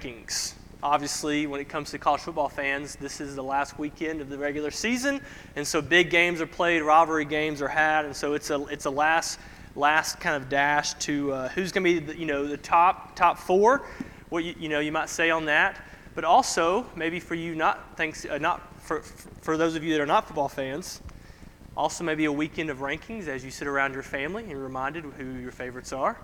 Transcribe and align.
rankings. 0.00 0.54
Obviously, 0.82 1.46
when 1.46 1.60
it 1.60 1.68
comes 1.68 1.90
to 1.90 1.98
college 1.98 2.22
football 2.22 2.48
fans, 2.48 2.96
this 2.96 3.20
is 3.20 3.34
the 3.34 3.42
last 3.42 3.78
weekend 3.78 4.22
of 4.22 4.30
the 4.30 4.38
regular 4.38 4.70
season, 4.70 5.20
and 5.56 5.66
so 5.66 5.82
big 5.82 6.08
games 6.08 6.40
are 6.40 6.46
played, 6.46 6.80
rivalry 6.80 7.26
games 7.26 7.60
are 7.60 7.68
had, 7.68 8.06
and 8.06 8.16
so 8.16 8.32
it's 8.32 8.48
a 8.48 8.64
it's 8.66 8.86
a 8.86 8.90
last 8.90 9.38
last 9.76 10.18
kind 10.18 10.42
of 10.42 10.48
dash 10.48 10.94
to 10.94 11.32
uh, 11.32 11.48
who's 11.50 11.70
going 11.70 11.84
to 11.84 12.00
be 12.00 12.12
the, 12.12 12.18
you 12.18 12.24
know 12.24 12.46
the 12.46 12.56
top 12.56 13.14
top 13.14 13.38
four. 13.38 13.86
What 14.30 14.44
you, 14.44 14.54
you 14.58 14.68
know 14.70 14.80
you 14.80 14.90
might 14.90 15.10
say 15.10 15.28
on 15.28 15.44
that, 15.46 15.78
but 16.14 16.24
also 16.24 16.86
maybe 16.96 17.20
for 17.20 17.34
you 17.34 17.54
not 17.54 17.96
thanks 17.96 18.24
uh, 18.24 18.38
not 18.38 18.62
for 18.80 19.02
for 19.42 19.58
those 19.58 19.74
of 19.74 19.84
you 19.84 19.92
that 19.92 20.00
are 20.00 20.06
not 20.06 20.26
football 20.26 20.48
fans, 20.48 21.02
also 21.76 22.04
maybe 22.04 22.24
a 22.24 22.32
weekend 22.32 22.70
of 22.70 22.78
rankings 22.78 23.28
as 23.28 23.44
you 23.44 23.50
sit 23.50 23.68
around 23.68 23.92
your 23.92 24.02
family 24.02 24.44
and 24.44 24.62
reminded 24.62 25.04
who 25.04 25.34
your 25.34 25.52
favorites 25.52 25.92
are. 25.92 26.16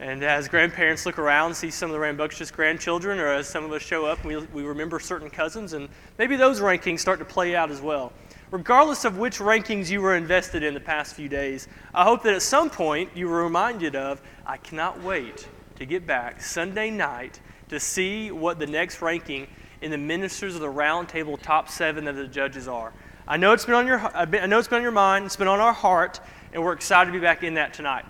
And 0.00 0.24
as 0.24 0.48
grandparents 0.48 1.04
look 1.04 1.18
around, 1.18 1.54
see 1.54 1.70
some 1.70 1.90
of 1.90 1.92
the 1.92 2.00
rambunctious 2.00 2.50
grandchildren, 2.50 3.18
or 3.18 3.26
as 3.28 3.46
some 3.46 3.66
of 3.66 3.72
us 3.72 3.82
show 3.82 4.06
up, 4.06 4.24
we, 4.24 4.38
we 4.38 4.62
remember 4.62 4.98
certain 4.98 5.28
cousins, 5.28 5.74
and 5.74 5.90
maybe 6.16 6.36
those 6.36 6.58
rankings 6.58 7.00
start 7.00 7.18
to 7.18 7.24
play 7.26 7.54
out 7.54 7.70
as 7.70 7.82
well. 7.82 8.10
Regardless 8.50 9.04
of 9.04 9.18
which 9.18 9.40
rankings 9.40 9.90
you 9.90 10.00
were 10.00 10.16
invested 10.16 10.62
in 10.62 10.72
the 10.72 10.80
past 10.80 11.14
few 11.14 11.28
days, 11.28 11.68
I 11.92 12.04
hope 12.04 12.22
that 12.22 12.32
at 12.32 12.40
some 12.40 12.70
point 12.70 13.10
you 13.14 13.28
were 13.28 13.42
reminded 13.42 13.94
of, 13.94 14.22
I 14.46 14.56
cannot 14.56 15.02
wait 15.02 15.46
to 15.76 15.84
get 15.84 16.06
back 16.06 16.40
Sunday 16.40 16.88
night 16.90 17.38
to 17.68 17.78
see 17.78 18.30
what 18.30 18.58
the 18.58 18.66
next 18.66 19.02
ranking 19.02 19.48
in 19.82 19.90
the 19.90 19.98
ministers 19.98 20.54
of 20.54 20.62
the 20.62 20.70
round 20.70 21.10
table 21.10 21.36
top 21.36 21.68
seven 21.68 22.08
of 22.08 22.16
the 22.16 22.26
judges 22.26 22.68
are. 22.68 22.94
I 23.28 23.36
know 23.36 23.52
it's 23.52 23.66
been 23.66 23.74
on 23.74 23.86
your, 23.86 24.00
I 24.16 24.24
know 24.46 24.58
it's 24.58 24.66
been 24.66 24.78
on 24.78 24.82
your 24.82 24.92
mind, 24.92 25.26
it's 25.26 25.36
been 25.36 25.46
on 25.46 25.60
our 25.60 25.74
heart, 25.74 26.20
and 26.54 26.64
we're 26.64 26.72
excited 26.72 27.12
to 27.12 27.12
be 27.12 27.22
back 27.22 27.42
in 27.42 27.54
that 27.54 27.74
tonight. 27.74 28.06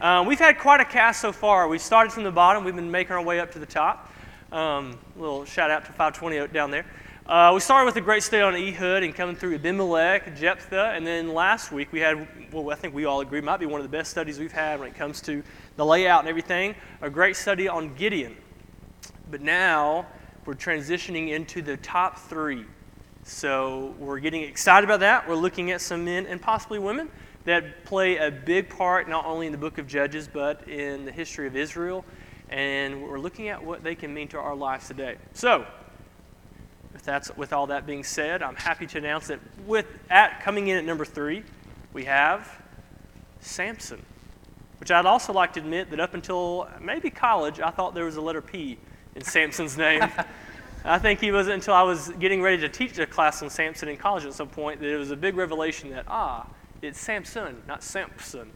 Um, 0.00 0.26
we've 0.26 0.38
had 0.38 0.58
quite 0.58 0.80
a 0.80 0.84
cast 0.84 1.20
so 1.20 1.32
far. 1.32 1.66
We 1.66 1.78
started 1.78 2.12
from 2.12 2.22
the 2.22 2.30
bottom. 2.30 2.62
We've 2.62 2.76
been 2.76 2.88
making 2.90 3.14
our 3.14 3.22
way 3.22 3.40
up 3.40 3.50
to 3.52 3.58
the 3.58 3.66
top. 3.66 4.12
Um, 4.52 4.96
little 5.16 5.44
shout 5.44 5.72
out 5.72 5.86
to 5.86 5.90
520 5.90 6.52
down 6.52 6.70
there. 6.70 6.86
Uh, 7.26 7.50
we 7.52 7.58
started 7.58 7.84
with 7.84 7.96
a 7.96 8.00
great 8.00 8.22
study 8.22 8.40
on 8.40 8.54
Ehud 8.54 9.02
and 9.02 9.12
coming 9.12 9.34
through 9.34 9.56
Abimelech, 9.56 10.36
Jephthah, 10.36 10.92
and 10.94 11.04
then 11.04 11.34
last 11.34 11.72
week 11.72 11.92
we 11.92 11.98
had, 11.98 12.28
well, 12.52 12.70
I 12.70 12.76
think 12.76 12.94
we 12.94 13.06
all 13.06 13.20
agree, 13.22 13.40
might 13.40 13.58
be 13.58 13.66
one 13.66 13.80
of 13.80 13.84
the 13.84 13.96
best 13.96 14.12
studies 14.12 14.38
we've 14.38 14.52
had 14.52 14.78
when 14.78 14.88
it 14.88 14.94
comes 14.94 15.20
to 15.22 15.42
the 15.74 15.84
layout 15.84 16.20
and 16.20 16.28
everything, 16.28 16.76
a 17.02 17.10
great 17.10 17.34
study 17.34 17.66
on 17.66 17.92
Gideon. 17.96 18.36
But 19.32 19.40
now 19.40 20.06
we're 20.46 20.54
transitioning 20.54 21.30
into 21.30 21.60
the 21.60 21.76
top 21.76 22.18
three. 22.20 22.64
So 23.24 23.96
we're 23.98 24.20
getting 24.20 24.44
excited 24.44 24.88
about 24.88 25.00
that. 25.00 25.28
We're 25.28 25.34
looking 25.34 25.72
at 25.72 25.80
some 25.80 26.04
men 26.04 26.24
and 26.26 26.40
possibly 26.40 26.78
women 26.78 27.10
that 27.44 27.84
play 27.84 28.16
a 28.16 28.30
big 28.30 28.68
part 28.68 29.08
not 29.08 29.24
only 29.24 29.46
in 29.46 29.52
the 29.52 29.58
book 29.58 29.78
of 29.78 29.86
Judges, 29.86 30.28
but 30.28 30.68
in 30.68 31.04
the 31.04 31.12
history 31.12 31.46
of 31.46 31.56
Israel. 31.56 32.04
And 32.48 33.02
we're 33.02 33.18
looking 33.18 33.48
at 33.48 33.62
what 33.62 33.82
they 33.82 33.94
can 33.94 34.12
mean 34.12 34.28
to 34.28 34.38
our 34.38 34.54
lives 34.54 34.88
today. 34.88 35.16
So, 35.34 35.66
if 36.94 37.02
that's, 37.02 37.34
with 37.36 37.52
all 37.52 37.68
that 37.68 37.86
being 37.86 38.04
said, 38.04 38.42
I'm 38.42 38.56
happy 38.56 38.86
to 38.86 38.98
announce 38.98 39.28
that 39.28 39.40
with 39.66 39.86
at 40.10 40.42
coming 40.42 40.68
in 40.68 40.78
at 40.78 40.84
number 40.84 41.04
three, 41.04 41.44
we 41.92 42.04
have 42.04 42.60
Samson, 43.40 44.02
which 44.80 44.90
I'd 44.90 45.06
also 45.06 45.32
like 45.32 45.52
to 45.54 45.60
admit 45.60 45.90
that 45.90 46.00
up 46.00 46.14
until 46.14 46.68
maybe 46.80 47.10
college, 47.10 47.60
I 47.60 47.70
thought 47.70 47.94
there 47.94 48.04
was 48.04 48.16
a 48.16 48.20
letter 48.20 48.40
P 48.42 48.78
in 49.14 49.22
Samson's 49.22 49.76
name. 49.76 50.02
I 50.84 50.98
think 50.98 51.20
he 51.20 51.32
was 51.32 51.48
until 51.48 51.74
I 51.74 51.82
was 51.82 52.08
getting 52.20 52.40
ready 52.40 52.58
to 52.62 52.68
teach 52.68 52.98
a 52.98 53.06
class 53.06 53.42
on 53.42 53.50
Samson 53.50 53.88
in 53.88 53.96
college 53.96 54.24
at 54.24 54.32
some 54.32 54.48
point 54.48 54.80
that 54.80 54.88
it 54.88 54.96
was 54.96 55.10
a 55.10 55.16
big 55.16 55.36
revelation 55.36 55.90
that, 55.90 56.04
ah, 56.08 56.46
it's 56.82 57.00
Samson, 57.00 57.62
not 57.66 57.82
Sampson. 57.82 58.50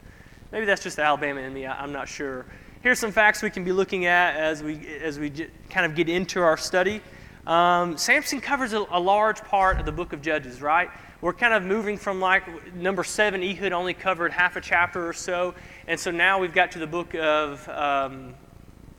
Maybe 0.52 0.66
that's 0.66 0.82
just 0.82 0.98
Alabama 0.98 1.40
in 1.40 1.52
me. 1.52 1.66
I'm 1.66 1.92
not 1.92 2.08
sure. 2.08 2.46
Here's 2.82 2.98
some 2.98 3.12
facts 3.12 3.42
we 3.42 3.50
can 3.50 3.64
be 3.64 3.72
looking 3.72 4.06
at 4.06 4.36
as 4.36 4.62
we, 4.62 4.86
as 5.02 5.18
we 5.18 5.30
kind 5.70 5.86
of 5.86 5.94
get 5.94 6.08
into 6.08 6.40
our 6.40 6.56
study. 6.56 7.00
Um, 7.46 7.96
Samson 7.96 8.40
covers 8.40 8.72
a, 8.72 8.84
a, 8.90 9.00
large 9.00 9.42
part 9.42 9.80
of 9.80 9.86
the 9.86 9.92
book 9.92 10.12
of 10.12 10.22
Judges, 10.22 10.62
right? 10.62 10.90
We're 11.20 11.32
kind 11.32 11.54
of 11.54 11.64
moving 11.64 11.96
from 11.96 12.20
like 12.20 12.74
number 12.74 13.02
seven, 13.02 13.42
Ehud 13.42 13.72
only 13.72 13.94
covered 13.94 14.32
half 14.32 14.54
a 14.56 14.60
chapter 14.60 15.08
or 15.08 15.12
so. 15.12 15.54
And 15.88 15.98
so 15.98 16.12
now 16.12 16.38
we've 16.38 16.54
got 16.54 16.70
to 16.72 16.78
the 16.78 16.86
book 16.86 17.14
of 17.14 17.68
um, 17.68 18.34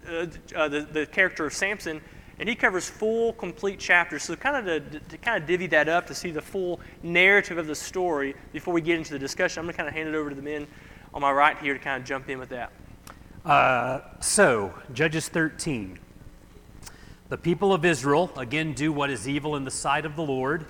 uh, 0.09 0.27
uh, 0.55 0.67
the, 0.67 0.81
the 0.81 1.05
character 1.05 1.45
of 1.45 1.53
Samson 1.53 2.01
and 2.43 2.49
he 2.49 2.57
covers 2.57 2.89
full, 2.89 3.31
complete 3.31 3.79
chapters. 3.79 4.23
So, 4.23 4.35
kind 4.35 4.67
of 4.67 4.91
to, 4.91 4.99
to, 4.99 5.17
kind 5.19 5.41
of 5.41 5.47
divvy 5.47 5.65
that 5.67 5.87
up 5.87 6.07
to 6.07 6.13
see 6.13 6.29
the 6.29 6.41
full 6.41 6.81
narrative 7.01 7.57
of 7.57 7.67
the 7.67 7.73
story 7.73 8.35
before 8.51 8.73
we 8.73 8.81
get 8.81 8.97
into 8.97 9.13
the 9.13 9.17
discussion, 9.19 9.61
I'm 9.61 9.65
going 9.65 9.75
to 9.75 9.77
kind 9.77 9.87
of 9.87 9.95
hand 9.95 10.09
it 10.09 10.15
over 10.15 10.29
to 10.29 10.35
the 10.35 10.41
men 10.41 10.67
on 11.13 11.21
my 11.21 11.31
right 11.31 11.57
here 11.59 11.71
to 11.71 11.79
kind 11.79 12.01
of 12.01 12.05
jump 12.05 12.27
in 12.27 12.39
with 12.39 12.49
that. 12.49 12.73
Uh, 13.45 14.01
so, 14.19 14.77
Judges 14.93 15.29
13. 15.29 15.97
The 17.29 17.37
people 17.37 17.71
of 17.71 17.85
Israel 17.85 18.29
again 18.35 18.73
do 18.73 18.91
what 18.91 19.09
is 19.09 19.25
evil 19.25 19.55
in 19.55 19.63
the 19.63 19.71
sight 19.71 20.05
of 20.05 20.17
the 20.17 20.23
Lord. 20.23 20.65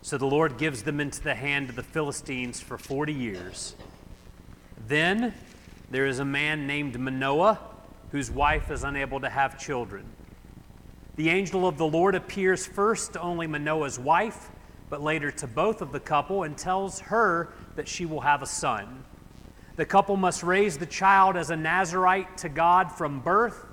So 0.00 0.16
the 0.16 0.24
Lord 0.24 0.56
gives 0.56 0.84
them 0.84 0.98
into 0.98 1.22
the 1.22 1.34
hand 1.34 1.68
of 1.68 1.76
the 1.76 1.82
Philistines 1.82 2.62
for 2.62 2.78
40 2.78 3.12
years. 3.12 3.76
Then 4.88 5.34
there 5.90 6.06
is 6.06 6.20
a 6.20 6.24
man 6.24 6.66
named 6.66 6.98
Manoah 6.98 7.58
whose 8.12 8.30
wife 8.30 8.70
is 8.70 8.82
unable 8.82 9.20
to 9.20 9.28
have 9.28 9.58
children. 9.58 10.06
The 11.16 11.30
angel 11.30 11.66
of 11.66 11.78
the 11.78 11.86
Lord 11.86 12.14
appears 12.14 12.66
first 12.66 13.14
to 13.14 13.20
only 13.20 13.46
Manoah's 13.46 13.98
wife, 13.98 14.50
but 14.90 15.02
later 15.02 15.30
to 15.30 15.46
both 15.46 15.80
of 15.80 15.90
the 15.90 16.00
couple 16.00 16.42
and 16.42 16.56
tells 16.56 17.00
her 17.00 17.54
that 17.74 17.88
she 17.88 18.04
will 18.04 18.20
have 18.20 18.42
a 18.42 18.46
son. 18.46 19.02
The 19.76 19.86
couple 19.86 20.16
must 20.16 20.42
raise 20.42 20.76
the 20.76 20.86
child 20.86 21.36
as 21.36 21.50
a 21.50 21.56
Nazarite 21.56 22.36
to 22.38 22.50
God 22.50 22.92
from 22.92 23.20
birth, 23.20 23.66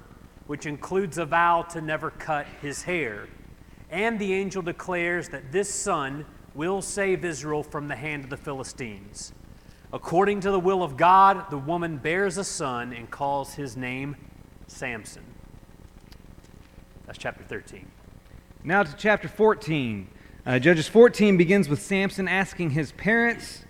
which 0.47 0.65
includes 0.65 1.17
a 1.17 1.25
vow 1.25 1.63
to 1.71 1.81
never 1.81 2.11
cut 2.11 2.45
his 2.61 2.83
hair. 2.83 3.27
And 3.89 4.17
the 4.19 4.33
angel 4.33 4.61
declares 4.61 5.29
that 5.29 5.51
this 5.51 5.73
son 5.73 6.25
will 6.55 6.81
save 6.81 7.25
Israel 7.25 7.63
from 7.63 7.89
the 7.89 7.95
hand 7.95 8.23
of 8.23 8.29
the 8.29 8.37
Philistines. 8.37 9.33
According 9.91 10.39
to 10.41 10.51
the 10.51 10.59
will 10.59 10.81
of 10.81 10.97
God, 10.97 11.49
the 11.49 11.57
woman 11.57 11.97
bears 11.97 12.37
a 12.37 12.43
son 12.43 12.93
and 12.93 13.11
calls 13.11 13.53
his 13.53 13.75
name 13.75 14.15
Samson. 14.67 15.32
That's 17.05 17.17
chapter 17.17 17.43
13. 17.43 17.85
Now 18.63 18.83
to 18.83 18.95
chapter 18.97 19.27
14. 19.27 20.07
Uh, 20.45 20.59
Judges 20.59 20.87
14 20.87 21.35
begins 21.35 21.67
with 21.67 21.81
Samson 21.81 22.29
asking 22.29 22.71
his 22.71 22.93
parents 22.93 23.63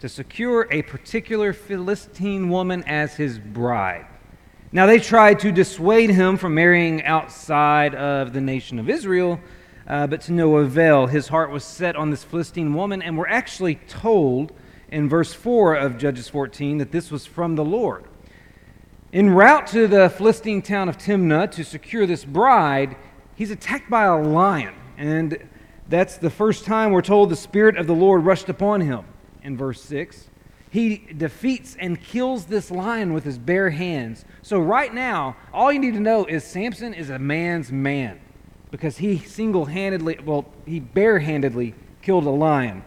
to 0.00 0.08
secure 0.08 0.66
a 0.70 0.82
particular 0.82 1.52
Philistine 1.52 2.48
woman 2.48 2.82
as 2.84 3.14
his 3.14 3.38
bride. 3.38 4.06
Now, 4.72 4.86
they 4.86 4.98
tried 4.98 5.38
to 5.40 5.52
dissuade 5.52 6.10
him 6.10 6.36
from 6.36 6.54
marrying 6.54 7.04
outside 7.04 7.94
of 7.94 8.32
the 8.32 8.40
nation 8.40 8.78
of 8.78 8.88
Israel, 8.88 9.38
uh, 9.86 10.06
but 10.06 10.22
to 10.22 10.32
no 10.32 10.56
avail. 10.56 11.06
His 11.06 11.28
heart 11.28 11.50
was 11.50 11.62
set 11.62 11.94
on 11.94 12.10
this 12.10 12.24
Philistine 12.24 12.72
woman, 12.74 13.02
and 13.02 13.16
we're 13.16 13.28
actually 13.28 13.76
told 13.86 14.52
in 14.90 15.08
verse 15.08 15.34
4 15.34 15.74
of 15.74 15.98
Judges 15.98 16.28
14 16.28 16.78
that 16.78 16.90
this 16.90 17.10
was 17.10 17.26
from 17.26 17.54
the 17.54 17.64
Lord. 17.64 18.04
En 19.12 19.28
route 19.28 19.66
to 19.66 19.86
the 19.86 20.08
Philistine 20.08 20.62
town 20.62 20.88
of 20.88 20.96
Timnah 20.96 21.50
to 21.50 21.64
secure 21.64 22.06
this 22.06 22.24
bride, 22.24 22.96
he's 23.34 23.50
attacked 23.50 23.90
by 23.90 24.04
a 24.04 24.16
lion. 24.16 24.72
And 24.96 25.50
that's 25.86 26.16
the 26.16 26.30
first 26.30 26.64
time 26.64 26.92
we're 26.92 27.02
told 27.02 27.28
the 27.28 27.36
Spirit 27.36 27.76
of 27.76 27.86
the 27.86 27.94
Lord 27.94 28.24
rushed 28.24 28.48
upon 28.48 28.80
him 28.80 29.04
in 29.42 29.54
verse 29.54 29.82
6. 29.82 30.30
He 30.70 30.96
defeats 31.14 31.76
and 31.78 32.00
kills 32.00 32.46
this 32.46 32.70
lion 32.70 33.12
with 33.12 33.24
his 33.24 33.36
bare 33.36 33.68
hands. 33.68 34.24
So, 34.40 34.58
right 34.58 34.94
now, 34.94 35.36
all 35.52 35.70
you 35.70 35.78
need 35.78 35.92
to 35.92 36.00
know 36.00 36.24
is 36.24 36.42
Samson 36.42 36.94
is 36.94 37.10
a 37.10 37.18
man's 37.18 37.70
man 37.70 38.18
because 38.70 38.96
he 38.96 39.18
single 39.18 39.66
handedly, 39.66 40.20
well, 40.24 40.46
he 40.64 40.80
barehandedly 40.80 41.74
killed 42.00 42.24
a 42.24 42.30
lion. 42.30 42.82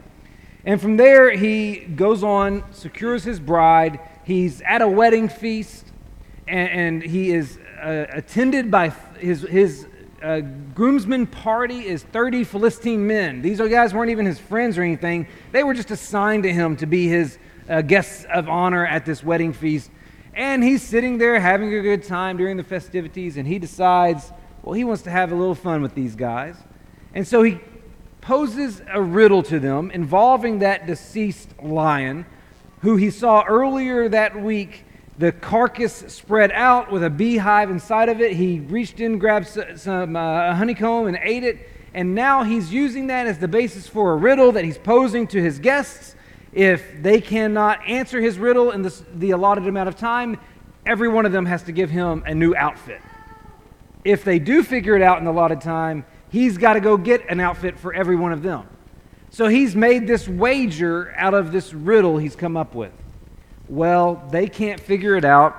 And 0.65 0.81
from 0.81 0.97
there, 0.97 1.37
he 1.37 1.75
goes 1.75 2.23
on, 2.23 2.63
secures 2.73 3.23
his 3.23 3.39
bride. 3.39 3.99
He's 4.23 4.61
at 4.61 4.81
a 4.81 4.87
wedding 4.87 5.29
feast 5.29 5.91
and, 6.47 6.69
and 6.69 7.03
he 7.03 7.31
is 7.31 7.57
uh, 7.81 8.05
attended 8.09 8.69
by 8.69 8.89
his, 9.19 9.41
his 9.41 9.87
uh, 10.21 10.41
groomsmen 10.73 11.27
party 11.27 11.85
is 11.85 12.03
30 12.03 12.43
Philistine 12.43 13.05
men. 13.05 13.41
These 13.41 13.61
are 13.61 13.67
guys 13.67 13.93
weren't 13.93 14.11
even 14.11 14.25
his 14.25 14.39
friends 14.39 14.77
or 14.77 14.83
anything. 14.83 15.27
They 15.51 15.63
were 15.63 15.73
just 15.73 15.91
assigned 15.91 16.43
to 16.43 16.53
him 16.53 16.75
to 16.77 16.85
be 16.85 17.07
his 17.07 17.37
uh, 17.69 17.81
guests 17.81 18.25
of 18.33 18.47
honor 18.49 18.85
at 18.85 19.05
this 19.05 19.23
wedding 19.23 19.53
feast. 19.53 19.91
And 20.33 20.63
he's 20.63 20.81
sitting 20.81 21.17
there 21.17 21.39
having 21.39 21.73
a 21.73 21.81
good 21.81 22.03
time 22.03 22.37
during 22.37 22.57
the 22.57 22.63
festivities, 22.63 23.37
and 23.37 23.47
he 23.47 23.57
decides, 23.57 24.31
well, 24.63 24.73
he 24.73 24.83
wants 24.83 25.03
to 25.03 25.09
have 25.09 25.31
a 25.31 25.35
little 25.35 25.55
fun 25.55 25.81
with 25.81 25.95
these 25.95 26.15
guys. 26.15 26.57
And 27.13 27.25
so 27.25 27.41
he 27.43 27.59
poses 28.19 28.81
a 28.91 29.01
riddle 29.01 29.43
to 29.43 29.59
them 29.59 29.91
involving 29.91 30.59
that 30.59 30.87
deceased 30.87 31.49
lion 31.61 32.25
who 32.81 32.97
he 32.97 33.09
saw 33.09 33.43
earlier 33.47 34.09
that 34.09 34.39
week 34.39 34.83
the 35.17 35.31
carcass 35.31 35.93
spread 36.07 36.51
out 36.51 36.91
with 36.91 37.03
a 37.03 37.09
beehive 37.09 37.69
inside 37.69 38.09
of 38.09 38.19
it. 38.19 38.33
He 38.33 38.59
reached 38.59 38.99
in, 38.99 39.17
grabbed 39.17 39.47
some 39.79 40.15
uh, 40.15 40.53
honeycomb, 40.55 41.07
and 41.07 41.17
ate 41.21 41.43
it. 41.43 41.69
And 41.93 42.13
now 42.13 42.43
he's 42.43 42.73
using 42.73 43.07
that 43.07 43.25
as 43.25 43.39
the 43.39 43.47
basis 43.47 43.87
for 43.87 44.11
a 44.11 44.15
riddle 44.17 44.51
that 44.51 44.65
he's 44.65 44.77
posing 44.77 45.27
to 45.27 45.41
his 45.41 45.59
guests. 45.59 46.15
If 46.51 47.01
they 47.01 47.21
cannot 47.21 47.79
answer 47.87 48.19
his 48.19 48.37
riddle 48.37 48.71
in 48.71 48.81
this, 48.81 49.03
the 49.13 49.31
allotted 49.31 49.67
amount 49.67 49.87
of 49.87 49.95
time, 49.95 50.37
every 50.85 51.07
one 51.07 51.25
of 51.25 51.31
them 51.31 51.45
has 51.45 51.63
to 51.63 51.71
give 51.71 51.89
him 51.89 52.23
a 52.25 52.35
new 52.35 52.53
outfit. 52.55 53.01
if 54.03 54.23
they 54.23 54.37
do 54.37 54.63
figure 54.63 54.95
it 54.95 55.01
out 55.01 55.17
in 55.17 55.25
the 55.25 55.31
allotted 55.31 55.59
time, 55.59 56.05
he's 56.29 56.57
got 56.57 56.73
to 56.73 56.79
go 56.79 56.95
get 56.95 57.27
an 57.29 57.39
outfit 57.39 57.77
for 57.77 57.93
every 57.93 58.15
one 58.15 58.31
of 58.31 58.43
them. 58.43 58.67
So 59.31 59.47
he's 59.47 59.75
made 59.75 60.07
this 60.07 60.27
wager 60.27 61.13
out 61.17 61.33
of 61.33 61.51
this 61.51 61.73
riddle 61.73 62.17
he's 62.17 62.35
come 62.35 62.55
up 62.55 62.75
with. 62.75 62.93
Well, 63.67 64.23
they 64.31 64.47
can't 64.47 64.79
figure 64.79 65.15
it 65.15 65.25
out. 65.25 65.55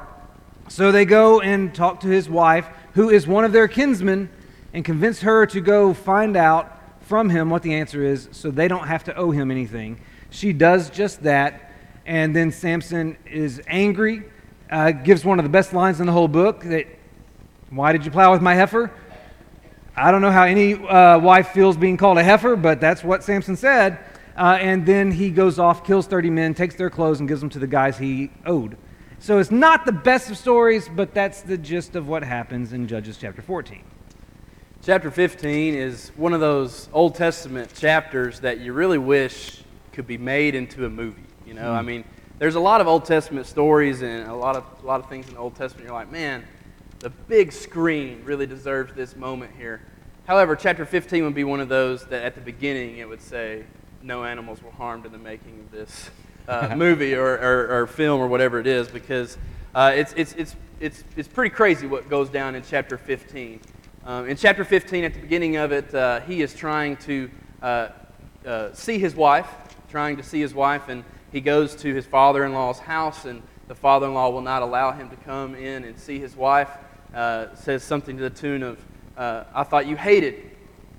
So 0.69 0.93
they 0.93 1.05
go 1.05 1.41
and 1.41 1.75
talk 1.75 2.00
to 2.00 2.08
his 2.08 2.29
wife, 2.29 2.67
who 2.94 3.11
is 3.11 3.26
one 3.26 3.44
of 3.44 3.53
their 3.53 3.69
kinsmen, 3.69 4.31
and 4.73 4.85
convince 4.85 5.20
her 5.20 5.47
to 5.47 5.61
go 5.61 5.94
find 5.94 6.37
out 6.37 6.73
from 7.00 7.31
him 7.31 7.50
what 7.50 7.62
the 7.62 7.75
answer 7.75 8.05
is 8.05 8.29
so 8.32 8.50
they 8.50 8.69
don't 8.69 8.87
have 8.87 9.05
to 9.05 9.17
owe 9.17 9.31
him 9.31 9.50
anything. 9.50 10.00
She 10.31 10.53
does 10.53 10.91
just 10.91 11.23
that, 11.23 11.73
and 12.05 12.35
then 12.35 12.50
Samson 12.50 13.17
is 13.26 13.61
angry, 13.67 14.25
uh, 14.70 14.91
gives 14.91 15.25
one 15.25 15.38
of 15.38 15.44
the 15.44 15.50
best 15.50 15.73
lines 15.73 16.00
in 16.00 16.06
the 16.06 16.12
whole 16.12 16.29
book 16.29 16.62
that, 16.64 16.87
Why 17.70 17.93
did 17.93 18.05
you 18.05 18.11
plow 18.11 18.32
with 18.32 18.43
my 18.43 18.55
heifer? 18.55 18.91
I 19.97 20.11
don't 20.11 20.20
know 20.20 20.32
how 20.32 20.44
any 20.44 20.75
uh, 20.75 21.19
wife 21.19 21.49
feels 21.49 21.76
being 21.76 21.97
called 21.97 22.19
a 22.19 22.25
heifer, 22.25 22.55
but 22.55 22.81
that's 22.81 23.03
what 23.03 23.25
Samson 23.25 23.56
said. 23.56 23.99
Uh, 24.37 24.59
and 24.61 24.85
then 24.85 25.11
he 25.11 25.31
goes 25.31 25.59
off, 25.59 25.85
kills 25.85 26.06
30 26.06 26.31
men, 26.31 26.55
takes 26.55 26.75
their 26.75 26.91
clothes, 26.91 27.21
and 27.21 27.29
gives 27.29 27.41
them 27.41 27.50
to 27.50 27.59
the 27.59 27.67
guys 27.67 27.97
he 27.97 28.31
owed. 28.44 28.77
So 29.19 29.38
it's 29.38 29.50
not 29.50 29.87
the 29.87 29.93
best 29.93 30.31
of 30.31 30.37
stories, 30.37 30.91
but 30.94 31.15
that's 31.15 31.41
the 31.41 31.56
gist 31.56 31.97
of 31.97 32.06
what 32.06 32.23
happens 32.23 32.75
in 32.75 32.87
Judges 32.87 33.17
chapter 33.17 33.41
14. 33.41 33.83
Chapter 34.83 35.11
15 35.11 35.75
is 35.75 36.12
one 36.17 36.35
of 36.35 36.41
those 36.41 36.91
Old 36.93 37.15
Testament 37.15 37.75
chapters 37.75 38.41
that 38.41 38.61
you 38.61 38.75
really 38.75 38.99
wish 38.99 39.62
could 39.93 40.06
be 40.06 40.19
made 40.19 40.55
into 40.55 40.85
a 40.85 40.91
movie. 40.91 41.23
You 41.47 41.55
know, 41.55 41.73
I 41.73 41.81
mean, 41.81 42.05
there's 42.39 42.56
a 42.56 42.61
lot 42.61 42.82
of 42.82 42.87
Old 42.87 43.06
Testament 43.06 43.47
stories 43.47 44.03
and 44.03 44.29
a 44.29 44.35
lot 44.35 44.56
of 44.56 44.65
a 44.82 44.87
lot 44.87 45.00
of 45.00 45.09
things 45.09 45.27
in 45.29 45.35
the 45.35 45.41
Old 45.41 45.56
Testament. 45.56 45.87
You're 45.87 45.97
like, 45.97 46.12
man, 46.12 46.44
the 46.99 47.11
big 47.11 47.53
screen 47.53 48.23
really 48.25 48.47
deserves 48.47 48.93
this 48.94 49.17
moment 49.17 49.53
here. 49.56 49.81
However, 50.27 50.55
chapter 50.55 50.85
15 50.85 51.25
would 51.25 51.35
be 51.35 51.44
one 51.44 51.61
of 51.61 51.69
those 51.69 52.05
that 52.06 52.23
at 52.23 52.35
the 52.35 52.41
beginning 52.41 52.99
it 52.99 53.09
would 53.09 53.23
say, 53.23 53.65
no 54.06 54.23
animals 54.25 54.62
were 54.62 54.70
harmed 54.70 55.05
in 55.05 55.11
the 55.11 55.19
making 55.19 55.58
of 55.58 55.70
this 55.73 56.11
uh, 56.47 56.75
movie 56.76 57.14
or, 57.14 57.26
or, 57.26 57.81
or, 57.81 57.87
film 57.88 58.20
or 58.20 58.29
whatever 58.29 58.61
it 58.61 58.67
is, 58.67 58.87
because 58.87 59.37
uh, 59.75 59.93
it's, 59.94 60.12
it's, 60.17 60.32
it's, 60.35 60.56
it's, 60.79 61.05
it's 61.17 61.29
pretty 61.29 61.53
crazy 61.53 61.88
what 61.88 62.08
goes 62.08 62.29
down 62.29 62.55
in 62.55 62.62
chapter 62.62 62.97
15. 62.97 63.61
Um, 64.05 64.29
in 64.29 64.37
chapter 64.37 64.64
15, 64.64 65.05
at 65.05 65.14
the 65.14 65.20
beginning 65.20 65.56
of 65.56 65.73
it, 65.73 65.93
uh, 65.93 66.20
he 66.20 66.41
is 66.41 66.55
trying 66.55 66.97
to 66.99 67.29
uh, 67.61 67.88
uh, 68.47 68.73
see 68.73 68.99
his 69.00 69.17
wife, 69.17 69.49
trying 69.91 70.17
to 70.17 70.23
see 70.23 70.41
his 70.41 70.55
wife, 70.55 70.88
and 70.88 71.03
he 71.32 71.41
goes 71.41 71.75
to 71.75 71.93
his 71.93 72.06
father 72.06 72.44
in 72.44 72.53
law's 72.53 72.79
house, 72.79 73.25
and 73.25 73.43
the 73.67 73.75
father 73.75 74.06
in 74.06 74.14
law 74.14 74.31
will 74.31 74.41
not 74.41 74.62
allow 74.62 74.93
him 74.93 75.11
to 75.11 75.17
come 75.17 75.56
in 75.56 75.82
and 75.82 75.99
see 75.99 76.20
his 76.20 76.37
wife. 76.37 76.70
Uh, 77.12 77.53
says 77.56 77.82
something 77.82 78.17
to 78.17 78.23
the 78.23 78.31
tune 78.31 78.62
of, 78.62 78.79
I 79.17 79.64
thought 79.64 79.87
you 79.87 79.97
hated 79.97 80.56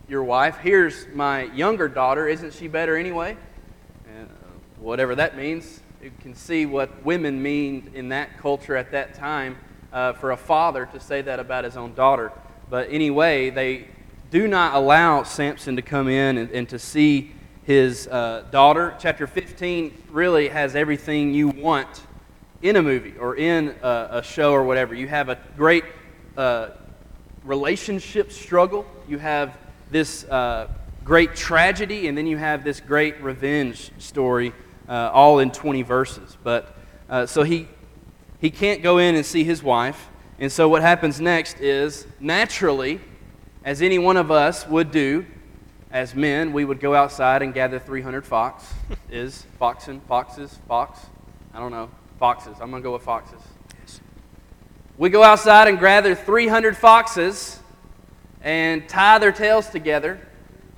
your 0.08 0.24
wife. 0.24 0.58
Here's 0.58 1.06
my 1.14 1.44
younger 1.44 1.90
daughter. 1.90 2.28
Isn't 2.28 2.54
she 2.54 2.70
better 2.70 2.96
anyway? 2.96 3.36
Uh, 4.06 4.26
whatever 4.80 5.16
that 5.16 5.36
means. 5.36 5.82
You 6.02 6.12
can 6.22 6.34
see 6.34 6.66
what 6.66 7.04
women 7.04 7.42
mean 7.42 7.92
in 7.94 8.10
that 8.10 8.38
culture 8.38 8.78
at 8.78 8.92
that 8.92 9.16
time 9.16 9.58
uh, 9.92 10.14
for 10.14 10.32
a 10.32 10.38
father 10.38 10.86
to 10.94 11.00
say 11.00 11.22
that 11.24 11.40
about 11.40 11.66
his 11.66 11.76
own 11.76 11.94
daughter. 11.94 12.32
But 12.70 12.88
anyway, 12.90 13.50
they 13.50 13.88
do 14.32 14.48
not 14.48 14.76
allow 14.76 15.24
Samson 15.24 15.76
to 15.76 15.82
come 15.82 16.08
in 16.08 16.38
and, 16.38 16.52
and 16.52 16.70
to 16.70 16.80
see 16.80 17.34
his 17.64 18.08
uh, 18.08 18.46
daughter. 18.50 18.96
Chapter 19.00 19.28
15 19.28 20.04
really 20.10 20.48
has 20.48 20.76
everything 20.76 21.34
you 21.34 21.50
want 21.50 22.04
in 22.62 22.78
a 22.78 22.82
movie 22.82 23.16
or 23.20 23.36
in 23.36 23.76
a, 23.84 24.08
a 24.12 24.24
show 24.24 24.54
or 24.54 24.64
whatever. 24.64 24.96
You 24.96 25.10
have 25.10 25.28
a 25.28 25.38
great 25.58 25.84
uh, 26.38 26.70
relationship 27.44 28.32
struggle. 28.32 28.86
You 29.10 29.18
have 29.18 29.58
this 29.92 30.24
uh, 30.26 30.68
great 31.04 31.36
tragedy, 31.36 32.08
and 32.08 32.18
then 32.18 32.28
you 32.28 32.38
have 32.38 32.64
this 32.64 32.80
great 32.80 33.22
revenge 33.22 33.92
story, 33.98 34.54
uh, 34.90 35.10
all 35.14 35.40
in 35.40 35.52
20 35.52 35.82
verses. 35.84 36.38
But 36.44 36.76
uh, 37.10 37.26
so 37.26 37.44
he 37.44 37.68
he 38.40 38.52
can't 38.52 38.84
go 38.84 38.98
in 38.98 39.16
and 39.16 39.26
see 39.26 39.44
his 39.44 39.64
wife, 39.64 40.10
and 40.40 40.52
so 40.52 40.70
what 40.70 40.82
happens 40.82 41.20
next 41.20 41.60
is 41.60 42.06
naturally, 42.20 43.00
as 43.64 43.82
any 43.82 43.98
one 43.98 44.18
of 44.18 44.30
us 44.30 44.68
would 44.68 44.92
do, 44.92 45.26
as 45.92 46.14
men, 46.14 46.54
we 46.54 46.66
would 46.66 46.80
go 46.80 46.94
outside 46.94 47.42
and 47.42 47.54
gather 47.54 47.80
300 47.80 48.26
fox. 48.26 48.66
is 49.10 49.46
foxen, 49.60 50.02
foxes, 50.02 50.60
fox? 50.68 51.00
I 51.54 51.60
don't 51.60 51.72
know. 51.72 51.90
Foxes. 52.20 52.58
I'm 52.60 52.70
gonna 52.70 52.84
go 52.84 52.94
with 52.94 53.04
foxes. 53.04 53.40
We 54.98 55.10
go 55.10 55.24
outside 55.24 55.68
and 55.68 55.80
gather 55.80 56.16
300 56.16 56.76
foxes 56.76 57.60
and 58.42 58.88
tie 58.88 59.20
their 59.20 59.32
tails 59.32 59.68
together 59.70 60.20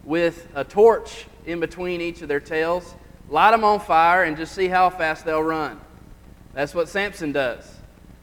with 0.04 0.48
a 0.56 0.64
torch 0.64 1.26
in 1.46 1.60
between 1.60 2.02
each 2.02 2.22
of 2.22 2.28
their 2.28 2.40
tails, 2.40 2.96
light 3.30 3.52
them 3.52 3.64
on 3.64 3.80
fire, 3.80 4.24
and 4.24 4.38
just 4.38 4.54
see 4.54 4.68
how 4.68 4.90
fast 4.90 5.26
they'll 5.26 5.44
run. 5.44 5.80
That's 6.54 6.74
what 6.74 6.90
Samson 6.90 7.32
does. 7.32 7.70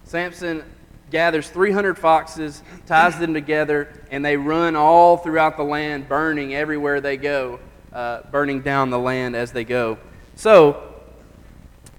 Samson 0.04 0.64
gathers 1.10 1.48
300 1.48 1.98
foxes, 1.98 2.62
ties 2.86 3.18
them 3.18 3.34
together, 3.34 3.88
and 4.10 4.24
they 4.24 4.36
run 4.36 4.74
all 4.76 5.16
throughout 5.16 5.56
the 5.56 5.62
land, 5.62 6.08
burning 6.08 6.54
everywhere 6.54 7.00
they 7.00 7.16
go, 7.16 7.60
uh, 7.92 8.22
burning 8.30 8.60
down 8.60 8.90
the 8.90 8.98
land 8.98 9.36
as 9.36 9.52
they 9.52 9.64
go. 9.64 9.98
So, 10.34 10.94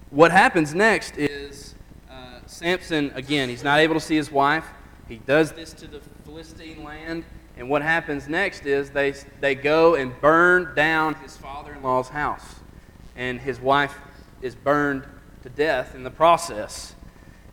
what 0.10 0.32
happens 0.32 0.74
next 0.74 1.18
is 1.18 1.76
uh, 2.10 2.40
Samson, 2.46 3.12
again, 3.16 3.50
he's 3.50 3.64
not 3.64 3.80
able 3.80 3.96
to 3.96 4.00
see 4.00 4.16
his 4.16 4.32
wife. 4.32 4.66
He 5.08 5.18
does 5.18 5.52
this 5.54 5.74
to 5.74 5.88
the 5.88 6.02
Philistine 6.26 6.84
land. 6.84 7.24
And 7.58 7.70
what 7.70 7.82
happens 7.82 8.28
next 8.28 8.66
is 8.66 8.92
they, 8.92 9.14
they 9.40 9.56
go 9.56 9.96
and 9.96 10.20
burn 10.22 10.76
down 10.76 11.16
his 11.16 11.36
father 11.36 11.74
in 11.74 11.82
law's 11.82 12.10
house. 12.10 12.60
And 13.16 13.40
his 13.40 13.60
wife 13.60 13.96
is 14.42 14.54
burned 14.54 15.06
to 15.44 15.50
death 15.50 15.96
in 15.96 16.04
the 16.04 16.12
process. 16.12 16.96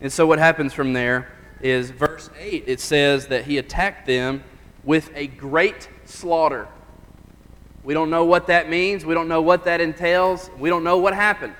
And 0.01 0.11
so 0.11 0.27
what 0.27 0.37
happens 0.37 0.73
from 0.73 0.93
there 0.93 1.31
is 1.61 1.89
verse 1.89 2.29
8 2.37 2.65
it 2.67 2.79
says 2.79 3.27
that 3.27 3.45
he 3.45 3.57
attacked 3.57 4.05
them 4.05 4.43
with 4.83 5.09
a 5.15 5.27
great 5.27 5.89
slaughter. 6.05 6.67
We 7.83 7.93
don't 7.93 8.09
know 8.09 8.25
what 8.25 8.47
that 8.47 8.69
means. 8.69 9.05
We 9.05 9.13
don't 9.13 9.27
know 9.27 9.41
what 9.41 9.65
that 9.65 9.81
entails. 9.81 10.49
We 10.59 10.69
don't 10.69 10.83
know 10.83 10.97
what 10.97 11.13
happened. 11.13 11.55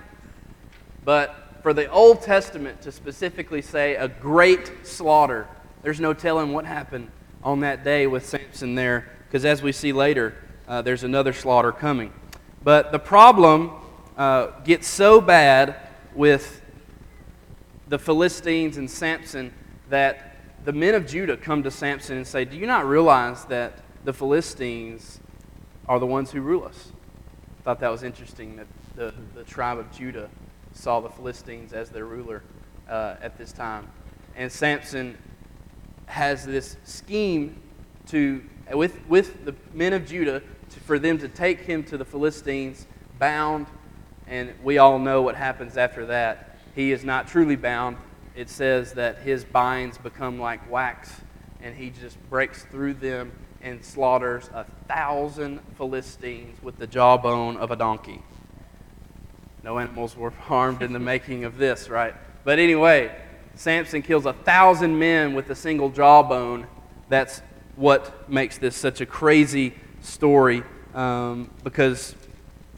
But 1.03 1.59
for 1.63 1.73
the 1.73 1.89
Old 1.89 2.21
Testament 2.21 2.81
to 2.81 2.91
specifically 2.91 3.61
say 3.61 3.95
a 3.95 4.07
great 4.07 4.71
slaughter, 4.83 5.47
there's 5.85 5.99
no 5.99 6.15
telling 6.15 6.51
what 6.51 6.65
happened 6.65 7.11
on 7.43 7.59
that 7.59 7.83
day 7.83 8.07
with 8.07 8.25
Samson 8.25 8.73
there, 8.73 9.07
because 9.27 9.45
as 9.45 9.61
we 9.61 9.71
see 9.71 9.93
later, 9.93 10.33
uh, 10.67 10.81
there's 10.81 11.03
another 11.03 11.31
slaughter 11.31 11.71
coming. 11.71 12.11
But 12.63 12.91
the 12.91 12.97
problem 12.97 13.71
uh, 14.17 14.47
gets 14.61 14.87
so 14.87 15.21
bad 15.21 15.75
with 16.15 16.63
the 17.87 17.99
Philistines 17.99 18.77
and 18.77 18.89
Samson 18.89 19.53
that 19.91 20.37
the 20.63 20.73
men 20.73 20.95
of 20.95 21.05
Judah 21.05 21.37
come 21.37 21.61
to 21.61 21.69
Samson 21.69 22.17
and 22.17 22.25
say, 22.25 22.45
Do 22.45 22.57
you 22.57 22.65
not 22.65 22.87
realize 22.87 23.45
that 23.45 23.77
the 24.05 24.13
Philistines 24.13 25.19
are 25.87 25.99
the 25.99 26.07
ones 26.07 26.31
who 26.31 26.41
rule 26.41 26.63
us? 26.63 26.91
I 27.59 27.61
thought 27.61 27.79
that 27.81 27.91
was 27.91 28.01
interesting 28.01 28.55
that 28.55 28.67
the, 28.95 29.13
the 29.35 29.43
tribe 29.43 29.77
of 29.77 29.91
Judah 29.91 30.31
saw 30.73 30.99
the 30.99 31.09
Philistines 31.09 31.73
as 31.73 31.91
their 31.91 32.05
ruler 32.05 32.41
uh, 32.89 33.17
at 33.21 33.37
this 33.37 33.51
time. 33.51 33.87
And 34.35 34.51
Samson 34.51 35.15
has 36.05 36.45
this 36.45 36.77
scheme 36.83 37.61
to, 38.07 38.43
with, 38.73 38.99
with 39.07 39.45
the 39.45 39.55
men 39.73 39.93
of 39.93 40.05
Judah 40.05 40.41
to, 40.69 40.79
for 40.81 40.99
them 40.99 41.17
to 41.19 41.27
take 41.27 41.61
him 41.61 41.83
to 41.85 41.97
the 41.97 42.05
Philistines 42.05 42.87
bound. 43.19 43.67
And 44.27 44.53
we 44.63 44.77
all 44.77 44.99
know 44.99 45.21
what 45.21 45.35
happens 45.35 45.77
after 45.77 46.05
that. 46.07 46.57
He 46.75 46.91
is 46.91 47.03
not 47.03 47.27
truly 47.27 47.55
bound. 47.55 47.97
It 48.35 48.49
says 48.49 48.93
that 48.93 49.19
his 49.19 49.43
binds 49.45 49.97
become 49.97 50.39
like 50.39 50.69
wax, 50.69 51.21
and 51.61 51.75
he 51.75 51.89
just 51.89 52.17
breaks 52.29 52.63
through 52.63 52.95
them 52.95 53.31
and 53.61 53.83
slaughters 53.83 54.49
a 54.53 54.65
thousand 54.87 55.59
Philistines 55.77 56.61
with 56.61 56.77
the 56.77 56.85
jawbone 56.85 57.57
of 57.57 57.71
a 57.71 57.75
donkey. 57.75 58.21
No 59.63 59.79
animals 59.79 60.15
were 60.15 60.29
harmed 60.47 60.83
in 60.83 60.93
the 60.93 60.99
making 60.99 61.45
of 61.45 61.57
this, 61.57 61.89
right? 61.89 62.13
But 62.43 62.59
anyway, 62.59 63.15
Samson 63.55 64.01
kills 64.01 64.25
a 64.25 64.33
thousand 64.33 64.97
men 64.97 65.33
with 65.33 65.49
a 65.49 65.55
single 65.55 65.89
jawbone. 65.89 66.67
That's 67.09 67.41
what 67.75 68.29
makes 68.29 68.57
this 68.57 68.75
such 68.75 69.01
a 69.01 69.05
crazy 69.05 69.73
story 70.01 70.63
um, 70.93 71.49
because 71.63 72.15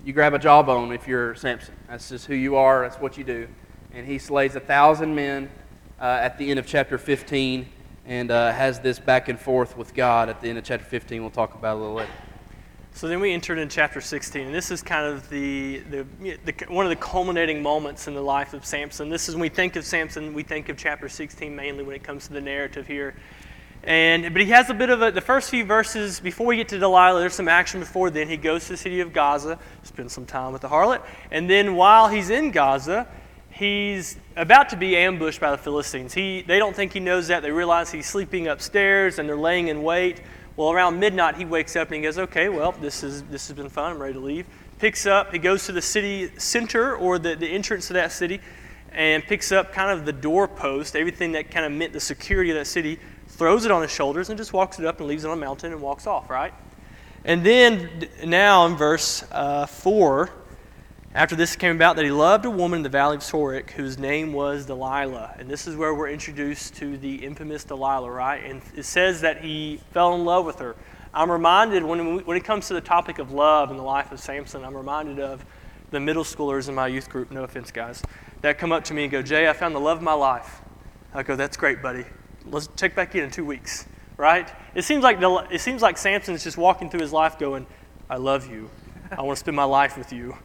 you 0.06 0.14
grab 0.14 0.34
a 0.34 0.40
jawbone 0.40 0.92
if 0.92 1.08
you're 1.08 1.36
Samson. 1.36 1.76
That's 1.88 2.10
just 2.10 2.28
who 2.28 2.36
you 2.36 2.56
are, 2.56 2.84
that's 2.84 3.00
what 3.00 3.18
you 3.18 3.24
do. 3.24 3.48
And 3.94 4.06
he 4.06 4.20
slays 4.20 4.56
a 4.56 4.60
thousand 4.60 5.16
men 5.16 5.50
uh, 6.00 6.20
at 6.22 6.38
the 6.38 6.50
end 6.50 6.60
of 6.60 6.68
chapter 6.68 6.98
15 6.98 7.68
and 8.06 8.32
uh, 8.32 8.52
has 8.52 8.80
this 8.80 9.00
back 9.00 9.28
and 9.30 9.40
forth 9.40 9.76
with 9.76 9.94
God 9.94 10.30
at 10.30 10.42
the 10.42 10.50
end 10.50 10.58
of 10.58 10.64
chapter 10.64 10.86
15. 10.86 11.22
We'll 11.22 11.32
talk 11.32 11.56
about 11.56 11.78
a 11.78 11.80
little 11.80 11.96
later. 11.96 12.12
So 12.98 13.08
then 13.08 13.20
we 13.20 13.32
entered 13.32 13.60
in 13.60 13.70
chapter 13.70 14.02
16, 14.02 14.48
and 14.48 14.56
this 14.56 14.72
is 14.72 14.82
kind 14.82 15.06
of 15.06 15.30
the, 15.30 15.82
the, 15.92 16.06
the, 16.20 16.66
one 16.68 16.84
of 16.84 16.90
the 16.90 16.96
culminating 16.96 17.62
moments 17.62 18.08
in 18.08 18.16
the 18.16 18.24
life 18.24 18.56
of 18.56 18.66
Samson. 18.66 19.08
This 19.08 19.30
is 19.30 19.36
when 19.36 19.44
we 19.44 19.50
think 19.50 19.76
of 19.76 19.86
Samson, 19.86 20.34
we 20.34 20.42
think 20.42 20.68
of 20.70 20.78
chapter 20.78 21.08
16 21.08 21.56
mainly 21.56 21.84
when 21.84 21.96
it 21.96 22.02
comes 22.02 22.26
to 22.26 22.34
the 22.34 22.42
narrative 22.42 22.88
here. 22.88 23.14
And 23.84 24.34
but 24.34 24.42
he 24.42 24.50
has 24.50 24.72
a 24.72 24.74
bit 24.74 24.90
of 24.90 25.04
a 25.04 25.12
the 25.12 25.22
first 25.22 25.52
few 25.52 25.64
verses 25.64 26.20
before 26.20 26.48
we 26.48 26.56
get 26.56 26.70
to 26.70 26.80
Delilah. 26.80 27.20
There's 27.20 27.36
some 27.36 27.48
action 27.48 27.82
before 27.82 28.10
then. 28.10 28.28
He 28.30 28.36
goes 28.36 28.64
to 28.64 28.70
the 28.72 28.78
city 28.78 29.00
of 29.02 29.14
Gaza, 29.14 29.60
spends 29.84 30.12
some 30.12 30.26
time 30.26 30.52
with 30.52 30.64
the 30.64 30.70
harlot, 30.70 31.04
and 31.30 31.48
then 31.48 31.76
while 31.76 32.08
he's 32.08 32.32
in 32.32 32.50
Gaza, 32.50 33.08
he's 33.52 34.18
about 34.36 34.70
to 34.70 34.76
be 34.76 34.98
ambushed 34.98 35.40
by 35.40 35.52
the 35.52 35.58
Philistines. 35.60 36.16
He 36.16 36.42
they 36.42 36.58
don't 36.58 36.76
think 36.76 36.94
he 36.94 37.00
knows 37.00 37.28
that. 37.28 37.44
They 37.44 37.52
realize 37.52 37.92
he's 37.92 38.08
sleeping 38.08 38.48
upstairs 38.48 39.20
and 39.20 39.30
they're 39.30 39.38
laying 39.38 39.68
in 39.68 39.84
wait. 39.84 40.20
Well, 40.58 40.72
around 40.72 41.00
midnight 41.00 41.36
he 41.36 41.46
wakes 41.46 41.76
up 41.76 41.90
and 41.90 41.98
he 41.98 42.02
goes, 42.02 42.18
"Okay, 42.18 42.50
well 42.50 42.72
this 42.72 43.04
is 43.04 43.22
this 43.24 43.48
has 43.48 43.56
been 43.56 43.70
fun. 43.70 43.92
I'm 43.92 44.02
ready 44.02 44.16
to 44.16 44.20
leave." 44.20 44.48
Picks 44.80 45.06
up. 45.06 45.32
He 45.32 45.38
goes 45.38 45.68
to 45.68 45.72
the 45.72 45.84
city 45.84 46.32
center 46.40 46.96
or 46.96 47.20
the, 47.20 47.36
the 47.36 47.48
entrance 47.48 47.88
to 47.88 47.94
that 47.94 48.12
city, 48.12 48.42
and 48.92 49.24
picks 49.24 49.52
up 49.52 49.72
kind 49.72 49.92
of 49.92 50.06
the 50.06 50.14
doorpost, 50.14 50.96
everything 50.96 51.32
that 51.34 51.52
kind 51.52 51.64
of 51.64 51.72
meant 51.72 51.94
the 51.94 52.00
security 52.00 52.50
of 52.50 52.58
that 52.58 52.66
city 52.66 53.00
throws 53.28 53.66
it 53.66 53.72
on 53.72 53.84
his 53.84 53.92
shoulders, 53.92 54.30
and 54.30 54.38
just 54.38 54.52
walks 54.52 54.80
it 54.80 54.86
up 54.86 55.00
and 55.00 55.08
leaves 55.08 55.24
it 55.24 55.28
on 55.28 55.38
a 55.38 55.40
mountain 55.40 55.72
and 55.72 55.80
walks 55.80 56.08
off, 56.08 56.28
right? 56.28 56.54
And 57.24 57.44
then 57.44 58.08
now 58.26 58.66
in 58.66 58.76
verse 58.76 59.24
uh, 59.32 59.68
4, 59.68 60.32
after 61.18 61.36
this 61.36 61.56
came 61.56 61.76
about, 61.76 61.96
that 61.98 62.06
he 62.06 62.12
loved 62.12 62.46
a 62.46 62.50
woman 62.50 62.78
in 62.78 62.84
the 62.84 62.90
valley 62.90 63.18
of 63.18 63.22
Sorek 63.22 63.72
whose 63.72 63.98
name 63.98 64.32
was 64.32 64.66
Delilah. 64.66 65.36
And 65.38 65.50
this 65.50 65.68
is 65.68 65.76
where 65.76 65.94
we're 65.94 66.10
introduced 66.10 66.76
to 66.76 66.98
the 66.98 67.16
infamous 67.16 67.64
Delilah, 67.64 68.10
right? 68.10 68.44
And 68.44 68.62
it 68.76 68.84
says 68.84 69.22
that 69.22 69.42
he 69.42 69.82
fell 69.92 70.16
in 70.16 70.24
love 70.24 70.46
with 70.46 70.60
her. 70.60 70.76
I'm 71.14 71.32
reminded 71.32 71.84
when, 71.84 72.24
when 72.26 72.38
it 72.38 72.44
comes 72.44 72.68
to 72.68 72.74
the 72.74 72.82
topic 72.82 73.20
of 73.20 73.32
love 73.32 73.72
in 73.72 73.78
the 73.78 73.84
life 73.84 74.12
of 74.12 74.20
Samson, 74.20 74.64
I'm 74.64 74.78
reminded 74.78 75.20
of 75.20 75.44
the 75.92 76.00
middle 76.00 76.24
schoolers 76.24 76.70
in 76.70 76.76
my 76.76 76.88
youth 76.88 77.10
group, 77.10 77.32
no 77.32 77.44
offense, 77.44 77.72
guys, 77.72 78.04
that 78.42 78.58
come 78.58 78.72
up 78.72 78.84
to 78.86 78.94
me 78.94 79.04
and 79.04 79.12
go, 79.12 79.22
Jay, 79.22 79.50
I 79.50 79.54
found 79.54 79.76
the 79.76 79.80
love 79.80 79.98
of 79.98 80.04
my 80.04 80.14
life. 80.14 80.62
I 81.14 81.24
go, 81.24 81.36
that's 81.36 81.58
great, 81.58 81.82
buddy 81.82 82.06
let's 82.52 82.70
check 82.76 82.96
back 82.96 83.16
in 83.16 83.24
in 83.24 83.32
two 83.32 83.46
weeks, 83.46 83.86
right? 84.18 84.50
It 84.76 84.84
seems 84.84 85.04
like 85.04 85.20
the, 85.20 85.48
it 85.52 85.62
seems 85.62 85.82
like 85.82 85.98
Samson's 85.98 86.44
just 86.44 86.58
walking 86.58 86.90
through 86.90 87.02
his 87.02 87.14
life 87.14 87.38
going, 87.38 87.68
I 88.10 88.18
love 88.18 88.50
you. 88.50 88.70
I 89.12 89.22
want 89.22 89.38
to 89.38 89.40
spend 89.40 89.56
my 89.56 89.64
life 89.64 89.98
with 89.98 90.12
you. 90.12 90.38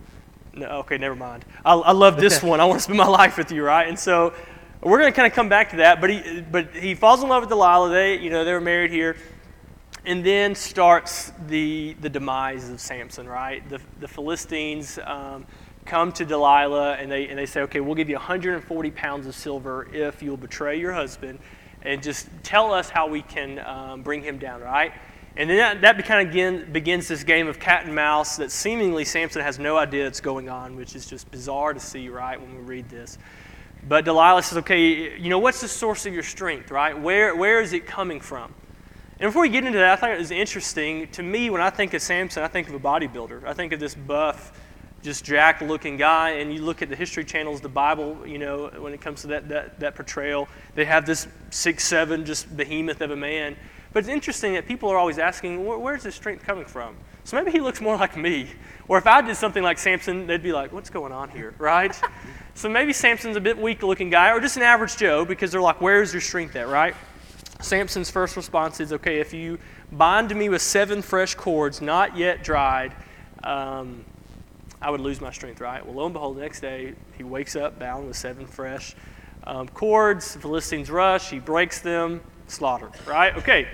No, 0.55 0.67
okay, 0.81 0.99
never 0.99 1.15
mind. 1.15 1.45
I, 1.65 1.75
I 1.75 1.93
love 1.93 2.17
this 2.17 2.43
one. 2.43 2.61
I 2.61 2.65
want 2.65 2.79
to 2.79 2.85
spend 2.85 2.99
my 2.99 3.07
life 3.07 3.39
with 3.39 3.51
you, 3.53 3.65
right? 3.65 3.89
And 3.89 3.99
so 3.99 4.35
we're 4.83 4.99
going 4.99 5.13
to 5.13 5.17
kind 5.17 5.27
of 5.27 5.35
come 5.35 5.49
back 5.49 5.71
to 5.71 5.77
that. 5.77 6.01
But 6.01 6.11
he, 6.11 6.41
but 6.41 6.75
he 6.75 6.95
falls 6.95 7.23
in 7.23 7.29
love 7.29 7.43
with 7.43 7.49
Delilah. 7.49 7.91
They, 7.91 8.19
you 8.19 8.31
know, 8.31 8.45
they 8.45 8.53
were 8.53 8.61
married 8.61 8.91
here. 8.91 9.17
And 10.05 10.27
then 10.27 10.55
starts 10.57 11.33
the, 11.47 11.95
the 12.01 12.09
demise 12.09 12.69
of 12.69 12.81
Samson, 12.81 13.29
right? 13.29 13.67
The, 13.69 13.81
the 14.01 14.09
Philistines 14.09 14.99
um, 15.05 15.47
come 15.85 16.11
to 16.13 16.25
Delilah 16.25 16.95
and 16.95 17.11
they, 17.11 17.29
and 17.29 17.39
they 17.39 17.47
say, 17.47 17.61
okay, 17.63 17.81
we'll 17.81 17.95
give 17.95 18.09
you 18.09 18.17
140 18.17 18.91
pounds 18.91 19.27
of 19.27 19.35
silver 19.35 19.89
if 19.93 20.23
you'll 20.23 20.37
betray 20.37 20.79
your 20.79 20.93
husband 20.93 21.39
and 21.83 22.03
just 22.03 22.29
tell 22.43 22.73
us 22.73 22.89
how 22.89 23.07
we 23.07 23.23
can 23.23 23.59
um, 23.61 24.03
bring 24.03 24.23
him 24.23 24.39
down, 24.39 24.61
right? 24.61 24.93
And 25.37 25.49
then 25.49 25.57
that, 25.57 25.81
that 25.81 26.05
kind 26.05 26.27
of 26.27 26.33
begin, 26.33 26.73
begins 26.73 27.09
this 27.09 27.25
game 27.25 27.49
of 27.49 27.59
cat 27.59 27.87
and 27.87 27.95
mouse 27.95 28.37
that 28.37 28.51
seemingly 28.51 29.05
Samson 29.05 29.43
has 29.43 29.59
no 29.59 29.79
idea 29.79 30.05
that's 30.05 30.21
going 30.21 30.49
on, 30.49 30.77
which 30.77 30.95
is 30.95 31.07
just 31.07 31.31
bizarre 31.31 31.73
to 31.73 31.81
see, 31.81 32.09
right, 32.11 32.39
when 32.39 32.55
we 32.55 32.63
read 32.63 32.89
this. 32.91 33.17
But 33.89 34.05
Delilah 34.05 34.43
says, 34.43 34.59
okay, 34.59 35.19
you 35.19 35.31
know, 35.31 35.39
what's 35.39 35.61
the 35.61 35.69
source 35.69 36.05
of 36.05 36.13
your 36.13 36.23
strength, 36.23 36.71
right? 36.71 36.99
Where, 36.99 37.35
where 37.35 37.63
is 37.63 37.73
it 37.73 37.87
coming 37.87 38.21
from? 38.21 38.55
And 39.19 39.29
before 39.29 39.43
we 39.43 39.49
get 39.49 39.65
into 39.65 39.79
that, 39.79 39.93
I 39.93 39.97
thought 39.97 40.11
it 40.11 40.19
was 40.19 40.31
interesting. 40.31 41.09
To 41.13 41.23
me, 41.23 41.49
when 41.49 41.63
I 41.63 41.71
think 41.71 41.95
of 41.95 42.03
Samson, 42.03 42.43
I 42.43 42.49
think 42.49 42.69
of 42.69 42.75
a 42.75 42.81
bodybuilder. 42.81 43.45
I 43.45 43.55
think 43.55 43.73
of 43.73 43.81
this 43.81 43.95
buff, 43.95 44.53
just 45.03 45.25
jack 45.25 45.61
looking 45.61 45.97
guy 45.97 46.31
and 46.31 46.55
you 46.55 46.63
look 46.63 46.81
at 46.81 46.89
the 46.89 46.95
history 46.95 47.25
channels 47.25 47.61
the 47.61 47.69
bible 47.69 48.17
you 48.25 48.39
know 48.39 48.71
when 48.79 48.95
it 48.95 49.01
comes 49.01 49.23
to 49.23 49.27
that, 49.27 49.49
that, 49.49 49.81
that 49.81 49.95
portrayal 49.97 50.49
they 50.77 50.85
have 50.85 51.05
this 51.05 51.27
six 51.51 51.85
seven 51.85 52.25
just 52.25 52.57
behemoth 52.57 53.01
of 53.01 53.11
a 53.11 53.17
man 53.17 53.57
but 53.93 54.01
it's 54.01 54.09
interesting 54.09 54.55
that 54.55 54.67
people 54.67 54.89
are 54.89 54.97
always 54.97 55.19
asking 55.19 55.65
where's 55.65 56.03
his 56.03 56.15
strength 56.15 56.45
coming 56.45 56.65
from? 56.65 56.97
So 57.25 57.37
maybe 57.37 57.53
he 57.53 57.61
looks 57.61 57.81
more 57.81 57.97
like 57.97 58.17
me. 58.17 58.49
Or 58.89 58.99
if 58.99 59.07
i 59.07 59.23
did 59.23 59.37
something 59.37 59.63
like 59.63 59.79
samson 59.79 60.27
they'd 60.27 60.43
be 60.43 60.53
like 60.53 60.73
what's 60.73 60.91
going 60.91 61.13
on 61.13 61.31
here? 61.31 61.55
Right? 61.59 61.99
So 62.55 62.69
maybe 62.69 62.93
samson's 62.93 63.37
a 63.37 63.41
bit 63.41 63.57
weak 63.57 63.83
looking 63.83 64.11
guy 64.11 64.31
or 64.31 64.39
just 64.39 64.59
an 64.59 64.63
average 64.63 64.99
joe 64.99 65.25
because 65.25 65.51
they're 65.51 65.63
like 65.63 65.81
where's 65.81 66.13
your 66.13 66.21
strength 66.21 66.55
at? 66.55 66.69
Right? 66.69 66.95
Samson's 67.63 68.11
first 68.11 68.37
response 68.37 68.79
is 68.79 68.93
okay 68.93 69.21
if 69.21 69.33
you 69.33 69.59
bind 69.91 70.37
me 70.37 70.51
with 70.51 70.61
seven 70.61 71.01
fresh 71.01 71.35
cords 71.35 71.81
not 71.81 72.15
yet 72.15 72.45
dried 72.45 72.93
um, 73.43 74.05
I 74.83 74.91
would 74.91 75.01
lose 75.01 75.21
my 75.21 75.31
strength, 75.31 75.61
right? 75.61 75.85
Well, 75.85 75.95
lo 75.95 76.05
and 76.07 76.13
behold, 76.13 76.37
the 76.37 76.41
next 76.41 76.61
day 76.61 76.95
he 77.17 77.23
wakes 77.23 77.55
up 77.55 77.79
bound 77.79 78.09
with 78.09 78.17
seven 78.17 78.47
fresh 78.47 78.97
um, 79.45 79.69
cords. 79.69 80.35
The 80.35 80.41
Philistines 80.41 80.91
rush, 80.91 81.31
he 81.31 81.39
breaks 81.39 81.81
them, 81.81 82.21
slaughtered, 82.49 82.91
right? 83.07 83.37
Okay, 83.37 83.69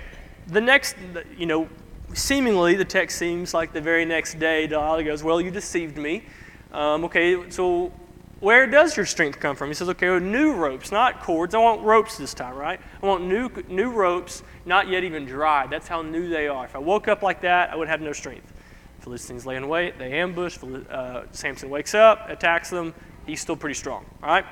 the 0.49 0.61
next, 0.61 0.95
you 1.37 1.45
know, 1.45 1.69
seemingly 2.13 2.75
the 2.75 2.85
text 2.85 3.17
seems 3.17 3.53
like 3.53 3.73
the 3.73 3.81
very 3.81 4.05
next 4.05 4.39
day, 4.39 4.67
Delilah 4.67 5.03
goes, 5.03 5.23
Well, 5.23 5.39
you 5.41 5.51
deceived 5.51 5.97
me. 5.97 6.23
Um, 6.71 7.05
okay, 7.05 7.49
so 7.49 7.91
where 8.39 8.67
does 8.67 8.95
your 8.95 9.05
strength 9.05 9.39
come 9.39 9.55
from? 9.55 9.69
He 9.69 9.73
says, 9.73 9.89
Okay, 9.89 10.09
well, 10.09 10.19
new 10.19 10.53
ropes, 10.53 10.91
not 10.91 11.21
cords. 11.21 11.53
I 11.53 11.59
want 11.59 11.81
ropes 11.81 12.17
this 12.17 12.33
time, 12.33 12.55
right? 12.55 12.79
I 13.01 13.05
want 13.05 13.23
new, 13.23 13.49
new 13.67 13.91
ropes, 13.91 14.43
not 14.65 14.87
yet 14.87 15.03
even 15.03 15.25
dried. 15.25 15.69
That's 15.69 15.87
how 15.87 16.01
new 16.01 16.29
they 16.29 16.47
are. 16.47 16.65
If 16.65 16.75
I 16.75 16.79
woke 16.79 17.07
up 17.07 17.21
like 17.21 17.41
that, 17.41 17.71
I 17.71 17.75
would 17.75 17.87
have 17.87 18.01
no 18.01 18.13
strength. 18.13 18.53
Philistines 18.99 19.45
lay 19.45 19.55
in 19.55 19.67
wait. 19.67 19.97
They 19.97 20.19
ambush. 20.19 20.57
Uh, 20.89 21.23
Samson 21.31 21.69
wakes 21.69 21.93
up, 21.93 22.29
attacks 22.29 22.69
them. 22.69 22.93
He's 23.25 23.41
still 23.41 23.55
pretty 23.55 23.75
strong. 23.75 24.05
All 24.21 24.29
right. 24.29 24.45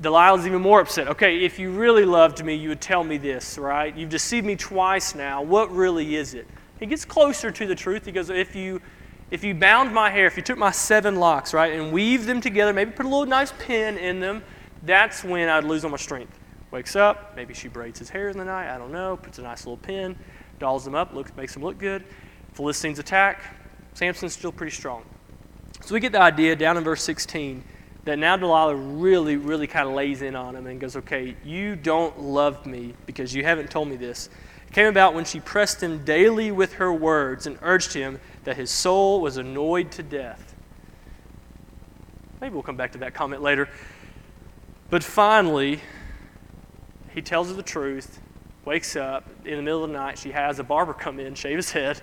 Delilah's 0.00 0.46
even 0.46 0.62
more 0.62 0.80
upset. 0.80 1.08
Okay, 1.08 1.44
if 1.44 1.58
you 1.58 1.70
really 1.70 2.04
loved 2.04 2.44
me, 2.44 2.54
you 2.54 2.68
would 2.68 2.80
tell 2.80 3.02
me 3.02 3.16
this, 3.16 3.58
right? 3.58 3.96
You've 3.96 4.10
deceived 4.10 4.46
me 4.46 4.54
twice 4.54 5.14
now. 5.14 5.42
What 5.42 5.72
really 5.72 6.14
is 6.14 6.34
it? 6.34 6.46
He 6.78 6.86
gets 6.86 7.04
closer 7.04 7.50
to 7.50 7.66
the 7.66 7.74
truth. 7.74 8.04
He 8.04 8.12
goes, 8.12 8.30
if 8.30 8.54
you 8.54 8.80
if 9.30 9.44
you 9.44 9.54
bound 9.54 9.92
my 9.92 10.08
hair, 10.08 10.26
if 10.26 10.36
you 10.38 10.42
took 10.42 10.56
my 10.56 10.70
seven 10.70 11.16
locks, 11.16 11.52
right, 11.52 11.74
and 11.74 11.92
weave 11.92 12.24
them 12.24 12.40
together, 12.40 12.72
maybe 12.72 12.92
put 12.92 13.04
a 13.04 13.08
little 13.08 13.26
nice 13.26 13.52
pin 13.58 13.98
in 13.98 14.20
them, 14.20 14.42
that's 14.84 15.22
when 15.22 15.50
I'd 15.50 15.64
lose 15.64 15.84
all 15.84 15.90
my 15.90 15.98
strength. 15.98 16.38
Wakes 16.70 16.96
up, 16.96 17.36
maybe 17.36 17.52
she 17.52 17.68
braids 17.68 17.98
his 17.98 18.08
hair 18.08 18.30
in 18.30 18.38
the 18.38 18.44
night, 18.44 18.74
I 18.74 18.78
don't 18.78 18.92
know, 18.92 19.18
puts 19.18 19.38
a 19.38 19.42
nice 19.42 19.66
little 19.66 19.76
pin, 19.76 20.16
dolls 20.58 20.82
them 20.82 20.94
up, 20.94 21.12
looks, 21.12 21.30
makes 21.36 21.52
them 21.52 21.62
look 21.62 21.76
good. 21.76 22.04
Philistines 22.54 22.98
attack, 22.98 23.42
Samson's 23.92 24.32
still 24.32 24.52
pretty 24.52 24.74
strong. 24.74 25.04
So 25.82 25.94
we 25.94 26.00
get 26.00 26.12
the 26.12 26.22
idea 26.22 26.56
down 26.56 26.78
in 26.78 26.84
verse 26.84 27.02
16 27.02 27.62
that 28.08 28.18
now 28.18 28.38
Delilah 28.38 28.74
really, 28.74 29.36
really 29.36 29.66
kind 29.66 29.86
of 29.86 29.94
lays 29.94 30.22
in 30.22 30.34
on 30.34 30.56
him 30.56 30.66
and 30.66 30.80
goes, 30.80 30.96
Okay, 30.96 31.36
you 31.44 31.76
don't 31.76 32.18
love 32.18 32.64
me 32.64 32.94
because 33.04 33.34
you 33.34 33.44
haven't 33.44 33.70
told 33.70 33.86
me 33.86 33.96
this. 33.96 34.30
It 34.66 34.72
came 34.72 34.86
about 34.86 35.12
when 35.12 35.26
she 35.26 35.40
pressed 35.40 35.82
him 35.82 36.06
daily 36.06 36.50
with 36.50 36.74
her 36.74 36.90
words 36.90 37.46
and 37.46 37.58
urged 37.60 37.92
him 37.92 38.18
that 38.44 38.56
his 38.56 38.70
soul 38.70 39.20
was 39.20 39.36
annoyed 39.36 39.90
to 39.92 40.02
death. 40.02 40.54
Maybe 42.40 42.54
we'll 42.54 42.62
come 42.62 42.78
back 42.78 42.92
to 42.92 42.98
that 42.98 43.12
comment 43.12 43.42
later. 43.42 43.68
But 44.88 45.04
finally, 45.04 45.80
he 47.14 47.20
tells 47.20 47.48
her 47.48 47.54
the 47.54 47.62
truth, 47.62 48.20
wakes 48.64 48.96
up 48.96 49.28
in 49.44 49.56
the 49.56 49.62
middle 49.62 49.84
of 49.84 49.90
the 49.90 49.98
night. 49.98 50.18
She 50.18 50.30
has 50.30 50.58
a 50.58 50.64
barber 50.64 50.94
come 50.94 51.20
in, 51.20 51.34
shave 51.34 51.56
his 51.56 51.72
head, 51.72 52.00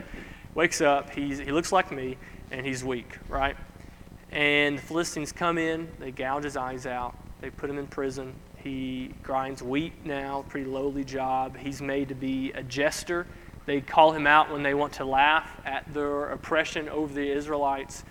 wakes 0.54 0.82
up, 0.82 1.10
he's, 1.16 1.40
he 1.40 1.52
looks 1.52 1.72
like 1.72 1.92
me, 1.92 2.18
and 2.52 2.64
he's 2.64 2.84
weak, 2.84 3.18
right? 3.28 3.58
And 4.36 4.78
the 4.78 4.82
Philistines 4.82 5.32
come 5.32 5.58
in, 5.58 5.88
they 5.98 6.12
gouge 6.12 6.44
his 6.44 6.58
eyes 6.58 6.86
out, 6.86 7.16
they 7.40 7.50
put 7.50 7.70
him 7.70 7.80
in 7.80 7.88
prison. 7.88 8.34
He 8.58 9.14
grinds 9.24 9.64
wheat 9.64 9.94
now, 10.06 10.44
pretty 10.50 10.70
lowly 10.70 11.06
job. 11.06 11.56
He's 11.56 11.82
made 11.82 12.10
to 12.10 12.16
be 12.16 12.52
a 12.52 12.64
jester. 12.64 13.28
They 13.66 13.80
call 13.80 14.12
him 14.12 14.28
out 14.28 14.52
when 14.52 14.62
they 14.62 14.74
want 14.74 14.92
to 14.94 15.06
laugh 15.06 15.50
at 15.64 15.92
their 15.94 16.32
oppression 16.32 16.90
over 16.90 17.14
the 17.14 17.32
Israelites. 17.32 18.04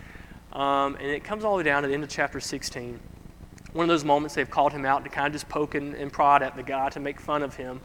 Um, 0.51 0.95
and 0.95 1.07
it 1.07 1.23
comes 1.23 1.43
all 1.43 1.51
the 1.51 1.57
way 1.57 1.63
down 1.63 1.83
to 1.83 1.89
the 1.89 1.93
end 1.93 2.03
of 2.03 2.09
chapter 2.09 2.39
16. 2.39 2.99
One 3.73 3.83
of 3.83 3.89
those 3.89 4.05
moments 4.05 4.33
they've 4.33 4.49
called 4.49 4.71
him 4.71 4.85
out 4.85 5.03
to 5.03 5.09
kind 5.11 5.27
of 5.27 5.33
just 5.33 5.47
poke 5.47 5.75
and, 5.75 5.93
and 5.93 6.11
prod 6.11 6.41
at 6.41 6.55
the 6.55 6.63
guy 6.63 6.89
to 6.89 6.99
make 6.99 7.19
fun 7.19 7.43
of 7.43 7.55
him 7.55 7.81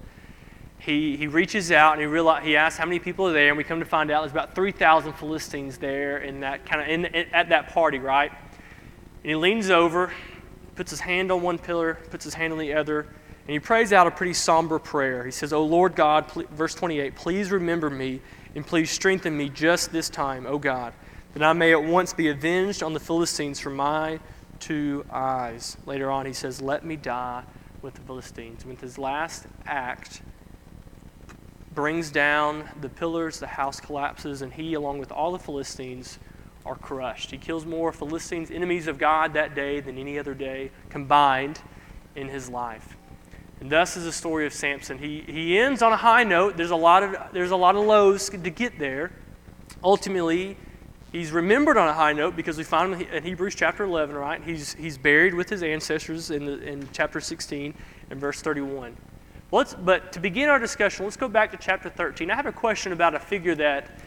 he, 0.80 1.16
he 1.16 1.26
reaches 1.26 1.70
out 1.70 1.92
and 1.92 2.00
he, 2.00 2.06
realize, 2.06 2.42
he 2.44 2.56
asks 2.56 2.78
how 2.78 2.86
many 2.86 2.98
people 2.98 3.28
are 3.28 3.32
there, 3.32 3.48
and 3.48 3.56
we 3.56 3.64
come 3.64 3.80
to 3.80 3.84
find 3.84 4.10
out 4.10 4.22
there's 4.22 4.32
about 4.32 4.54
3,000 4.54 5.12
Philistines 5.12 5.76
there 5.76 6.18
in 6.18 6.40
that 6.40 6.64
kind 6.64 6.80
of 6.80 6.88
in, 6.88 7.04
in, 7.04 7.26
at 7.34 7.50
that 7.50 7.68
party, 7.68 7.98
right? 7.98 8.32
And 9.22 9.30
he 9.30 9.34
leans 9.36 9.68
over, 9.68 10.10
puts 10.76 10.90
his 10.90 11.00
hand 11.00 11.30
on 11.30 11.42
one 11.42 11.58
pillar, 11.58 11.98
puts 12.10 12.24
his 12.24 12.32
hand 12.32 12.52
on 12.54 12.58
the 12.58 12.72
other, 12.72 13.00
and 13.00 13.52
he 13.52 13.58
prays 13.58 13.92
out 13.92 14.06
a 14.06 14.10
pretty 14.10 14.32
somber 14.32 14.78
prayer. 14.78 15.24
He 15.24 15.30
says, 15.30 15.52
"Oh 15.52 15.64
Lord 15.64 15.94
God, 15.94 16.28
please, 16.28 16.48
verse 16.50 16.74
28, 16.74 17.14
please 17.14 17.50
remember 17.50 17.90
me 17.90 18.22
and 18.54 18.66
please 18.66 18.90
strengthen 18.90 19.36
me 19.36 19.50
just 19.50 19.92
this 19.92 20.08
time, 20.08 20.46
O 20.46 20.58
God, 20.58 20.94
that 21.34 21.42
I 21.42 21.52
may 21.52 21.72
at 21.72 21.84
once 21.84 22.14
be 22.14 22.28
avenged 22.28 22.82
on 22.82 22.94
the 22.94 23.00
Philistines 23.00 23.60
for 23.60 23.70
my 23.70 24.18
two 24.60 25.04
eyes." 25.10 25.76
Later 25.84 26.10
on, 26.10 26.24
he 26.24 26.32
says, 26.32 26.62
"Let 26.62 26.86
me 26.86 26.96
die 26.96 27.44
with 27.82 27.94
the 27.94 28.00
Philistines." 28.00 28.64
With 28.64 28.80
his 28.80 28.96
last 28.96 29.46
act 29.66 30.22
brings 31.74 32.10
down 32.10 32.68
the 32.80 32.88
pillars, 32.88 33.38
the 33.38 33.46
house 33.46 33.80
collapses, 33.80 34.42
and 34.42 34.52
he, 34.52 34.74
along 34.74 34.98
with 34.98 35.12
all 35.12 35.32
the 35.32 35.38
Philistines, 35.38 36.18
are 36.66 36.74
crushed. 36.74 37.30
He 37.30 37.38
kills 37.38 37.64
more 37.64 37.92
Philistines, 37.92 38.50
enemies 38.50 38.86
of 38.86 38.98
God, 38.98 39.34
that 39.34 39.54
day 39.54 39.80
than 39.80 39.96
any 39.96 40.18
other 40.18 40.34
day 40.34 40.70
combined 40.88 41.60
in 42.16 42.28
his 42.28 42.48
life. 42.48 42.96
And 43.60 43.70
thus 43.70 43.96
is 43.96 44.04
the 44.04 44.12
story 44.12 44.46
of 44.46 44.52
Samson. 44.52 44.98
He, 44.98 45.20
he 45.20 45.58
ends 45.58 45.82
on 45.82 45.92
a 45.92 45.96
high 45.96 46.24
note. 46.24 46.56
There's 46.56 46.70
a 46.70 46.76
lot 46.76 47.02
of 47.02 47.14
there's 47.32 47.50
a 47.50 47.56
lot 47.56 47.76
of 47.76 47.84
lows 47.84 48.30
to 48.30 48.38
get 48.38 48.78
there. 48.78 49.12
Ultimately, 49.84 50.56
he's 51.12 51.30
remembered 51.30 51.76
on 51.76 51.88
a 51.88 51.92
high 51.92 52.12
note 52.12 52.36
because 52.36 52.56
we 52.56 52.64
find 52.64 52.94
him 52.94 53.08
in 53.12 53.22
Hebrews 53.22 53.54
chapter 53.54 53.84
11, 53.84 54.14
right? 54.16 54.42
He's, 54.42 54.74
he's 54.74 54.98
buried 54.98 55.34
with 55.34 55.48
his 55.48 55.62
ancestors 55.62 56.30
in, 56.30 56.46
the, 56.46 56.58
in 56.60 56.88
chapter 56.92 57.20
16 57.20 57.74
and 58.10 58.20
verse 58.20 58.40
31. 58.40 58.96
Let's, 59.52 59.74
but 59.74 60.12
to 60.12 60.20
begin 60.20 60.48
our 60.48 60.58
discussion, 60.58 61.04
let's 61.04 61.16
go 61.16 61.28
back 61.28 61.50
to 61.52 61.56
chapter 61.56 61.88
13. 61.88 62.30
I 62.30 62.34
have 62.34 62.46
a 62.46 62.52
question 62.52 62.92
about 62.92 63.14
a 63.14 63.18
figure 63.18 63.54
that 63.56 63.98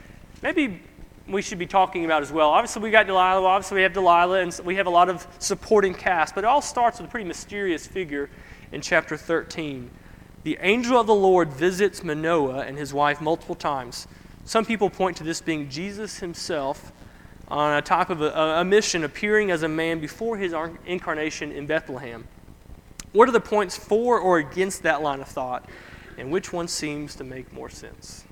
maybe 0.42 0.82
we 1.28 1.42
should 1.42 1.60
be 1.60 1.66
talking 1.66 2.06
about 2.06 2.22
as 2.22 2.32
well. 2.32 2.50
Obviously, 2.50 2.82
we 2.82 2.92
got 2.92 3.08
Delilah. 3.08 3.46
Obviously, 3.46 3.76
we 3.76 3.84
have 3.84 3.94
Delilah, 3.94 4.42
and 4.42 4.60
we 4.66 4.76
have 4.76 4.88
a 4.88 4.92
lot 4.92 5.10
of 5.10 5.26
supporting 5.40 5.94
cast. 5.94 6.36
But 6.36 6.44
it 6.44 6.48
all 6.48 6.62
starts 6.62 7.00
with 7.00 7.08
a 7.08 7.12
pretty 7.12 7.28
mysterious 7.28 7.88
figure 7.88 8.30
in 8.72 8.82
chapter 8.82 9.16
13. 9.16 9.90
The 10.44 10.58
angel 10.60 11.00
of 11.00 11.08
the 11.08 11.16
Lord 11.16 11.54
visits 11.54 12.04
Manoah 12.04 12.60
and 12.66 12.78
his 12.78 12.94
wife 12.94 13.22
multiple 13.22 13.56
times. 13.56 14.08
Some 14.44 14.66
people 14.66 14.90
point 14.90 15.16
to 15.18 15.24
this 15.24 15.40
being 15.40 15.70
Jesus 15.70 16.20
himself 16.20 16.92
on 17.48 17.78
a 17.78 17.82
type 17.82 18.10
of 18.10 18.22
a, 18.22 18.32
a 18.32 18.66
mission 18.66 19.06
appearing 19.06 19.52
as 19.52 19.64
a 19.64 19.70
man 19.70 20.00
before 20.00 20.38
his 20.38 20.54
incarnation 20.86 21.52
in 21.52 21.66
Bethlehem. 21.66 22.28
What 23.14 23.30
are 23.30 23.32
the 23.32 23.40
points 23.40 23.78
for 23.78 24.20
or 24.20 24.40
against 24.40 24.84
that 24.84 25.02
line 25.02 25.22
of 25.22 25.28
thought, 25.28 25.70
and 26.18 26.32
which 26.32 26.52
one 26.52 26.68
seems 26.68 27.16
to 27.16 27.24
make 27.24 27.54
more 27.54 27.70
sense? 27.70 28.26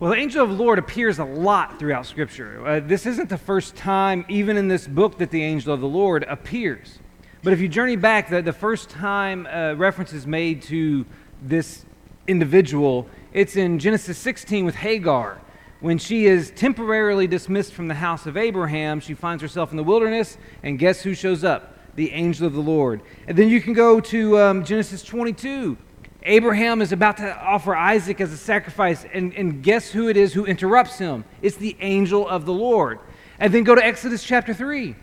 Well, 0.00 0.10
the 0.10 0.16
angel 0.16 0.44
of 0.44 0.50
the 0.50 0.56
Lord 0.56 0.78
appears 0.78 1.18
a 1.18 1.24
lot 1.24 1.78
throughout 1.78 2.06
Scripture. 2.06 2.66
Uh, 2.66 2.80
this 2.80 3.06
isn't 3.06 3.28
the 3.28 3.38
first 3.38 3.74
time, 3.76 4.24
even 4.28 4.56
in 4.56 4.68
this 4.68 4.86
book, 4.86 5.18
that 5.18 5.30
the 5.30 5.42
angel 5.42 5.72
of 5.72 5.80
the 5.80 5.88
Lord 5.88 6.24
appears. 6.28 6.98
But 7.42 7.52
if 7.52 7.60
you 7.60 7.68
journey 7.68 7.96
back, 7.96 8.28
the, 8.28 8.42
the 8.42 8.52
first 8.52 8.90
time 8.90 9.46
uh, 9.46 9.74
reference 9.74 10.12
is 10.12 10.26
made 10.26 10.62
to 10.62 11.06
this 11.42 11.84
individual, 12.26 13.08
it's 13.32 13.56
in 13.56 13.78
Genesis 13.78 14.18
16 14.18 14.64
with 14.64 14.76
Hagar. 14.76 15.40
When 15.80 15.98
she 15.98 16.26
is 16.26 16.50
temporarily 16.50 17.28
dismissed 17.28 17.72
from 17.72 17.86
the 17.86 17.94
house 17.94 18.26
of 18.26 18.36
Abraham, 18.36 18.98
she 18.98 19.14
finds 19.14 19.40
herself 19.42 19.70
in 19.70 19.76
the 19.76 19.84
wilderness, 19.84 20.36
and 20.64 20.76
guess 20.76 21.02
who 21.02 21.14
shows 21.14 21.44
up? 21.44 21.76
The 21.94 22.10
angel 22.10 22.48
of 22.48 22.52
the 22.54 22.60
Lord. 22.60 23.00
And 23.28 23.38
then 23.38 23.48
you 23.48 23.60
can 23.60 23.74
go 23.74 24.00
to 24.00 24.38
um, 24.38 24.64
Genesis 24.64 25.04
22. 25.04 25.76
Abraham 26.24 26.82
is 26.82 26.90
about 26.90 27.18
to 27.18 27.40
offer 27.40 27.76
Isaac 27.76 28.20
as 28.20 28.32
a 28.32 28.36
sacrifice, 28.36 29.06
and, 29.12 29.32
and 29.34 29.62
guess 29.62 29.88
who 29.88 30.08
it 30.08 30.16
is 30.16 30.32
who 30.34 30.44
interrupts 30.46 30.98
him? 30.98 31.24
It's 31.42 31.56
the 31.56 31.76
angel 31.78 32.26
of 32.26 32.44
the 32.44 32.52
Lord. 32.52 32.98
And 33.38 33.54
then 33.54 33.62
go 33.62 33.76
to 33.76 33.84
Exodus 33.84 34.24
chapter 34.24 34.52
3. 34.52 34.96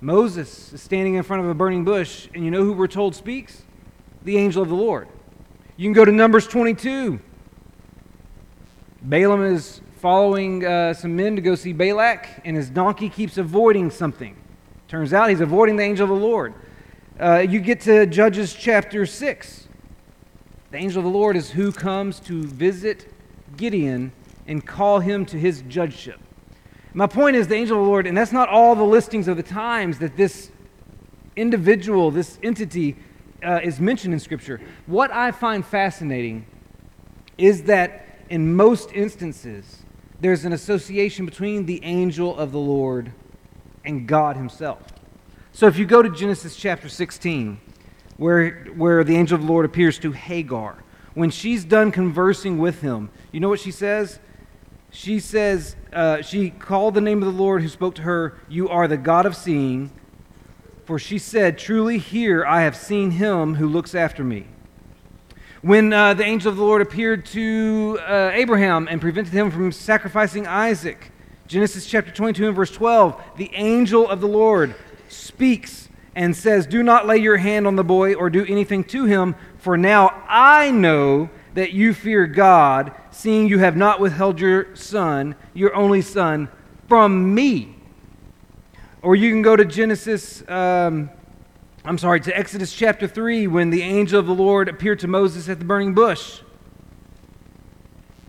Moses 0.00 0.72
is 0.72 0.80
standing 0.80 1.16
in 1.16 1.22
front 1.22 1.42
of 1.42 1.50
a 1.50 1.54
burning 1.54 1.84
bush, 1.84 2.28
and 2.34 2.42
you 2.44 2.50
know 2.50 2.64
who 2.64 2.72
we're 2.72 2.86
told 2.86 3.14
speaks? 3.14 3.62
The 4.22 4.38
angel 4.38 4.62
of 4.62 4.70
the 4.70 4.74
Lord. 4.74 5.06
You 5.76 5.84
can 5.84 5.92
go 5.92 6.06
to 6.06 6.12
Numbers 6.12 6.46
22. 6.46 7.20
Balaam 9.04 9.44
is 9.44 9.82
following 10.00 10.64
uh, 10.64 10.94
some 10.94 11.14
men 11.14 11.36
to 11.36 11.42
go 11.42 11.54
see 11.54 11.74
Balak, 11.74 12.26
and 12.42 12.56
his 12.56 12.70
donkey 12.70 13.10
keeps 13.10 13.36
avoiding 13.36 13.90
something. 13.90 14.34
Turns 14.88 15.12
out 15.12 15.28
he's 15.28 15.42
avoiding 15.42 15.76
the 15.76 15.82
angel 15.82 16.04
of 16.04 16.18
the 16.18 16.26
Lord. 16.26 16.54
Uh, 17.20 17.44
you 17.46 17.60
get 17.60 17.82
to 17.82 18.06
Judges 18.06 18.54
chapter 18.54 19.04
6. 19.04 19.68
The 20.70 20.78
angel 20.78 21.00
of 21.00 21.04
the 21.04 21.10
Lord 21.10 21.36
is 21.36 21.50
who 21.50 21.70
comes 21.70 22.18
to 22.20 22.44
visit 22.44 23.12
Gideon 23.58 24.10
and 24.46 24.66
call 24.66 25.00
him 25.00 25.26
to 25.26 25.38
his 25.38 25.60
judgeship. 25.68 26.18
My 26.94 27.06
point 27.06 27.36
is 27.36 27.46
the 27.46 27.56
angel 27.56 27.78
of 27.78 27.84
the 27.84 27.90
Lord, 27.90 28.06
and 28.06 28.16
that's 28.16 28.32
not 28.32 28.48
all 28.48 28.74
the 28.74 28.84
listings 28.84 29.28
of 29.28 29.36
the 29.36 29.42
times 29.42 29.98
that 29.98 30.16
this 30.16 30.50
individual, 31.36 32.10
this 32.10 32.38
entity, 32.42 32.96
uh, 33.44 33.60
is 33.62 33.80
mentioned 33.80 34.14
in 34.14 34.20
Scripture. 34.20 34.62
What 34.86 35.10
I 35.12 35.30
find 35.30 35.62
fascinating 35.62 36.46
is 37.36 37.64
that 37.64 38.03
in 38.28 38.54
most 38.54 38.92
instances, 38.92 39.82
there's 40.20 40.44
an 40.44 40.52
association 40.52 41.26
between 41.26 41.66
the 41.66 41.82
angel 41.84 42.36
of 42.36 42.52
the 42.52 42.58
Lord 42.58 43.12
and 43.84 44.06
God 44.06 44.36
Himself. 44.36 44.82
So 45.52 45.66
if 45.66 45.78
you 45.78 45.86
go 45.86 46.02
to 46.02 46.10
Genesis 46.10 46.56
chapter 46.56 46.88
16, 46.88 47.60
where, 48.16 48.64
where 48.76 49.04
the 49.04 49.16
angel 49.16 49.36
of 49.36 49.42
the 49.42 49.52
Lord 49.52 49.64
appears 49.64 49.98
to 50.00 50.12
Hagar, 50.12 50.82
when 51.14 51.30
she's 51.30 51.64
done 51.64 51.92
conversing 51.92 52.58
with 52.58 52.80
him, 52.80 53.10
you 53.30 53.40
know 53.40 53.48
what 53.48 53.60
she 53.60 53.70
says? 53.70 54.18
She 54.90 55.20
says, 55.20 55.76
uh, 55.92 56.22
she 56.22 56.50
called 56.50 56.94
the 56.94 57.00
name 57.00 57.22
of 57.22 57.32
the 57.32 57.40
Lord 57.40 57.62
who 57.62 57.68
spoke 57.68 57.94
to 57.96 58.02
her, 58.02 58.38
You 58.48 58.68
are 58.68 58.88
the 58.88 58.96
God 58.96 59.26
of 59.26 59.36
seeing. 59.36 59.92
For 60.84 60.98
she 60.98 61.18
said, 61.18 61.56
Truly 61.56 61.98
here 61.98 62.44
I 62.44 62.62
have 62.62 62.76
seen 62.76 63.12
him 63.12 63.54
who 63.54 63.68
looks 63.68 63.94
after 63.94 64.22
me. 64.22 64.46
When 65.64 65.94
uh, 65.94 66.12
the 66.12 66.24
angel 66.24 66.50
of 66.50 66.58
the 66.58 66.62
Lord 66.62 66.82
appeared 66.82 67.24
to 67.24 67.98
uh, 68.02 68.32
Abraham 68.34 68.86
and 68.86 69.00
prevented 69.00 69.32
him 69.32 69.50
from 69.50 69.72
sacrificing 69.72 70.46
Isaac, 70.46 71.10
Genesis 71.46 71.86
chapter 71.86 72.10
22 72.10 72.48
and 72.48 72.54
verse 72.54 72.70
12, 72.70 73.18
the 73.38 73.50
angel 73.54 74.06
of 74.06 74.20
the 74.20 74.28
Lord 74.28 74.74
speaks 75.08 75.88
and 76.14 76.36
says, 76.36 76.66
Do 76.66 76.82
not 76.82 77.06
lay 77.06 77.16
your 77.16 77.38
hand 77.38 77.66
on 77.66 77.76
the 77.76 77.82
boy 77.82 78.12
or 78.12 78.28
do 78.28 78.44
anything 78.44 78.84
to 78.84 79.06
him, 79.06 79.36
for 79.56 79.78
now 79.78 80.22
I 80.28 80.70
know 80.70 81.30
that 81.54 81.72
you 81.72 81.94
fear 81.94 82.26
God, 82.26 82.92
seeing 83.10 83.48
you 83.48 83.60
have 83.60 83.74
not 83.74 84.00
withheld 84.00 84.40
your 84.40 84.76
son, 84.76 85.34
your 85.54 85.74
only 85.74 86.02
son, 86.02 86.50
from 86.88 87.34
me. 87.34 87.74
Or 89.00 89.16
you 89.16 89.30
can 89.30 89.40
go 89.40 89.56
to 89.56 89.64
Genesis, 89.64 90.46
um, 90.46 91.08
I'm 91.86 91.98
sorry, 91.98 92.18
to 92.20 92.34
Exodus 92.34 92.72
chapter 92.72 93.06
3 93.06 93.46
when 93.46 93.68
the 93.68 93.82
angel 93.82 94.18
of 94.18 94.24
the 94.24 94.34
Lord 94.34 94.70
appeared 94.70 95.00
to 95.00 95.06
Moses 95.06 95.50
at 95.50 95.58
the 95.58 95.66
burning 95.66 95.92
bush. 95.92 96.40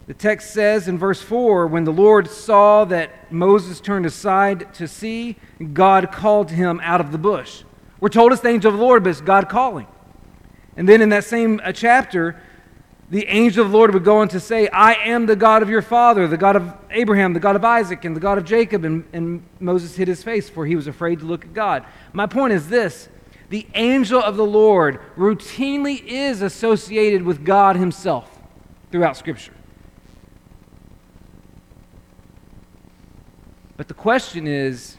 The 0.07 0.13
text 0.13 0.51
says 0.51 0.89
in 0.89 0.97
verse 0.97 1.21
4 1.21 1.65
when 1.67 1.85
the 1.85 1.93
Lord 1.93 2.29
saw 2.29 2.83
that 2.83 3.31
Moses 3.31 3.79
turned 3.79 4.05
aside 4.05 4.73
to 4.73 4.89
see, 4.89 5.37
God 5.71 6.11
called 6.11 6.51
him 6.51 6.81
out 6.83 6.99
of 6.99 7.13
the 7.13 7.17
bush. 7.17 7.63
We're 8.01 8.09
told 8.09 8.33
it's 8.33 8.41
the 8.41 8.49
angel 8.49 8.73
of 8.73 8.77
the 8.77 8.83
Lord, 8.83 9.05
but 9.05 9.11
it's 9.11 9.21
God 9.21 9.47
calling. 9.47 9.87
And 10.75 10.89
then 10.89 11.01
in 11.01 11.07
that 11.09 11.23
same 11.23 11.61
uh, 11.63 11.71
chapter, 11.71 12.35
the 13.09 13.25
angel 13.27 13.63
of 13.63 13.71
the 13.71 13.77
Lord 13.77 13.93
would 13.93 14.03
go 14.03 14.17
on 14.17 14.27
to 14.29 14.39
say, 14.41 14.67
I 14.67 14.95
am 14.95 15.27
the 15.27 15.35
God 15.37 15.63
of 15.63 15.69
your 15.69 15.81
father, 15.81 16.27
the 16.27 16.35
God 16.35 16.57
of 16.57 16.73
Abraham, 16.91 17.31
the 17.31 17.39
God 17.39 17.55
of 17.55 17.63
Isaac, 17.63 18.03
and 18.03 18.17
the 18.17 18.19
God 18.19 18.37
of 18.37 18.43
Jacob. 18.43 18.83
And, 18.83 19.05
and 19.13 19.45
Moses 19.61 19.95
hid 19.95 20.09
his 20.09 20.23
face, 20.23 20.49
for 20.49 20.65
he 20.65 20.75
was 20.75 20.87
afraid 20.87 21.19
to 21.19 21.25
look 21.25 21.45
at 21.45 21.53
God. 21.53 21.85
My 22.11 22.25
point 22.27 22.51
is 22.51 22.67
this 22.67 23.07
the 23.49 23.67
angel 23.73 24.21
of 24.21 24.37
the 24.37 24.45
Lord 24.45 24.99
routinely 25.15 26.03
is 26.05 26.41
associated 26.41 27.23
with 27.23 27.45
God 27.45 27.75
himself 27.75 28.39
throughout 28.91 29.17
Scripture. 29.17 29.53
But 33.77 33.87
the 33.87 33.93
question 33.93 34.47
is 34.47 34.97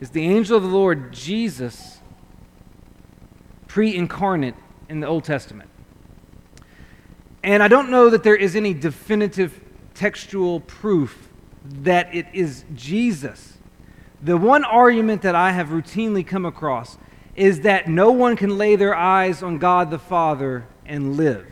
is 0.00 0.10
the 0.10 0.24
angel 0.24 0.56
of 0.56 0.62
the 0.62 0.68
Lord 0.68 1.12
Jesus 1.12 1.98
pre 3.68 3.94
incarnate 3.94 4.54
in 4.88 5.00
the 5.00 5.06
Old 5.06 5.24
Testament? 5.24 5.68
And 7.42 7.62
I 7.62 7.68
don't 7.68 7.90
know 7.90 8.10
that 8.10 8.22
there 8.22 8.36
is 8.36 8.56
any 8.56 8.74
definitive 8.74 9.60
textual 9.94 10.60
proof 10.60 11.28
that 11.64 12.14
it 12.14 12.26
is 12.32 12.64
Jesus. 12.74 13.58
The 14.22 14.36
one 14.36 14.64
argument 14.64 15.22
that 15.22 15.34
I 15.34 15.52
have 15.52 15.68
routinely 15.68 16.26
come 16.26 16.44
across 16.44 16.98
is 17.34 17.60
that 17.60 17.88
no 17.88 18.10
one 18.10 18.36
can 18.36 18.58
lay 18.58 18.76
their 18.76 18.94
eyes 18.94 19.42
on 19.42 19.58
God 19.58 19.90
the 19.90 19.98
Father 19.98 20.66
and 20.84 21.16
live. 21.16 21.46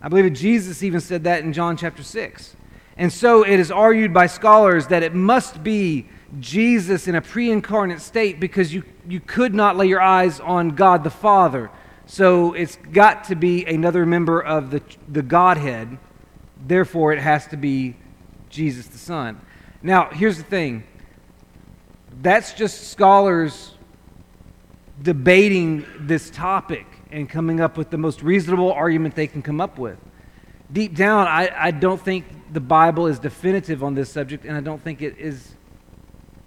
I 0.00 0.08
believe 0.08 0.32
Jesus 0.32 0.82
even 0.82 1.00
said 1.00 1.24
that 1.24 1.42
in 1.44 1.52
John 1.52 1.76
chapter 1.76 2.02
6. 2.02 2.56
And 2.96 3.12
so 3.12 3.44
it 3.44 3.58
is 3.58 3.70
argued 3.70 4.12
by 4.12 4.26
scholars 4.26 4.88
that 4.88 5.02
it 5.02 5.14
must 5.14 5.62
be 5.62 6.06
Jesus 6.40 7.08
in 7.08 7.14
a 7.14 7.22
pre 7.22 7.50
incarnate 7.50 8.00
state 8.00 8.40
because 8.40 8.72
you, 8.72 8.82
you 9.08 9.20
could 9.20 9.54
not 9.54 9.76
lay 9.76 9.86
your 9.86 10.00
eyes 10.00 10.40
on 10.40 10.70
God 10.70 11.04
the 11.04 11.10
Father. 11.10 11.70
So 12.06 12.52
it's 12.52 12.76
got 12.76 13.24
to 13.24 13.34
be 13.34 13.64
another 13.64 14.04
member 14.04 14.40
of 14.40 14.70
the, 14.70 14.82
the 15.08 15.22
Godhead. 15.22 15.98
Therefore, 16.66 17.12
it 17.12 17.20
has 17.20 17.46
to 17.48 17.56
be 17.56 17.96
Jesus 18.50 18.86
the 18.86 18.98
Son. 18.98 19.40
Now, 19.82 20.10
here's 20.10 20.36
the 20.36 20.44
thing 20.44 20.84
that's 22.20 22.52
just 22.52 22.88
scholars 22.90 23.72
debating 25.00 25.84
this 26.00 26.30
topic 26.30 26.86
and 27.10 27.28
coming 27.28 27.60
up 27.60 27.76
with 27.76 27.90
the 27.90 27.98
most 27.98 28.22
reasonable 28.22 28.72
argument 28.72 29.14
they 29.14 29.26
can 29.26 29.42
come 29.42 29.60
up 29.60 29.78
with. 29.78 29.98
Deep 30.72 30.94
down, 30.94 31.26
I, 31.26 31.50
I 31.54 31.70
don't 31.70 32.00
think 32.00 32.24
the 32.52 32.60
Bible 32.60 33.06
is 33.06 33.18
definitive 33.18 33.82
on 33.82 33.94
this 33.94 34.10
subject, 34.10 34.44
and 34.44 34.56
I 34.56 34.60
don't 34.60 34.82
think 34.82 35.02
it 35.02 35.18
is 35.18 35.54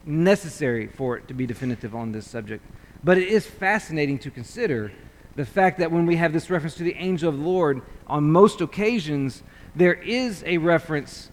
necessary 0.06 0.88
for 0.88 1.18
it 1.18 1.28
to 1.28 1.34
be 1.34 1.46
definitive 1.46 1.96
on 1.96 2.12
this 2.12 2.28
subject. 2.28 2.64
But 3.04 3.18
it 3.18 3.28
is 3.28 3.46
fascinating 3.46 4.20
to 4.20 4.32
consider 4.32 4.92
the 5.36 5.46
fact 5.46 5.80
that 5.80 5.92
when 5.92 6.06
we 6.06 6.16
have 6.16 6.34
this 6.34 6.50
reference 6.50 6.76
to 6.76 6.84
the 6.84 6.96
angel 6.96 7.30
of 7.30 7.38
the 7.38 7.44
Lord, 7.44 7.82
on 8.08 8.32
most 8.32 8.62
occasions, 8.62 9.44
there 9.76 9.94
is 9.94 10.44
a 10.46 10.58
reference 10.58 11.30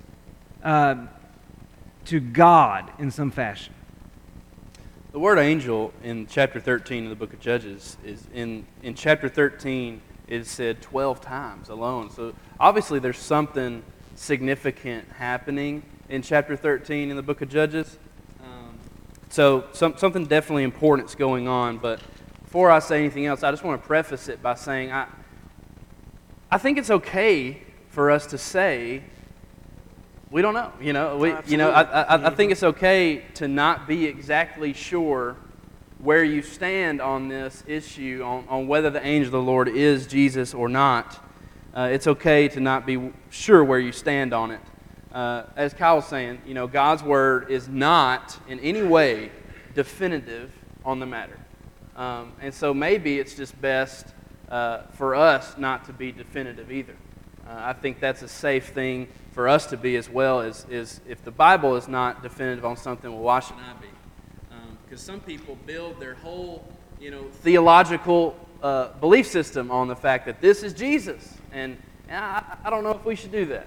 uh, 0.62 1.07
to 2.07 2.20
God 2.20 2.90
in 2.98 3.11
some 3.11 3.31
fashion. 3.31 3.75
The 5.12 5.18
word 5.18 5.38
angel 5.38 5.92
in 6.03 6.27
chapter 6.27 6.59
13 6.59 7.05
of 7.05 7.11
the 7.11 7.16
book 7.16 7.35
of 7.35 7.40
Judges 7.40 7.98
is 8.03 8.27
in, 8.33 8.66
in 8.83 8.94
chapter 8.94 9.29
13 9.29 10.01
is 10.27 10.48
said 10.48 10.81
12 10.81 11.20
times 11.20 11.68
alone. 11.68 12.11
So 12.11 12.35
obviously 12.59 12.98
there's 12.98 13.18
something 13.18 13.83
significant 14.14 15.07
happening 15.12 15.83
in 16.09 16.22
chapter 16.22 16.57
13 16.57 17.11
in 17.11 17.16
the 17.16 17.22
book 17.22 17.42
of 17.42 17.51
Judges. 17.51 17.98
Um, 18.42 18.79
so 19.29 19.64
some, 19.75 19.98
something 19.98 20.25
definitely 20.25 20.64
important 20.64 21.11
is 21.11 21.14
going 21.14 21.46
on. 21.46 21.77
But 21.77 22.01
before 22.42 22.70
I 22.70 22.79
say 22.79 22.98
anything 22.98 23.27
else, 23.27 23.42
I 23.42 23.51
just 23.51 23.64
want 23.64 23.83
to 23.83 23.87
preface 23.87 24.29
it 24.29 24.42
by 24.42 24.55
saying 24.55 24.92
I, 24.92 25.09
I 26.51 26.57
think 26.57 26.79
it's 26.79 26.90
okay 26.90 27.61
for 27.90 28.11
us 28.11 28.25
to 28.29 28.38
say 28.38 29.03
we 30.33 30.40
don't 30.40 30.55
know. 30.55 30.73
You 30.81 30.95
know, 30.95 31.18
we, 31.18 31.35
you 31.47 31.59
know, 31.59 31.71
I, 31.71 31.83
I, 31.83 32.27
I 32.29 32.31
think 32.31 32.53
it's 32.53 32.62
okay 32.62 33.23
to 33.35 33.47
not 33.47 33.87
be 33.87 34.07
exactly 34.07 34.73
sure 34.73 35.37
where 35.99 36.25
you 36.25 36.40
stand 36.40 37.03
on 37.03 37.29
this 37.29 37.62
issue, 37.66 38.23
on, 38.25 38.47
on 38.49 38.66
whether 38.66 38.88
the 38.88 39.05
angel 39.07 39.27
of 39.27 39.33
the 39.33 39.51
Lord 39.51 39.68
is 39.68 40.07
Jesus 40.07 40.55
or 40.55 40.71
not. 40.71 41.23
Uh, 41.75 41.90
it's 41.92 42.07
okay 42.07 42.49
to 42.49 42.61
not 42.61 42.87
be 42.87 43.12
sure 43.29 43.62
where 43.62 43.79
you 43.79 43.92
stand 43.92 44.33
on 44.33 44.51
it. 44.53 44.61
Uh, 45.12 45.45
as 45.55 45.75
Kyle 45.75 45.97
was 45.97 46.07
saying, 46.07 46.40
you 46.47 46.55
know, 46.55 46.66
God's 46.66 47.03
word 47.03 47.51
is 47.51 47.68
not 47.68 48.38
in 48.49 48.59
any 48.61 48.83
way 48.83 49.31
definitive 49.75 50.51
on 50.83 50.99
the 50.99 51.07
matter. 51.07 51.38
Um, 51.95 52.33
and 52.40 52.55
so 52.55 52.73
maybe 52.73 53.18
it's 53.18 53.35
just 53.35 53.61
best 53.61 54.07
uh, 54.49 54.85
for 54.92 55.14
us 55.14 55.59
not 55.59 55.85
to 55.85 55.92
be 55.92 56.11
definitive 56.11 56.73
either. 56.73 56.97
Uh, 57.47 57.55
I 57.57 57.75
think 57.75 58.01
that's 58.01 58.23
a 58.23 58.29
safe 58.29 58.71
thing 58.71 59.09
for 59.33 59.49
us 59.49 59.66
to 59.66 59.77
be 59.77 59.97
as 59.97 60.09
well 60.09 60.42
is, 60.42 60.66
is 60.71 61.01
if 61.09 61.25
the 61.25 61.31
Bible 61.31 61.75
is 61.77 61.88
not 61.88 62.23
definitive 62.23 62.64
on 62.64 62.77
something, 62.77 63.11
well, 63.11 63.23
why 63.23 63.40
should 63.40 63.57
I 63.57 63.73
be? 63.81 63.88
Because 64.85 65.09
um, 65.09 65.14
some 65.14 65.21
people 65.21 65.59
build 65.66 65.99
their 65.99 66.14
whole, 66.14 66.64
you 67.01 67.11
know, 67.11 67.25
theological 67.40 68.37
uh, 68.62 68.88
belief 69.01 69.27
system 69.27 69.71
on 69.71 69.88
the 69.88 69.97
fact 69.97 70.27
that 70.27 70.40
this 70.40 70.62
is 70.62 70.75
Jesus. 70.75 71.35
And, 71.51 71.79
and 72.09 72.25
I, 72.25 72.57
I 72.64 72.71
don't 72.71 72.85
know 72.85 72.90
if 72.90 73.05
we 73.05 73.16
should 73.16 73.33
do 73.33 73.47
that. 73.47 73.66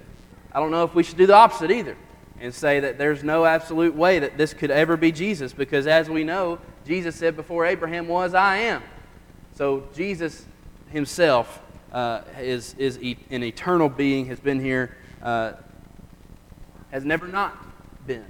I 0.51 0.59
don't 0.59 0.71
know 0.71 0.83
if 0.83 0.93
we 0.93 1.03
should 1.03 1.17
do 1.17 1.25
the 1.25 1.33
opposite 1.33 1.71
either 1.71 1.97
and 2.39 2.53
say 2.53 2.79
that 2.79 2.97
there's 2.97 3.23
no 3.23 3.43
absolute 3.43 3.95
way 3.95 4.19
that 4.19 4.37
this 4.37 4.53
could 4.53 4.71
ever 4.71 4.95
be 4.95 5.11
Jesus 5.11 5.51
because 5.51 5.87
as 5.87 6.09
we 6.09 6.23
know, 6.23 6.59
Jesus 6.85 7.15
said 7.15 7.35
before 7.35 7.65
Abraham 7.65 8.07
was, 8.07 8.35
I 8.35 8.57
am. 8.57 8.83
So 9.55 9.87
Jesus 9.95 10.45
himself 10.89 11.59
uh, 11.91 12.21
is, 12.39 12.75
is 12.77 12.97
an 12.97 13.43
eternal 13.43 13.89
being, 13.89 14.27
has 14.27 14.39
been 14.39 14.59
here 14.59 14.95
uh, 15.25 15.53
has 16.91 17.03
never 17.03 17.27
not 17.27 17.57
been, 18.07 18.25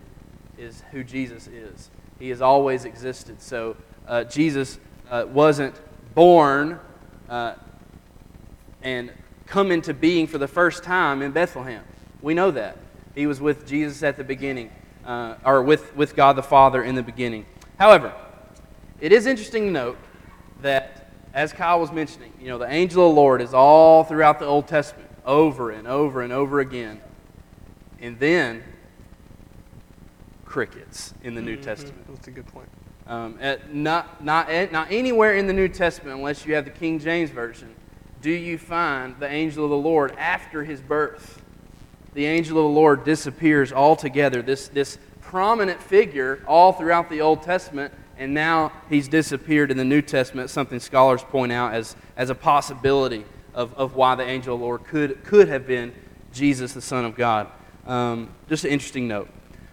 is 0.58 0.82
who 0.92 1.04
Jesus 1.04 1.48
is. 1.48 1.92
He 2.18 2.30
has 2.30 2.42
always 2.42 2.86
existed. 2.86 3.42
So 3.42 3.76
uh, 4.08 4.24
Jesus 4.24 4.80
uh, 5.12 5.26
wasn't 5.28 5.76
born 6.16 6.80
uh, 7.30 7.56
and 8.82 9.12
come 9.46 9.72
into 9.72 9.94
being 9.94 10.26
for 10.26 10.38
the 10.38 10.48
first 10.48 10.84
time 10.84 11.22
in 11.22 11.32
Bethlehem. 11.32 11.84
We 12.22 12.34
know 12.34 12.50
that. 12.52 12.78
He 13.14 13.28
was 13.28 13.42
with 13.42 13.68
Jesus 13.68 14.02
at 14.02 14.18
the 14.18 14.24
beginning, 14.24 14.72
uh, 15.06 15.36
or 15.46 15.62
with, 15.62 15.96
with 15.96 16.16
God 16.16 16.36
the 16.36 16.44
Father 16.44 16.84
in 16.84 16.96
the 16.96 17.04
beginning. 17.04 17.46
However, 17.78 18.14
it 19.02 19.12
is 19.12 19.26
interesting 19.26 19.66
to 19.66 19.72
note 19.72 19.98
that, 20.62 21.10
as 21.34 21.52
Kyle 21.52 21.80
was 21.82 21.92
mentioning, 21.92 22.32
you 22.42 22.48
know, 22.48 22.58
the 22.58 22.70
angel 22.70 23.08
of 23.08 23.14
the 23.14 23.22
Lord 23.22 23.42
is 23.42 23.54
all 23.54 24.06
throughout 24.06 24.40
the 24.40 24.46
Old 24.46 24.68
Testament 24.68 25.05
over 25.26 25.72
and 25.72 25.88
over 25.88 26.22
and 26.22 26.32
over 26.32 26.60
again. 26.60 27.02
And 28.00 28.20
then 28.20 28.64
crickets 30.46 31.14
in 31.24 31.36
the 31.36 31.42
New 31.42 31.56
mm-hmm. 31.56 31.64
Testament. 31.64 32.08
That's 32.08 32.28
a 32.28 32.32
good 32.32 32.48
point. 32.48 32.70
Um, 33.08 33.38
at 33.42 33.74
not, 33.74 34.24
not, 34.24 34.50
at, 34.50 34.72
not 34.72 34.92
anywhere 34.92 35.36
in 35.36 35.48
the 35.48 35.54
New 35.54 35.68
Testament, 35.68 36.18
unless 36.18 36.46
you 36.46 36.56
have 36.56 36.66
the 36.66 36.72
King 36.72 37.00
James 37.00 37.30
Version, 37.30 37.76
do 38.22 38.32
you 38.32 38.58
find 38.58 39.16
the 39.20 39.28
angel 39.28 39.66
of 39.66 39.70
the 39.70 39.78
Lord 39.78 40.14
after 40.18 40.64
his 40.64 40.82
birth. 40.82 41.42
The 42.14 42.26
angel 42.26 42.58
of 42.58 42.64
the 42.64 42.70
Lord 42.70 43.04
disappears 43.04 43.74
altogether. 43.74 44.42
This, 44.42 44.70
this 44.70 44.98
prominent 45.22 45.84
figure 45.84 46.42
all 46.48 46.72
throughout 46.72 47.10
the 47.10 47.22
Old 47.22 47.44
Testament, 47.44 47.94
and 48.18 48.34
now 48.34 48.72
he's 48.90 49.08
disappeared 49.08 49.70
in 49.70 49.78
the 49.78 49.84
New 49.86 50.02
Testament, 50.02 50.50
something 50.50 50.80
scholars 50.80 51.24
point 51.24 51.52
out 51.52 51.74
as, 51.74 51.96
as 52.16 52.30
a 52.30 52.36
possibility 52.36 53.26
of, 53.56 53.74
of 53.76 53.96
why 53.96 54.14
the 54.14 54.24
angel 54.24 54.54
of 54.54 54.60
the 54.60 54.66
Lord 54.66 54.84
could, 54.84 55.24
could 55.24 55.48
have 55.48 55.66
been 55.66 55.94
Jesus, 56.34 56.74
the 56.74 56.82
Son 56.82 57.06
of 57.06 57.16
God. 57.16 57.48
Um, 57.88 58.30
just 58.50 58.66
an 58.66 58.72
interesting 58.72 59.08
note. 59.08 59.30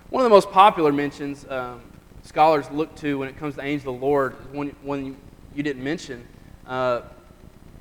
One 0.09 0.25
of 0.25 0.31
the 0.31 0.35
most 0.35 0.51
popular 0.51 0.93
mentions 0.93 1.45
um, 1.51 1.83
scholars 2.23 2.71
look 2.71 2.95
to 2.97 3.19
when 3.19 3.29
it 3.29 3.37
comes 3.37 3.57
to 3.57 3.63
angel 3.63 3.95
of 3.95 4.01
the 4.01 4.07
Lord 4.07 4.37
is 4.41 4.47
one, 4.55 4.69
one 4.83 5.05
you, 5.05 5.17
you 5.55 5.63
didn't 5.65 5.83
mention. 5.83 6.27
Uh, 6.67 7.03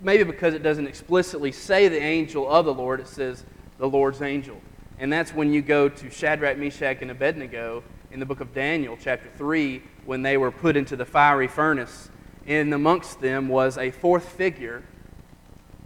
maybe 0.02 0.24
because 0.24 0.56
it 0.56 0.64
doesn't 0.64 0.88
explicitly 0.88 1.52
say 1.52 1.88
the 1.88 2.02
angel 2.02 2.52
of 2.52 2.66
the 2.66 2.74
Lord, 2.74 3.00
it 3.00 3.08
says 3.08 3.46
the 3.78 3.88
Lord's 3.88 4.24
angel. 4.24 4.60
And 4.98 5.14
that's 5.14 5.34
when 5.34 5.54
you 5.54 5.62
go 5.62 5.88
to 5.88 6.10
Shadrach, 6.10 6.58
Meshach, 6.58 6.98
and 7.02 7.12
Abednego 7.12 7.84
in 8.12 8.20
the 8.20 8.26
book 8.26 8.40
of 8.40 8.54
Daniel, 8.54 8.98
chapter 9.00 9.30
3, 9.38 9.82
when 10.06 10.24
they 10.24 10.38
were 10.38 10.52
put 10.52 10.76
into 10.76 10.96
the 10.96 11.06
fiery 11.06 11.48
furnace. 11.48 12.10
And 12.48 12.74
amongst 12.74 13.22
them 13.22 13.48
was 13.48 13.78
a 13.78 13.92
fourth 13.92 14.28
figure 14.30 14.84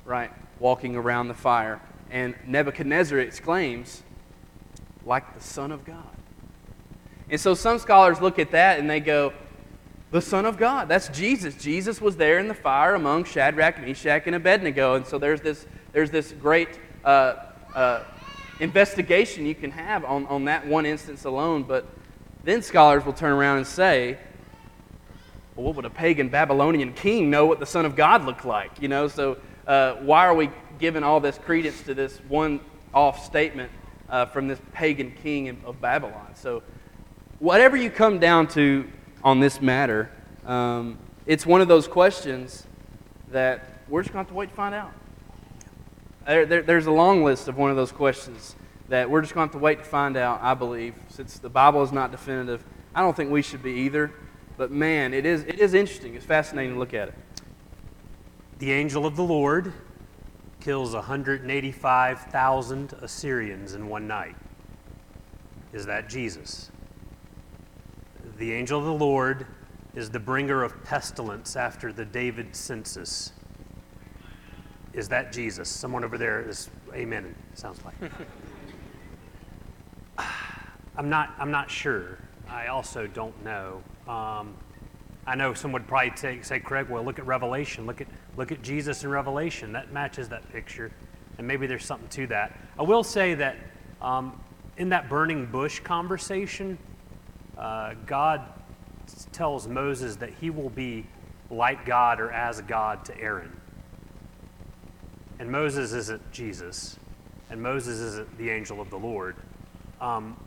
right, 0.05 0.31
walking 0.59 0.95
around 0.95 1.27
the 1.27 1.33
fire. 1.33 1.81
And 2.11 2.35
Nebuchadnezzar 2.45 3.19
exclaims, 3.19 4.03
like 5.05 5.33
the 5.33 5.43
Son 5.43 5.71
of 5.71 5.83
God. 5.83 6.03
And 7.29 7.41
so 7.41 7.55
some 7.55 7.79
scholars 7.79 8.21
look 8.21 8.39
at 8.39 8.51
that 8.51 8.79
and 8.79 8.89
they 8.89 8.99
go, 8.99 9.33
the 10.11 10.21
Son 10.21 10.45
of 10.45 10.57
God. 10.57 10.87
That's 10.87 11.07
Jesus. 11.09 11.55
Jesus 11.55 11.99
was 11.99 12.15
there 12.15 12.39
in 12.39 12.47
the 12.47 12.53
fire 12.53 12.95
among 12.95 13.25
Shadrach, 13.25 13.81
Meshach, 13.81 14.23
and 14.27 14.35
Abednego. 14.35 14.95
And 14.95 15.05
so 15.05 15.17
there's 15.17 15.41
this, 15.41 15.65
there's 15.91 16.11
this 16.11 16.31
great 16.31 16.69
uh, 17.03 17.35
uh, 17.73 18.03
investigation 18.59 19.45
you 19.45 19.55
can 19.55 19.71
have 19.71 20.05
on, 20.05 20.25
on 20.27 20.45
that 20.45 20.65
one 20.67 20.85
instance 20.85 21.25
alone. 21.25 21.63
But 21.63 21.87
then 22.43 22.61
scholars 22.61 23.03
will 23.03 23.13
turn 23.13 23.33
around 23.33 23.57
and 23.57 23.67
say, 23.67 24.17
well, 25.55 25.65
what 25.65 25.75
would 25.75 25.85
a 25.85 25.89
pagan 25.89 26.29
Babylonian 26.29 26.93
king 26.93 27.29
know 27.29 27.45
what 27.45 27.59
the 27.59 27.65
Son 27.65 27.85
of 27.85 27.95
God 27.95 28.25
looked 28.25 28.45
like? 28.45 28.81
You 28.81 28.87
know, 28.87 29.07
so 29.07 29.37
uh, 29.67 29.95
why 29.95 30.25
are 30.25 30.35
we 30.35 30.49
giving 30.79 31.03
all 31.03 31.19
this 31.19 31.37
credence 31.37 31.81
to 31.83 31.93
this 31.93 32.17
one 32.27 32.59
off 32.93 33.25
statement 33.25 33.71
uh, 34.09 34.25
from 34.25 34.47
this 34.47 34.59
pagan 34.73 35.11
king 35.23 35.57
of 35.65 35.81
Babylon? 35.81 36.35
So, 36.35 36.63
whatever 37.39 37.75
you 37.75 37.89
come 37.89 38.19
down 38.19 38.47
to 38.49 38.87
on 39.23 39.39
this 39.39 39.61
matter, 39.61 40.11
um, 40.45 40.97
it's 41.25 41.45
one 41.45 41.61
of 41.61 41.67
those 41.67 41.87
questions 41.87 42.65
that 43.31 43.69
we're 43.89 44.01
just 44.01 44.13
going 44.13 44.25
to 44.25 44.27
have 44.27 44.33
to 44.33 44.37
wait 44.37 44.49
to 44.49 44.55
find 44.55 44.75
out. 44.75 44.93
There, 46.25 46.45
there, 46.45 46.61
there's 46.61 46.85
a 46.85 46.91
long 46.91 47.23
list 47.23 47.47
of 47.47 47.57
one 47.57 47.69
of 47.69 47.75
those 47.75 47.91
questions 47.91 48.55
that 48.89 49.09
we're 49.09 49.21
just 49.21 49.33
going 49.33 49.47
to 49.47 49.53
have 49.53 49.59
to 49.59 49.63
wait 49.63 49.79
to 49.79 49.85
find 49.85 50.17
out, 50.17 50.41
I 50.41 50.53
believe. 50.53 50.93
Since 51.09 51.39
the 51.39 51.49
Bible 51.49 51.83
is 51.83 51.91
not 51.91 52.11
definitive, 52.11 52.63
I 52.93 53.01
don't 53.01 53.15
think 53.15 53.31
we 53.31 53.41
should 53.41 53.63
be 53.63 53.71
either. 53.71 54.11
But 54.57 54.71
man, 54.71 55.13
it 55.13 55.25
is, 55.25 55.43
it 55.43 55.59
is 55.59 55.73
interesting. 55.73 56.15
It's 56.15 56.25
fascinating 56.25 56.73
to 56.73 56.79
look 56.79 56.93
at 56.93 57.09
it. 57.09 57.13
The 58.59 58.71
angel 58.71 59.05
of 59.05 59.17
the 59.17 59.23
Lord 59.23 59.73
kills 60.61 60.93
185,000 60.93 62.93
Assyrians 63.01 63.73
in 63.73 63.89
one 63.89 64.07
night. 64.07 64.37
Is 65.73 65.85
that 65.87 66.07
Jesus? 66.07 66.71
The 68.37 68.53
angel 68.53 68.79
of 68.79 68.85
the 68.85 68.93
Lord 68.93 69.45
is 69.93 70.09
the 70.09 70.21
bringer 70.21 70.63
of 70.63 70.81
pestilence 70.85 71.57
after 71.57 71.91
the 71.91 72.05
David 72.05 72.55
census. 72.55 73.33
Is 74.93 75.09
that 75.09 75.33
Jesus? 75.33 75.67
Someone 75.67 76.05
over 76.05 76.17
there 76.17 76.47
is 76.47 76.69
amen, 76.93 77.25
it 77.25 77.59
sounds 77.59 77.81
like. 77.83 77.95
I'm 80.97 81.09
not, 81.09 81.33
I'm 81.37 81.51
not 81.51 81.69
sure. 81.69 82.19
I 82.47 82.67
also 82.67 83.05
don't 83.05 83.35
know. 83.43 83.83
Um, 84.07 84.55
I 85.27 85.35
know 85.35 85.53
someone 85.53 85.81
would 85.81 85.89
probably 85.89 86.11
take, 86.11 86.45
say, 86.45 86.59
Craig, 86.59 86.87
well, 86.89 87.03
look 87.03 87.19
at 87.19 87.25
Revelation. 87.25 87.85
Look 87.85 87.99
at, 87.99 88.07
look 88.37 88.51
at 88.51 88.61
Jesus 88.61 89.03
in 89.03 89.09
Revelation. 89.09 89.71
That 89.73 89.91
matches 89.91 90.29
that 90.29 90.51
picture. 90.51 90.91
And 91.37 91.47
maybe 91.47 91.67
there's 91.67 91.85
something 91.85 92.09
to 92.09 92.27
that. 92.27 92.57
I 92.79 92.83
will 92.83 93.03
say 93.03 93.33
that 93.35 93.57
um, 94.01 94.39
in 94.77 94.89
that 94.89 95.09
burning 95.09 95.45
bush 95.45 95.79
conversation, 95.79 96.77
uh, 97.57 97.93
God 98.05 98.41
tells 99.31 99.67
Moses 99.67 100.15
that 100.17 100.31
he 100.33 100.49
will 100.49 100.69
be 100.69 101.05
like 101.49 101.85
God 101.85 102.19
or 102.19 102.31
as 102.31 102.61
God 102.61 103.05
to 103.05 103.19
Aaron. 103.19 103.51
And 105.39 105.51
Moses 105.51 105.91
isn't 105.91 106.31
Jesus, 106.31 106.97
and 107.49 107.61
Moses 107.61 107.99
isn't 107.99 108.37
the 108.37 108.49
angel 108.49 108.81
of 108.81 108.89
the 108.89 108.97
Lord. 108.97 109.35
Um, 109.99 110.37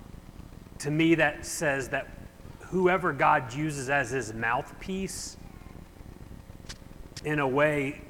to 0.78 0.90
me, 0.90 1.14
that 1.16 1.44
says 1.44 1.88
that 1.90 2.08
whoever 2.60 3.12
God 3.12 3.52
uses 3.52 3.90
as 3.90 4.10
his 4.10 4.32
mouthpiece, 4.32 5.36
in 7.24 7.38
a 7.38 7.48
way, 7.48 8.00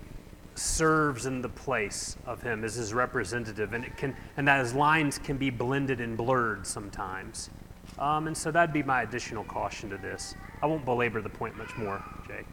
serves 0.55 1.27
in 1.27 1.41
the 1.41 1.49
place 1.49 2.17
of 2.27 2.43
him 2.43 2.65
as 2.65 2.75
his 2.75 2.93
representative, 2.93 3.73
and 3.73 3.85
it 3.85 3.97
can, 3.97 4.15
and 4.37 4.47
that 4.49 4.61
his 4.61 4.75
lines 4.75 5.19
can 5.19 5.37
be 5.37 5.51
blended 5.51 6.01
and 6.01 6.17
blurred 6.17 6.67
sometimes. 6.67 7.51
Um, 7.99 8.27
and 8.27 8.37
so 8.37 8.51
that'd 8.51 8.73
be 8.73 8.83
my 8.83 9.03
additional 9.03 9.45
caution 9.45 9.91
to 9.91 9.97
this. 9.97 10.35
I 10.63 10.67
won't 10.67 10.85
belabor 10.85 11.21
the 11.21 11.29
point 11.29 11.57
much 11.57 11.77
more, 11.77 12.03
Jay. 12.27 12.45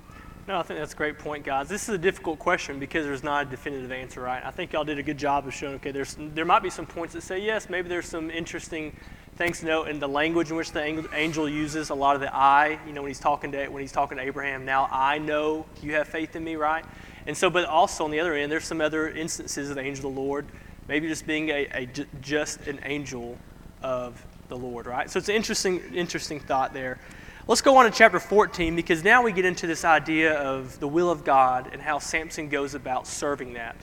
No, 0.48 0.60
I 0.60 0.64
think 0.64 0.80
that's 0.80 0.94
a 0.94 0.96
great 0.96 1.18
point, 1.18 1.44
guys. 1.44 1.68
This 1.68 1.84
is 1.84 1.90
a 1.90 1.98
difficult 1.98 2.38
question 2.38 2.80
because 2.80 3.04
there's 3.04 3.24
not 3.24 3.48
a 3.48 3.50
definitive 3.50 3.92
answer, 3.92 4.22
right? 4.22 4.46
I 4.46 4.52
think 4.52 4.74
y'all 4.74 4.84
did 4.84 5.00
a 5.00 5.04
good 5.04 5.18
job 5.18 5.48
of 5.48 5.54
showing, 5.56 5.76
okay, 5.76 5.90
there's, 5.90 6.16
there 6.20 6.46
might 6.46 6.62
be 6.62 6.70
some 6.70 6.86
points 6.86 7.16
that 7.16 7.22
say 7.22 7.40
yes, 7.40 7.68
maybe 7.68 7.90
there's 7.90 8.06
some 8.06 8.30
interesting 8.30 8.96
things 9.36 9.60
to 9.60 9.66
note 9.66 9.90
in 9.90 10.00
the 10.00 10.08
language 10.08 10.50
in 10.50 10.56
which 10.56 10.72
the 10.72 11.06
angel 11.14 11.50
uses 11.50 11.90
a 11.90 11.96
lot 11.96 12.16
of 12.16 12.22
the 12.22 12.34
I, 12.34 12.80
you 12.88 12.94
know, 12.94 13.02
when 13.02 13.10
he's 13.10 13.20
talking 13.20 13.52
to, 13.52 13.68
when 13.68 13.82
he's 13.82 13.92
talking 13.92 14.18
to 14.18 14.24
Abraham, 14.24 14.64
now 14.64 14.88
I 14.90 15.18
know 15.18 15.66
you 15.82 15.94
have 15.96 16.08
faith 16.08 16.36
in 16.36 16.44
me, 16.44 16.56
right? 16.56 16.86
And 17.28 17.36
so, 17.36 17.50
but 17.50 17.66
also 17.66 18.06
on 18.06 18.12
the 18.12 18.20
other 18.20 18.34
end, 18.34 18.52
there's 18.52 18.66
some 18.66 18.80
other 18.80 19.10
instances 19.10 19.70
of 19.70 19.76
the 19.76 19.82
angel 19.82 20.10
of 20.10 20.16
the 20.16 20.22
Lord, 20.22 20.46
maybe 20.88 21.08
just 21.08 21.28
being 21.28 21.50
a, 21.50 21.68
a 21.74 21.90
just 22.22 22.62
an 22.68 22.80
angel 22.84 23.38
of 23.82 24.26
the 24.48 24.56
Lord, 24.56 24.86
right? 24.86 25.10
So 25.10 25.20
it's 25.20 25.28
an 25.28 25.36
interesting, 25.36 25.82
interesting 25.94 26.40
thought 26.40 26.74
there. 26.74 27.00
Let's 27.48 27.62
go 27.62 27.76
on 27.78 27.86
to 27.86 27.92
chapter 27.92 28.20
14 28.20 28.76
because 28.76 29.04
now 29.04 29.22
we 29.22 29.32
get 29.32 29.46
into 29.46 29.68
this 29.68 29.84
idea 29.84 30.34
of 30.34 30.80
the 30.80 30.88
will 30.88 31.12
of 31.12 31.26
God 31.26 31.70
and 31.74 31.82
how 31.82 32.00
Samson 32.00 32.48
goes 32.48 32.74
about 32.74 33.06
serving 33.06 33.54
that. 33.54 33.76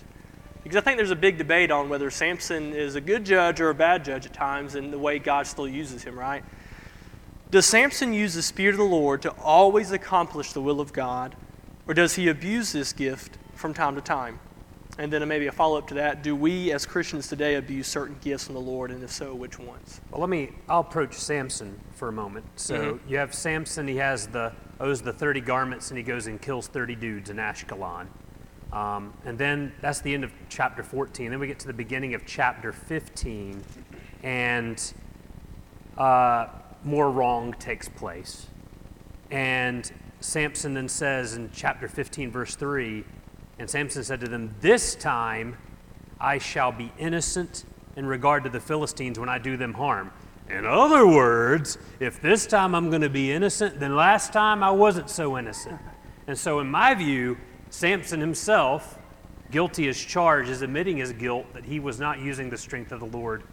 Because 0.62 0.76
I 0.76 0.80
think 0.80 0.96
there's 0.96 1.10
a 1.10 1.16
big 1.16 1.38
debate 1.38 1.70
on 1.70 1.88
whether 1.88 2.10
Samson 2.10 2.72
is 2.72 2.94
a 2.94 3.00
good 3.00 3.24
judge 3.24 3.60
or 3.60 3.70
a 3.70 3.74
bad 3.74 4.04
judge 4.04 4.26
at 4.26 4.32
times 4.32 4.74
and 4.74 4.92
the 4.92 4.98
way 4.98 5.18
God 5.18 5.46
still 5.46 5.66
uses 5.66 6.04
him, 6.04 6.18
right? 6.18 6.44
Does 7.50 7.66
Samson 7.66 8.12
use 8.12 8.34
the 8.34 8.42
Spirit 8.42 8.74
of 8.74 8.78
the 8.78 8.84
Lord 8.84 9.22
to 9.22 9.30
always 9.32 9.92
accomplish 9.92 10.52
the 10.52 10.62
will 10.62 10.80
of 10.80 10.92
God, 10.92 11.36
or 11.86 11.94
does 11.94 12.14
he 12.14 12.28
abuse 12.28 12.72
this 12.72 12.92
gift 12.92 13.36
from 13.54 13.74
time 13.74 13.94
to 13.96 14.00
time? 14.00 14.38
And 14.98 15.12
then 15.12 15.26
maybe 15.26 15.46
a 15.46 15.52
follow 15.52 15.78
up 15.78 15.88
to 15.88 15.94
that 15.94 16.22
do 16.22 16.36
we 16.36 16.70
as 16.72 16.86
Christians 16.86 17.26
today 17.26 17.56
abuse 17.56 17.88
certain 17.88 18.16
gifts 18.20 18.44
from 18.44 18.54
the 18.54 18.60
Lord, 18.60 18.90
and 18.90 19.02
if 19.02 19.10
so, 19.10 19.34
which 19.34 19.58
ones? 19.58 20.00
Well, 20.10 20.20
let 20.20 20.30
me, 20.30 20.50
I'll 20.68 20.80
approach 20.80 21.14
Samson 21.14 21.78
for 21.94 22.08
a 22.08 22.12
moment. 22.12 22.46
So 22.56 22.94
mm-hmm. 22.94 23.10
you 23.10 23.18
have 23.18 23.34
Samson, 23.34 23.88
he 23.88 23.96
has 23.96 24.28
the, 24.28 24.52
owes 24.80 25.02
the 25.02 25.12
30 25.12 25.40
garments, 25.42 25.90
and 25.90 25.98
he 25.98 26.04
goes 26.04 26.28
and 26.28 26.40
kills 26.40 26.68
30 26.68 26.94
dudes 26.94 27.30
in 27.30 27.36
Ashkelon. 27.36 28.06
Um, 28.72 29.12
and 29.26 29.36
then 29.36 29.72
that's 29.80 30.00
the 30.00 30.14
end 30.14 30.24
of 30.24 30.32
chapter 30.48 30.82
14. 30.82 31.30
Then 31.30 31.38
we 31.38 31.46
get 31.46 31.58
to 31.60 31.66
the 31.66 31.72
beginning 31.74 32.14
of 32.14 32.24
chapter 32.24 32.72
15, 32.72 33.62
and 34.22 34.94
uh, 35.98 36.46
more 36.82 37.10
wrong 37.10 37.52
takes 37.58 37.88
place. 37.88 38.46
And 39.30 39.90
Samson 40.20 40.74
then 40.74 40.88
says 40.88 41.34
in 41.34 41.50
chapter 41.52 41.86
15, 41.86 42.30
verse 42.30 42.54
3, 42.56 43.04
and 43.58 43.68
Samson 43.68 44.04
said 44.04 44.20
to 44.20 44.28
them, 44.28 44.54
This 44.60 44.94
time 44.94 45.56
I 46.18 46.38
shall 46.38 46.72
be 46.72 46.92
innocent 46.98 47.64
in 47.96 48.06
regard 48.06 48.44
to 48.44 48.50
the 48.50 48.60
Philistines 48.60 49.18
when 49.18 49.28
I 49.28 49.38
do 49.38 49.56
them 49.56 49.74
harm. 49.74 50.12
In 50.48 50.66
other 50.66 51.06
words, 51.06 51.78
if 52.00 52.20
this 52.20 52.46
time 52.46 52.74
I'm 52.74 52.90
going 52.90 53.02
to 53.02 53.10
be 53.10 53.32
innocent, 53.32 53.80
then 53.80 53.96
last 53.96 54.32
time 54.32 54.62
I 54.62 54.70
wasn't 54.70 55.10
so 55.10 55.38
innocent. 55.38 55.78
And 56.26 56.38
so, 56.38 56.60
in 56.60 56.70
my 56.70 56.94
view, 56.94 57.36
Samson 57.72 58.20
himself, 58.20 58.98
guilty 59.50 59.88
as 59.88 59.98
charged, 59.98 60.50
is 60.50 60.60
admitting 60.60 60.98
his 60.98 61.10
guilt 61.14 61.46
that 61.54 61.64
he 61.64 61.80
was 61.80 61.98
not 61.98 62.20
using 62.20 62.50
the 62.50 62.58
strength 62.58 62.92
of 62.92 63.00
the 63.00 63.06
Lord 63.06 63.44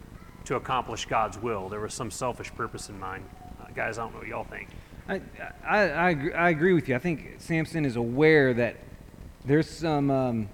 to 0.44 0.56
accomplish 0.56 1.06
God's 1.06 1.38
will. 1.38 1.70
There 1.70 1.80
was 1.80 1.94
some 1.94 2.10
selfish 2.10 2.54
purpose 2.54 2.90
in 2.90 3.00
mind. 3.00 3.24
Uh, 3.58 3.68
guys, 3.74 3.96
I 3.96 4.02
don't 4.02 4.12
know 4.12 4.18
what 4.18 4.28
y'all 4.28 4.44
think. 4.44 4.68
I, 5.08 5.22
I, 5.66 5.78
I, 5.88 6.30
I 6.36 6.50
agree 6.50 6.74
with 6.74 6.86
you. 6.86 6.94
I 6.94 6.98
think 6.98 7.36
Samson 7.38 7.86
is 7.86 7.96
aware 7.96 8.52
that 8.52 8.76
there's 9.46 9.68
some 9.68 10.10
um, 10.10 10.48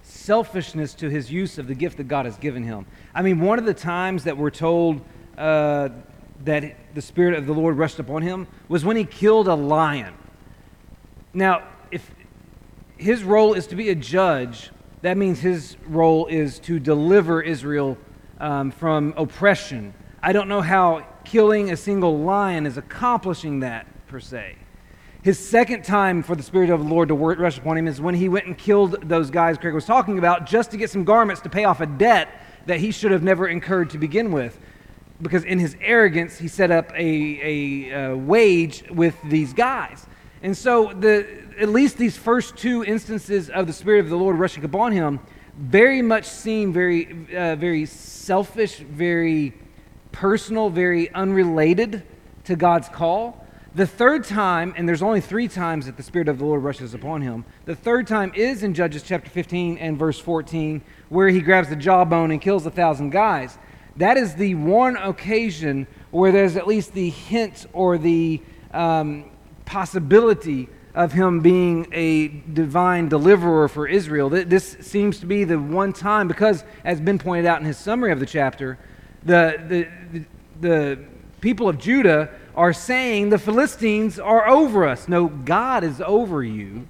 selfishness 0.00 0.94
to 0.94 1.10
his 1.10 1.30
use 1.30 1.58
of 1.58 1.66
the 1.66 1.74
gift 1.74 1.98
that 1.98 2.08
God 2.08 2.24
has 2.24 2.38
given 2.38 2.64
him. 2.64 2.86
I 3.14 3.20
mean, 3.20 3.40
one 3.40 3.58
of 3.58 3.66
the 3.66 3.74
times 3.74 4.24
that 4.24 4.38
we're 4.38 4.50
told 4.50 5.02
uh, 5.36 5.90
that 6.44 6.94
the 6.94 7.02
Spirit 7.02 7.34
of 7.34 7.44
the 7.44 7.52
Lord 7.52 7.76
rested 7.76 8.06
upon 8.06 8.22
him 8.22 8.46
was 8.68 8.86
when 8.86 8.96
he 8.96 9.04
killed 9.04 9.48
a 9.48 9.54
lion. 9.54 10.14
Now, 11.34 11.68
his 13.02 13.24
role 13.24 13.54
is 13.54 13.66
to 13.66 13.76
be 13.76 13.90
a 13.90 13.94
judge, 13.94 14.70
that 15.02 15.16
means 15.16 15.40
his 15.40 15.76
role 15.86 16.26
is 16.26 16.60
to 16.60 16.78
deliver 16.78 17.42
Israel 17.42 17.98
um, 18.38 18.70
from 18.70 19.12
oppression. 19.16 19.92
I 20.22 20.32
don't 20.32 20.48
know 20.48 20.60
how 20.60 21.04
killing 21.24 21.72
a 21.72 21.76
single 21.76 22.18
lion 22.18 22.64
is 22.64 22.76
accomplishing 22.76 23.60
that 23.60 23.86
per 24.06 24.20
se. 24.20 24.56
His 25.22 25.38
second 25.38 25.84
time 25.84 26.22
for 26.22 26.36
the 26.36 26.42
Spirit 26.42 26.70
of 26.70 26.80
the 26.80 26.88
Lord 26.88 27.08
to 27.08 27.14
rush 27.14 27.58
upon 27.58 27.76
him 27.76 27.88
is 27.88 28.00
when 28.00 28.14
he 28.14 28.28
went 28.28 28.46
and 28.46 28.56
killed 28.56 29.08
those 29.08 29.30
guys 29.30 29.58
Craig 29.58 29.74
was 29.74 29.84
talking 29.84 30.18
about 30.18 30.46
just 30.46 30.70
to 30.70 30.76
get 30.76 30.90
some 30.90 31.04
garments 31.04 31.40
to 31.42 31.48
pay 31.48 31.64
off 31.64 31.80
a 31.80 31.86
debt 31.86 32.28
that 32.66 32.78
he 32.78 32.92
should 32.92 33.10
have 33.10 33.22
never 33.22 33.48
incurred 33.48 33.90
to 33.90 33.98
begin 33.98 34.30
with. 34.30 34.58
Because 35.20 35.44
in 35.44 35.58
his 35.58 35.76
arrogance, 35.80 36.38
he 36.38 36.48
set 36.48 36.70
up 36.70 36.92
a, 36.92 36.96
a, 37.00 38.10
a 38.10 38.16
wage 38.16 38.84
with 38.90 39.16
these 39.28 39.52
guys. 39.52 40.06
And 40.42 40.56
so, 40.56 40.92
the, 40.92 41.26
at 41.60 41.68
least 41.68 41.96
these 41.96 42.16
first 42.16 42.56
two 42.56 42.84
instances 42.84 43.48
of 43.48 43.68
the 43.68 43.72
Spirit 43.72 44.00
of 44.00 44.10
the 44.10 44.16
Lord 44.16 44.36
rushing 44.36 44.64
upon 44.64 44.90
him 44.90 45.20
very 45.56 46.02
much 46.02 46.24
seem 46.24 46.72
very, 46.72 47.26
uh, 47.34 47.56
very 47.56 47.86
selfish, 47.86 48.76
very 48.78 49.54
personal, 50.10 50.68
very 50.68 51.10
unrelated 51.12 52.02
to 52.44 52.56
God's 52.56 52.88
call. 52.88 53.46
The 53.74 53.86
third 53.86 54.24
time, 54.24 54.74
and 54.76 54.88
there's 54.88 55.02
only 55.02 55.20
three 55.20 55.48
times 55.48 55.86
that 55.86 55.96
the 55.96 56.02
Spirit 56.02 56.28
of 56.28 56.38
the 56.38 56.44
Lord 56.44 56.62
rushes 56.62 56.92
upon 56.92 57.22
him, 57.22 57.44
the 57.64 57.76
third 57.76 58.06
time 58.06 58.32
is 58.34 58.62
in 58.62 58.74
Judges 58.74 59.02
chapter 59.02 59.30
15 59.30 59.78
and 59.78 59.98
verse 59.98 60.18
14, 60.18 60.82
where 61.08 61.28
he 61.28 61.40
grabs 61.40 61.68
the 61.68 61.76
jawbone 61.76 62.32
and 62.32 62.40
kills 62.40 62.66
a 62.66 62.70
thousand 62.70 63.10
guys. 63.10 63.56
That 63.96 64.16
is 64.16 64.34
the 64.34 64.54
one 64.56 64.96
occasion 64.96 65.86
where 66.10 66.32
there's 66.32 66.56
at 66.56 66.66
least 66.66 66.92
the 66.92 67.10
hint 67.10 67.66
or 67.72 67.96
the 67.96 68.42
um, 68.72 69.30
possibility 69.64 70.68
of 70.94 71.12
him 71.12 71.40
being 71.40 71.86
a 71.92 72.28
divine 72.28 73.08
deliverer 73.08 73.66
for 73.68 73.86
Israel. 73.86 74.28
This 74.28 74.76
seems 74.80 75.20
to 75.20 75.26
be 75.26 75.44
the 75.44 75.58
one 75.58 75.92
time, 75.92 76.28
because, 76.28 76.64
as 76.84 77.00
been 77.00 77.18
pointed 77.18 77.46
out 77.46 77.60
in 77.60 77.66
his 77.66 77.78
summary 77.78 78.12
of 78.12 78.20
the 78.20 78.26
chapter, 78.26 78.78
the, 79.24 79.88
the, 80.12 80.24
the 80.60 80.98
people 81.40 81.68
of 81.68 81.78
Judah 81.78 82.28
are 82.54 82.74
saying 82.74 83.30
the 83.30 83.38
Philistines 83.38 84.18
are 84.18 84.46
over 84.46 84.86
us. 84.86 85.08
No, 85.08 85.28
God 85.28 85.82
is 85.84 86.02
over 86.02 86.44
you. 86.44 86.86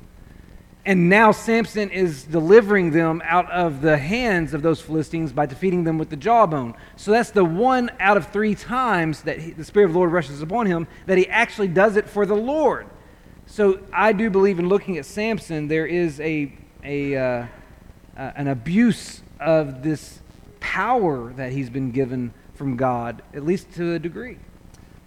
And 0.85 1.09
now 1.09 1.31
Samson 1.31 1.91
is 1.91 2.25
delivering 2.25 2.91
them 2.91 3.23
out 3.25 3.49
of 3.53 3.83
the 3.83 3.97
hands 3.97 4.53
of 4.53 4.63
those 4.63 4.81
Philistines 4.81 5.33
by 5.33 5.47
defeating 5.47 5.85
them 5.85 5.97
with 5.97 6.11
the 6.11 6.17
jawbone. 6.17 6.75
So 6.97 7.13
that's 7.13 7.31
the 7.31 7.45
one 7.45 7.91
out 8.01 8.17
of 8.17 8.29
three 8.33 8.57
times 8.57 9.23
that 9.23 9.39
he, 9.39 9.53
the 9.53 9.65
Spirit 9.65 9.87
of 9.87 9.93
the 9.93 9.99
Lord 9.99 10.11
rushes 10.11 10.43
upon 10.43 10.67
him 10.67 10.89
that 11.07 11.19
he 11.19 11.29
actually 11.29 11.69
does 11.69 11.97
it 11.97 12.09
for 12.09 12.27
the 12.27 12.35
Lord. 12.35 12.89
So 13.47 13.81
I 13.93 14.13
do 14.13 14.29
believe 14.29 14.59
in 14.59 14.69
looking 14.69 14.99
at 14.99 15.07
Samson, 15.07 15.69
there 15.69 15.87
is 15.87 16.19
a, 16.21 16.53
a, 16.83 17.17
uh, 17.17 17.47
uh, 18.17 18.33
an 18.35 18.49
abuse 18.49 19.23
of 19.39 19.83
this 19.83 20.21
power 20.59 21.33
that 21.35 21.53
he's 21.53 21.71
been 21.71 21.91
given 21.91 22.33
from 22.55 22.77
God, 22.77 23.23
at 23.35 23.45
least 23.45 23.73
to 23.75 23.95
a 23.95 23.99
degree. 23.99 24.39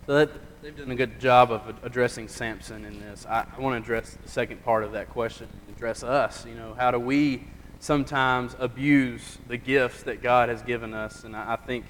So 0.06 0.14
that, 0.14 0.30
they've 0.62 0.76
done 0.76 0.92
a 0.92 0.96
good 0.96 1.20
job 1.20 1.52
of 1.52 1.62
addressing 1.84 2.28
Samson 2.28 2.86
in 2.86 3.00
this. 3.00 3.26
I, 3.26 3.46
I 3.56 3.60
want 3.60 3.74
to 3.74 3.78
address 3.84 4.18
the 4.22 4.30
second 4.30 4.64
part 4.64 4.84
of 4.84 4.92
that 4.92 5.10
question, 5.10 5.48
address 5.76 6.04
us. 6.04 6.46
You 6.46 6.56
know, 6.56 6.74
how 6.74 6.92
do 6.92 7.00
we 7.00 7.44
sometimes 7.80 8.56
abuse 8.60 9.38
the 9.48 9.58
gifts 9.58 10.04
that 10.04 10.24
God 10.24 10.50
has 10.50 10.62
given 10.62 10.94
us? 10.94 11.24
And 11.24 11.36
I, 11.36 11.58
think 11.58 11.86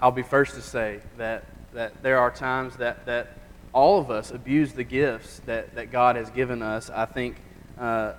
I'll 0.00 0.10
be 0.10 0.22
first 0.22 0.54
to 0.54 0.62
say 0.62 1.00
that, 1.16 1.44
that 1.72 2.02
there 2.02 2.18
are 2.18 2.30
times 2.30 2.76
that, 2.76 3.06
that 3.06 3.38
all 3.72 3.98
of 3.98 4.10
us 4.10 4.30
abuse 4.30 4.72
the 4.72 4.84
gifts 4.84 5.40
that, 5.46 5.74
that 5.76 5.90
God 5.90 6.16
has 6.16 6.28
given 6.30 6.60
us. 6.60 6.90
I 6.90 7.06
think 7.06 7.36
uh, 7.78 8.12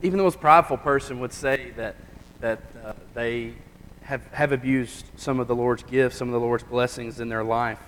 even 0.00 0.18
the 0.18 0.24
most 0.24 0.40
prideful 0.40 0.76
person 0.76 1.18
would 1.18 1.32
say 1.32 1.72
that, 1.76 1.96
that 2.40 2.60
uh, 2.84 2.92
they 3.14 3.54
have, 4.02 4.24
have 4.32 4.52
abused 4.52 5.06
some 5.16 5.40
of 5.40 5.48
the 5.48 5.56
Lord's 5.56 5.82
gifts, 5.82 6.16
some 6.16 6.28
of 6.28 6.34
the 6.34 6.40
Lord's 6.40 6.64
blessings 6.64 7.18
in 7.18 7.28
their 7.28 7.42
life. 7.42 7.80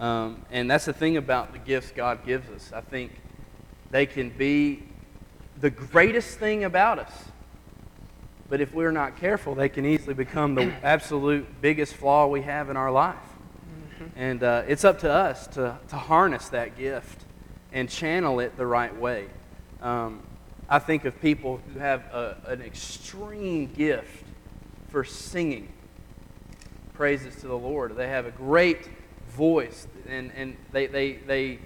Um, 0.00 0.46
and 0.50 0.70
that's 0.70 0.86
the 0.86 0.92
thing 0.92 1.16
about 1.18 1.52
the 1.52 1.58
gifts 1.58 1.90
God 1.90 2.24
gives 2.24 2.48
us. 2.50 2.72
I 2.72 2.80
think 2.80 3.12
they 3.90 4.06
can 4.06 4.30
be 4.30 4.82
the 5.60 5.70
greatest 5.70 6.38
thing 6.38 6.64
about 6.64 6.98
us. 6.98 7.12
But 8.48 8.60
if 8.60 8.72
we're 8.72 8.92
not 8.92 9.16
careful, 9.16 9.54
they 9.54 9.68
can 9.68 9.84
easily 9.84 10.14
become 10.14 10.54
the 10.54 10.72
absolute 10.82 11.60
biggest 11.60 11.94
flaw 11.94 12.26
we 12.26 12.42
have 12.42 12.70
in 12.70 12.76
our 12.76 12.90
life. 12.90 13.16
Mm-hmm. 13.16 14.04
And 14.16 14.42
uh, 14.42 14.62
it's 14.66 14.84
up 14.84 15.00
to 15.00 15.10
us 15.10 15.46
to, 15.48 15.78
to 15.88 15.96
harness 15.96 16.48
that 16.50 16.76
gift 16.78 17.24
and 17.72 17.88
channel 17.88 18.40
it 18.40 18.56
the 18.56 18.66
right 18.66 18.94
way. 18.96 19.26
Um, 19.82 20.22
I 20.68 20.78
think 20.78 21.04
of 21.04 21.20
people 21.20 21.60
who 21.72 21.78
have 21.78 22.00
a, 22.06 22.36
an 22.46 22.62
extreme 22.62 23.66
gift 23.66 24.24
for 24.88 25.04
singing 25.04 25.68
praises 26.94 27.36
to 27.36 27.48
the 27.48 27.56
Lord. 27.56 27.96
They 27.96 28.08
have 28.08 28.26
a 28.26 28.30
great 28.30 28.88
voice, 29.30 29.86
and, 30.08 30.32
and 30.34 30.56
they, 30.72 30.86
they, 30.86 31.12
they 31.12 31.58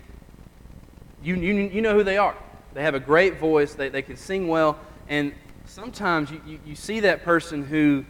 you, 1.22 1.36
you, 1.36 1.54
you 1.54 1.82
know 1.82 1.94
who 1.94 2.04
they 2.04 2.18
are. 2.18 2.36
They 2.74 2.82
have 2.82 2.94
a 2.94 3.00
great 3.00 3.38
voice, 3.38 3.74
they, 3.74 3.88
they 3.88 4.02
can 4.02 4.16
sing 4.16 4.48
well, 4.48 4.78
and 5.08 5.32
sometimes 5.66 6.30
you, 6.30 6.40
you, 6.46 6.58
you 6.66 6.74
see 6.74 7.00
that 7.00 7.22
person 7.22 7.64
who 7.64 8.04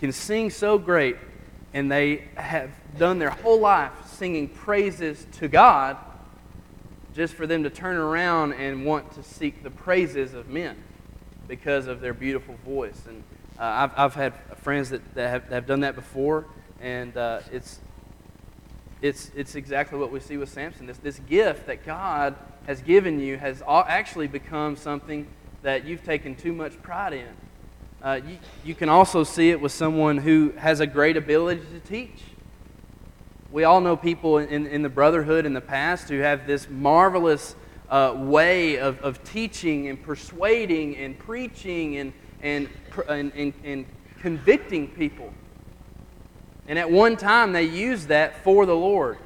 can 0.00 0.12
sing 0.12 0.50
so 0.50 0.78
great, 0.78 1.16
and 1.72 1.90
they 1.90 2.28
have 2.36 2.70
done 2.98 3.18
their 3.18 3.30
whole 3.30 3.60
life 3.60 3.92
singing 4.06 4.48
praises 4.48 5.26
to 5.32 5.48
God 5.48 5.96
just 7.14 7.34
for 7.34 7.46
them 7.46 7.62
to 7.62 7.70
turn 7.70 7.96
around 7.96 8.52
and 8.54 8.84
want 8.84 9.12
to 9.14 9.22
seek 9.22 9.62
the 9.62 9.70
praises 9.70 10.34
of 10.34 10.48
men 10.48 10.76
because 11.46 11.86
of 11.86 12.00
their 12.00 12.14
beautiful 12.14 12.56
voice. 12.64 13.00
And 13.08 13.22
uh, 13.58 13.62
I've, 13.62 13.92
I've 13.96 14.14
had 14.14 14.34
friends 14.58 14.90
that, 14.90 15.14
that, 15.14 15.30
have, 15.30 15.48
that 15.48 15.54
have 15.54 15.66
done 15.66 15.80
that 15.80 15.94
before, 15.94 16.46
and 16.80 17.16
uh, 17.16 17.40
it's, 17.52 17.80
it's, 19.00 19.30
it's 19.36 19.54
exactly 19.54 19.98
what 19.98 20.10
we 20.10 20.20
see 20.20 20.36
with 20.36 20.48
Samson. 20.48 20.86
This, 20.86 20.98
this 20.98 21.20
gift 21.20 21.66
that 21.66 21.84
God 21.86 22.34
has 22.66 22.80
given 22.82 23.20
you 23.20 23.36
has 23.36 23.62
actually 23.66 24.26
become 24.26 24.76
something 24.76 25.26
that 25.62 25.84
you've 25.84 26.04
taken 26.04 26.34
too 26.34 26.52
much 26.52 26.80
pride 26.82 27.12
in. 27.12 27.28
Uh, 28.02 28.20
you, 28.26 28.38
you 28.64 28.74
can 28.74 28.88
also 28.88 29.24
see 29.24 29.50
it 29.50 29.60
with 29.60 29.72
someone 29.72 30.18
who 30.18 30.50
has 30.58 30.80
a 30.80 30.86
great 30.86 31.16
ability 31.16 31.62
to 31.72 31.80
teach. 31.80 32.22
We 33.50 33.64
all 33.64 33.80
know 33.80 33.96
people 33.96 34.38
in, 34.38 34.66
in 34.66 34.82
the 34.82 34.88
brotherhood 34.88 35.46
in 35.46 35.54
the 35.54 35.60
past 35.60 36.08
who 36.08 36.18
have 36.18 36.46
this 36.46 36.68
marvelous 36.68 37.54
uh, 37.88 38.14
way 38.16 38.78
of, 38.78 39.00
of 39.00 39.22
teaching 39.24 39.88
and 39.88 40.02
persuading 40.02 40.96
and 40.96 41.18
preaching 41.18 41.98
and, 41.98 42.12
and, 42.42 42.68
and, 43.08 43.32
and, 43.34 43.52
and 43.62 43.86
convicting 44.20 44.88
people. 44.88 45.32
And 46.66 46.78
at 46.78 46.90
one 46.90 47.16
time, 47.16 47.52
they 47.52 47.64
used 47.64 48.08
that 48.08 48.42
for 48.42 48.66
the 48.66 48.74
Lord. 48.74 49.18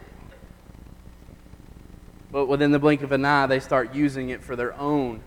But 2.31 2.47
within 2.47 2.73
the 2.73 2.79
blink 2.79 3.03
of 3.03 3.13
an 3.13 3.25
eye, 3.25 3.47
they 3.47 3.61
start 3.61 3.95
using 3.95 4.31
it 4.31 4.43
for 4.43 4.55
their 4.55 4.75
own 4.75 5.21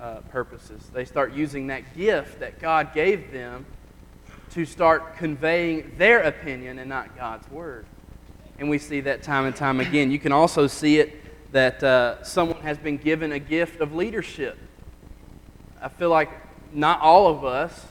uh, 0.00 0.16
purposes. 0.30 0.88
They 0.92 1.04
start 1.04 1.32
using 1.32 1.66
that 1.66 1.96
gift 1.96 2.40
that 2.40 2.60
God 2.60 2.94
gave 2.94 3.30
them 3.32 3.66
to 4.50 4.64
start 4.64 5.16
conveying 5.16 5.92
their 5.98 6.22
opinion 6.22 6.78
and 6.78 6.88
not 6.88 7.16
God's 7.16 7.48
word. 7.50 7.84
And 8.58 8.70
we 8.70 8.78
see 8.78 9.00
that 9.02 9.22
time 9.22 9.44
and 9.44 9.54
time 9.54 9.80
again. 9.80 10.10
You 10.10 10.18
can 10.18 10.32
also 10.32 10.66
see 10.66 10.98
it 10.98 11.52
that 11.52 11.82
uh, 11.82 12.22
someone 12.22 12.60
has 12.62 12.78
been 12.78 12.96
given 12.96 13.32
a 13.32 13.38
gift 13.38 13.80
of 13.80 13.94
leadership. 13.94 14.58
I 15.80 15.88
feel 15.88 16.10
like 16.10 16.30
not 16.72 17.00
all 17.00 17.28
of 17.28 17.44
us 17.44 17.86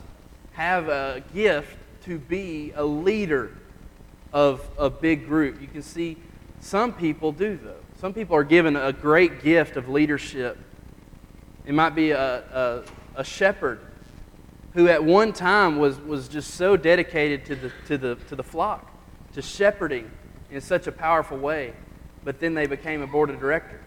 have 0.54 0.90
a 0.90 1.24
gift 1.34 1.78
to 2.04 2.18
be 2.18 2.74
a 2.76 2.84
leader 2.84 3.52
of 4.34 4.68
a 4.78 4.90
big 4.90 5.26
group. 5.28 5.62
You 5.62 5.68
can 5.68 5.82
see 5.82 6.18
some 6.60 6.94
people 6.94 7.32
do, 7.32 7.60
though. 7.62 7.80
Some 8.00 8.14
people 8.14 8.36
are 8.36 8.44
given 8.44 8.76
a 8.76 8.94
great 8.94 9.44
gift 9.44 9.78
of 9.78 9.90
leadership. 9.90 10.58
It 11.66 11.74
might 11.74 11.96
be 11.96 12.12
a, 12.12 12.38
a, 12.38 12.84
a 13.16 13.24
shepherd 13.24 13.80
who 14.74 14.88
at 14.88 15.04
one 15.04 15.34
time 15.34 15.80
was, 15.80 16.00
was 16.00 16.28
just 16.28 16.54
so 16.54 16.78
dedicated 16.78 17.46
to 17.46 17.56
the, 17.56 17.72
to, 17.88 17.98
the, 17.98 18.16
to 18.30 18.36
the 18.36 18.44
flock, 18.44 18.92
to 19.34 19.42
shepherding 19.42 20.10
in 20.52 20.62
such 20.62 20.88
a 20.88 20.92
powerful 20.92 21.38
way, 21.38 21.74
but 22.24 22.40
then 22.40 22.54
they 22.54 22.68
became 22.68 23.02
a 23.02 23.08
board 23.08 23.30
of 23.30 23.40
director. 23.40 23.82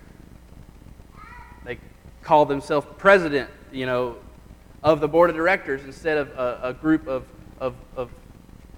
They 1.64 1.78
called 2.22 2.48
themselves 2.48 2.86
president, 2.98 3.50
you 3.70 3.86
know, 3.86 4.16
of 4.82 5.00
the 5.00 5.08
board 5.08 5.30
of 5.30 5.36
directors 5.36 5.84
instead 5.84 6.18
of 6.18 6.30
a, 6.30 6.60
a 6.64 6.72
group 6.72 7.06
of, 7.06 7.24
of, 7.60 7.74
of 7.96 8.10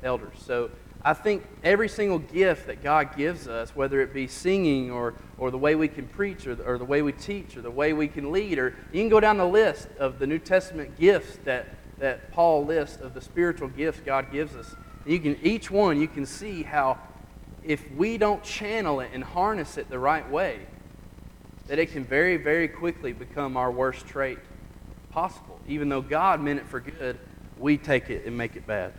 elders. 0.02 0.34
So 0.38 0.70
I 1.04 1.14
think 1.14 1.44
every 1.64 1.88
single 1.88 2.20
gift 2.20 2.68
that 2.68 2.82
God 2.82 3.16
gives 3.16 3.48
us, 3.48 3.74
whether 3.74 4.00
it 4.00 4.14
be 4.14 4.28
singing 4.28 4.90
or, 4.90 5.14
or 5.36 5.50
the 5.50 5.58
way 5.58 5.74
we 5.74 5.88
can 5.88 6.06
preach 6.06 6.46
or 6.46 6.54
the, 6.54 6.64
or 6.64 6.78
the 6.78 6.84
way 6.84 7.02
we 7.02 7.12
teach 7.12 7.56
or 7.56 7.62
the 7.62 7.70
way 7.70 7.92
we 7.92 8.06
can 8.06 8.30
lead, 8.30 8.58
or 8.58 8.76
you 8.92 9.00
can 9.00 9.08
go 9.08 9.18
down 9.18 9.36
the 9.36 9.46
list 9.46 9.88
of 9.98 10.20
the 10.20 10.26
New 10.26 10.38
Testament 10.38 10.96
gifts 10.98 11.38
that, 11.44 11.66
that 11.98 12.30
Paul 12.30 12.64
lists 12.64 13.00
of 13.00 13.14
the 13.14 13.20
spiritual 13.20 13.68
gifts 13.68 14.00
God 14.04 14.30
gives 14.30 14.54
us. 14.54 14.76
you 15.04 15.18
can, 15.18 15.36
each 15.42 15.70
one, 15.70 16.00
you 16.00 16.06
can 16.06 16.24
see 16.24 16.62
how 16.62 16.98
if 17.64 17.90
we 17.92 18.16
don't 18.16 18.42
channel 18.42 19.00
it 19.00 19.10
and 19.12 19.24
harness 19.24 19.78
it 19.78 19.90
the 19.90 19.98
right 19.98 20.28
way, 20.30 20.60
that 21.66 21.78
it 21.78 21.92
can 21.92 22.04
very, 22.04 22.36
very 22.36 22.68
quickly 22.68 23.12
become 23.12 23.56
our 23.56 23.70
worst 23.70 24.06
trait 24.06 24.38
possible. 25.10 25.60
Even 25.66 25.88
though 25.88 26.00
God 26.00 26.40
meant 26.40 26.60
it 26.60 26.66
for 26.66 26.80
good, 26.80 27.18
we 27.58 27.76
take 27.76 28.10
it 28.10 28.24
and 28.26 28.36
make 28.36 28.56
it 28.56 28.66
bad. 28.66 28.92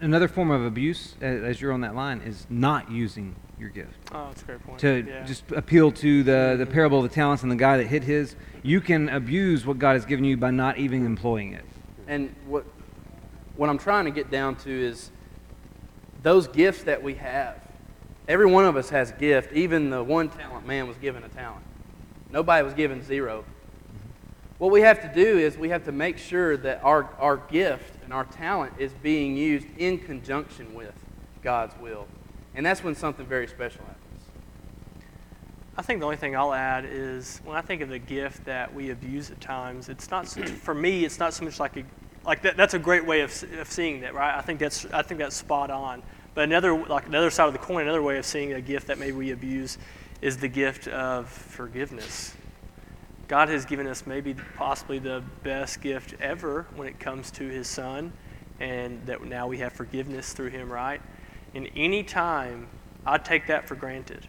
Another 0.00 0.28
form 0.28 0.50
of 0.50 0.64
abuse, 0.64 1.14
as 1.20 1.60
you're 1.60 1.72
on 1.72 1.80
that 1.82 1.94
line, 1.94 2.20
is 2.20 2.46
not 2.50 2.90
using 2.90 3.34
your 3.58 3.70
gift. 3.70 3.96
Oh, 4.12 4.26
that's 4.28 4.42
a 4.42 4.44
great 4.44 4.62
point. 4.62 4.78
To 4.80 5.04
yeah. 5.06 5.24
just 5.24 5.50
appeal 5.52 5.92
to 5.92 6.22
the, 6.22 6.56
the 6.58 6.66
parable 6.66 6.98
of 6.98 7.08
the 7.08 7.14
talents 7.14 7.42
and 7.42 7.50
the 7.50 7.56
guy 7.56 7.78
that 7.78 7.86
hit 7.86 8.02
his, 8.02 8.36
you 8.62 8.80
can 8.80 9.08
abuse 9.08 9.64
what 9.64 9.78
God 9.78 9.94
has 9.94 10.04
given 10.04 10.24
you 10.24 10.36
by 10.36 10.50
not 10.50 10.78
even 10.78 11.06
employing 11.06 11.52
it. 11.52 11.64
And 12.06 12.34
what, 12.46 12.64
what 13.56 13.70
I'm 13.70 13.78
trying 13.78 14.04
to 14.04 14.10
get 14.10 14.30
down 14.30 14.56
to 14.56 14.70
is 14.70 15.10
those 16.22 16.48
gifts 16.48 16.82
that 16.84 17.02
we 17.02 17.14
have. 17.14 17.60
Every 18.26 18.46
one 18.46 18.64
of 18.64 18.76
us 18.76 18.90
has 18.90 19.10
a 19.10 19.14
gift. 19.14 19.52
Even 19.52 19.90
the 19.90 20.02
one 20.02 20.28
talent 20.28 20.66
man 20.66 20.88
was 20.88 20.96
given 20.96 21.22
a 21.22 21.28
talent. 21.28 21.64
Nobody 22.30 22.64
was 22.64 22.74
given 22.74 23.02
zero. 23.02 23.44
What 24.58 24.70
we 24.70 24.82
have 24.82 25.00
to 25.02 25.12
do 25.12 25.38
is 25.38 25.58
we 25.58 25.70
have 25.70 25.84
to 25.84 25.92
make 25.92 26.16
sure 26.16 26.56
that 26.58 26.82
our, 26.84 27.10
our 27.18 27.36
gift 27.36 27.92
and 28.04 28.12
our 28.12 28.24
talent 28.24 28.74
is 28.78 28.92
being 29.02 29.36
used 29.36 29.66
in 29.78 29.98
conjunction 29.98 30.74
with 30.74 30.94
God's 31.42 31.74
will. 31.80 32.06
And 32.54 32.64
that's 32.64 32.84
when 32.84 32.94
something 32.94 33.26
very 33.26 33.48
special 33.48 33.80
happens. 33.80 34.00
I 35.76 35.82
think 35.82 35.98
the 35.98 36.06
only 36.06 36.16
thing 36.16 36.36
I'll 36.36 36.54
add 36.54 36.84
is 36.84 37.40
when 37.44 37.56
I 37.56 37.60
think 37.60 37.82
of 37.82 37.88
the 37.88 37.98
gift 37.98 38.44
that 38.44 38.72
we 38.72 38.90
abuse 38.90 39.32
at 39.32 39.40
times, 39.40 39.88
it's 39.88 40.08
not 40.08 40.28
for 40.62 40.74
me. 40.74 41.04
It's 41.04 41.18
not 41.18 41.34
so 41.34 41.44
much 41.44 41.58
like 41.58 41.76
a 41.76 41.84
like 42.24 42.42
that. 42.42 42.56
That's 42.56 42.74
a 42.74 42.78
great 42.78 43.04
way 43.04 43.20
of, 43.20 43.44
of 43.58 43.70
seeing 43.70 44.00
that, 44.02 44.14
right? 44.14 44.38
I 44.38 44.40
think 44.40 44.60
that's 44.60 44.86
I 44.86 45.02
think 45.02 45.18
that's 45.18 45.34
spot 45.34 45.70
on. 45.70 46.02
But 46.34 46.44
another 46.44 46.86
like 46.86 47.06
another 47.06 47.30
side 47.30 47.48
of 47.48 47.52
the 47.52 47.58
coin, 47.58 47.82
another 47.82 48.02
way 48.02 48.18
of 48.18 48.24
seeing 48.24 48.52
a 48.52 48.60
gift 48.60 48.86
that 48.86 48.98
maybe 48.98 49.12
we 49.12 49.32
abuse 49.32 49.78
is 50.22 50.36
the 50.36 50.48
gift 50.48 50.86
of 50.86 51.28
forgiveness. 51.28 52.34
God 53.28 53.48
has 53.48 53.64
given 53.64 53.86
us 53.86 54.06
maybe 54.06 54.34
possibly 54.56 54.98
the 54.98 55.22
best 55.42 55.80
gift 55.80 56.14
ever 56.20 56.66
when 56.76 56.86
it 56.86 57.00
comes 57.00 57.30
to 57.32 57.48
His 57.48 57.66
Son, 57.66 58.12
and 58.60 59.04
that 59.06 59.24
now 59.24 59.46
we 59.46 59.58
have 59.58 59.72
forgiveness 59.72 60.32
through 60.32 60.50
Him, 60.50 60.70
right? 60.70 61.00
And 61.54 61.70
any 61.74 62.02
time 62.02 62.68
I 63.06 63.18
take 63.18 63.46
that 63.46 63.66
for 63.66 63.74
granted, 63.74 64.26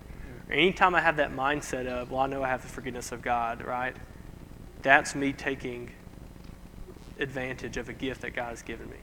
anytime 0.50 0.96
I 0.96 1.02
have 1.02 1.18
that 1.18 1.32
mindset 1.32 1.88
of, 1.88 2.12
well, 2.12 2.22
I 2.22 2.28
know 2.28 2.44
I 2.44 2.48
have 2.48 2.62
the 2.62 2.68
forgiveness 2.68 3.12
of 3.12 3.22
God, 3.22 3.66
right? 3.66 3.96
That's 4.82 5.16
me 5.16 5.34
taking 5.34 5.92
advantage 7.20 7.78
of 7.78 7.90
a 7.90 7.94
gift 7.94 8.22
that 8.22 8.32
God 8.36 8.50
has 8.50 8.62
given 8.62 8.90
me. 8.90 8.98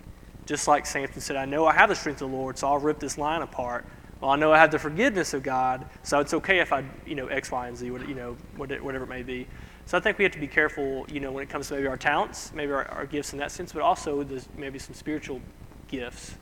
Just 0.46 0.68
like 0.68 0.86
Samson 0.86 1.20
said, 1.20 1.36
I 1.36 1.44
know 1.44 1.66
I 1.66 1.72
have 1.72 1.88
the 1.88 1.94
strength 1.94 2.22
of 2.22 2.30
the 2.30 2.36
Lord, 2.36 2.58
so 2.58 2.68
I'll 2.68 2.78
rip 2.78 2.98
this 2.98 3.18
line 3.18 3.42
apart. 3.42 3.84
Well, 4.20 4.30
I 4.30 4.36
know 4.36 4.52
I 4.52 4.58
have 4.58 4.70
the 4.70 4.78
forgiveness 4.78 5.34
of 5.34 5.42
God, 5.42 5.84
so 6.02 6.20
it's 6.20 6.32
okay 6.34 6.60
if 6.60 6.72
I, 6.72 6.84
you 7.04 7.14
know, 7.14 7.26
X, 7.26 7.50
Y, 7.50 7.68
and 7.68 7.76
Z, 7.76 7.86
you 7.86 8.14
know, 8.14 8.36
whatever 8.56 9.04
it 9.04 9.08
may 9.08 9.22
be. 9.22 9.48
So 9.86 9.98
I 9.98 10.00
think 10.00 10.18
we 10.18 10.24
have 10.24 10.32
to 10.32 10.38
be 10.38 10.46
careful, 10.46 11.06
you 11.10 11.20
know, 11.20 11.32
when 11.32 11.42
it 11.42 11.50
comes 11.50 11.68
to 11.68 11.74
maybe 11.74 11.86
our 11.86 11.96
talents, 11.96 12.52
maybe 12.54 12.72
our, 12.72 12.88
our 12.88 13.06
gifts 13.06 13.32
in 13.32 13.38
that 13.40 13.50
sense, 13.50 13.72
but 13.72 13.82
also 13.82 14.22
the, 14.22 14.44
maybe 14.56 14.78
some 14.78 14.94
spiritual 14.94 15.40
gifts, 15.88 16.36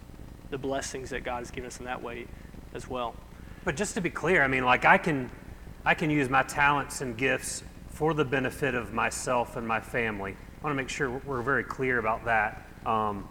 the 0.50 0.59
blessings 0.59 1.11
that 1.11 1.24
God 1.24 1.38
has 1.38 1.50
given 1.50 1.66
us 1.66 1.79
in 1.79 1.85
that 1.87 2.00
way 2.00 2.26
as 2.74 2.88
well. 2.88 3.14
But 3.64 3.76
just 3.76 3.94
to 3.94 4.00
be 4.00 4.11
clear, 4.11 4.42
I 4.42 4.48
mean, 4.48 4.64
like 4.64 4.85
I 4.85 4.98
can, 4.98 5.31
I 5.85 5.94
can 5.94 6.11
use 6.11 6.29
my 6.29 6.42
talents 6.42 7.00
and 7.00 7.16
gifts 7.16 7.62
for 7.88 8.14
the 8.14 8.24
benefit 8.24 8.74
of 8.74 8.92
myself 8.92 9.57
and 9.57 9.66
my 9.66 9.81
family. 9.81 10.33
I 10.33 10.64
want 10.64 10.72
to 10.72 10.83
make 10.83 10.88
sure 10.88 11.11
we're 11.11 11.42
very 11.42 11.64
clear 11.64 11.98
about 11.98 12.24
that. 12.26 12.66
Um, 12.87 13.29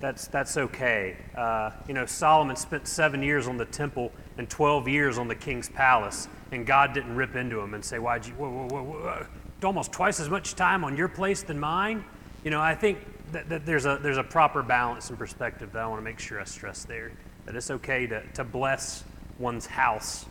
that's 0.00 0.28
that's 0.28 0.56
okay. 0.56 1.16
Uh, 1.36 1.72
you 1.88 1.94
know, 1.94 2.06
Solomon 2.06 2.54
spent 2.54 2.86
seven 2.86 3.22
years 3.22 3.48
on 3.48 3.56
the 3.56 3.64
temple 3.64 4.12
and 4.38 4.48
12 4.48 4.88
years 4.88 5.18
on 5.18 5.28
the 5.28 5.34
king's 5.34 5.68
palace 5.68 6.28
and 6.52 6.66
God 6.66 6.94
didn't 6.94 7.14
rip 7.14 7.36
into 7.36 7.60
him 7.60 7.74
and 7.74 7.84
say, 7.84 7.98
"Why'd 7.98 8.26
you? 8.26 8.32
Whoa, 8.34 8.50
whoa, 8.50 8.68
whoa, 8.68 8.82
whoa, 8.82 9.26
almost 9.62 9.92
twice 9.92 10.20
as 10.20 10.30
much 10.30 10.54
time 10.54 10.84
on 10.84 10.96
your 10.96 11.08
place 11.08 11.42
than 11.42 11.58
mine." 11.58 12.04
You 12.44 12.50
know, 12.50 12.60
I 12.60 12.74
think 12.74 12.98
that, 13.32 13.48
that 13.48 13.66
there's 13.66 13.84
a 13.84 13.98
there's 14.00 14.16
a 14.16 14.24
proper 14.24 14.62
balance 14.62 15.10
and 15.10 15.18
perspective 15.18 15.72
that 15.72 15.82
I 15.82 15.86
want 15.86 16.00
to 16.00 16.04
make 16.04 16.18
sure 16.18 16.40
I 16.40 16.44
stress 16.44 16.84
there. 16.84 17.12
That 17.44 17.56
it's 17.56 17.70
okay 17.70 18.06
to 18.06 18.22
to 18.34 18.44
bless 18.44 19.04
one's 19.38 19.66
house, 19.66 20.24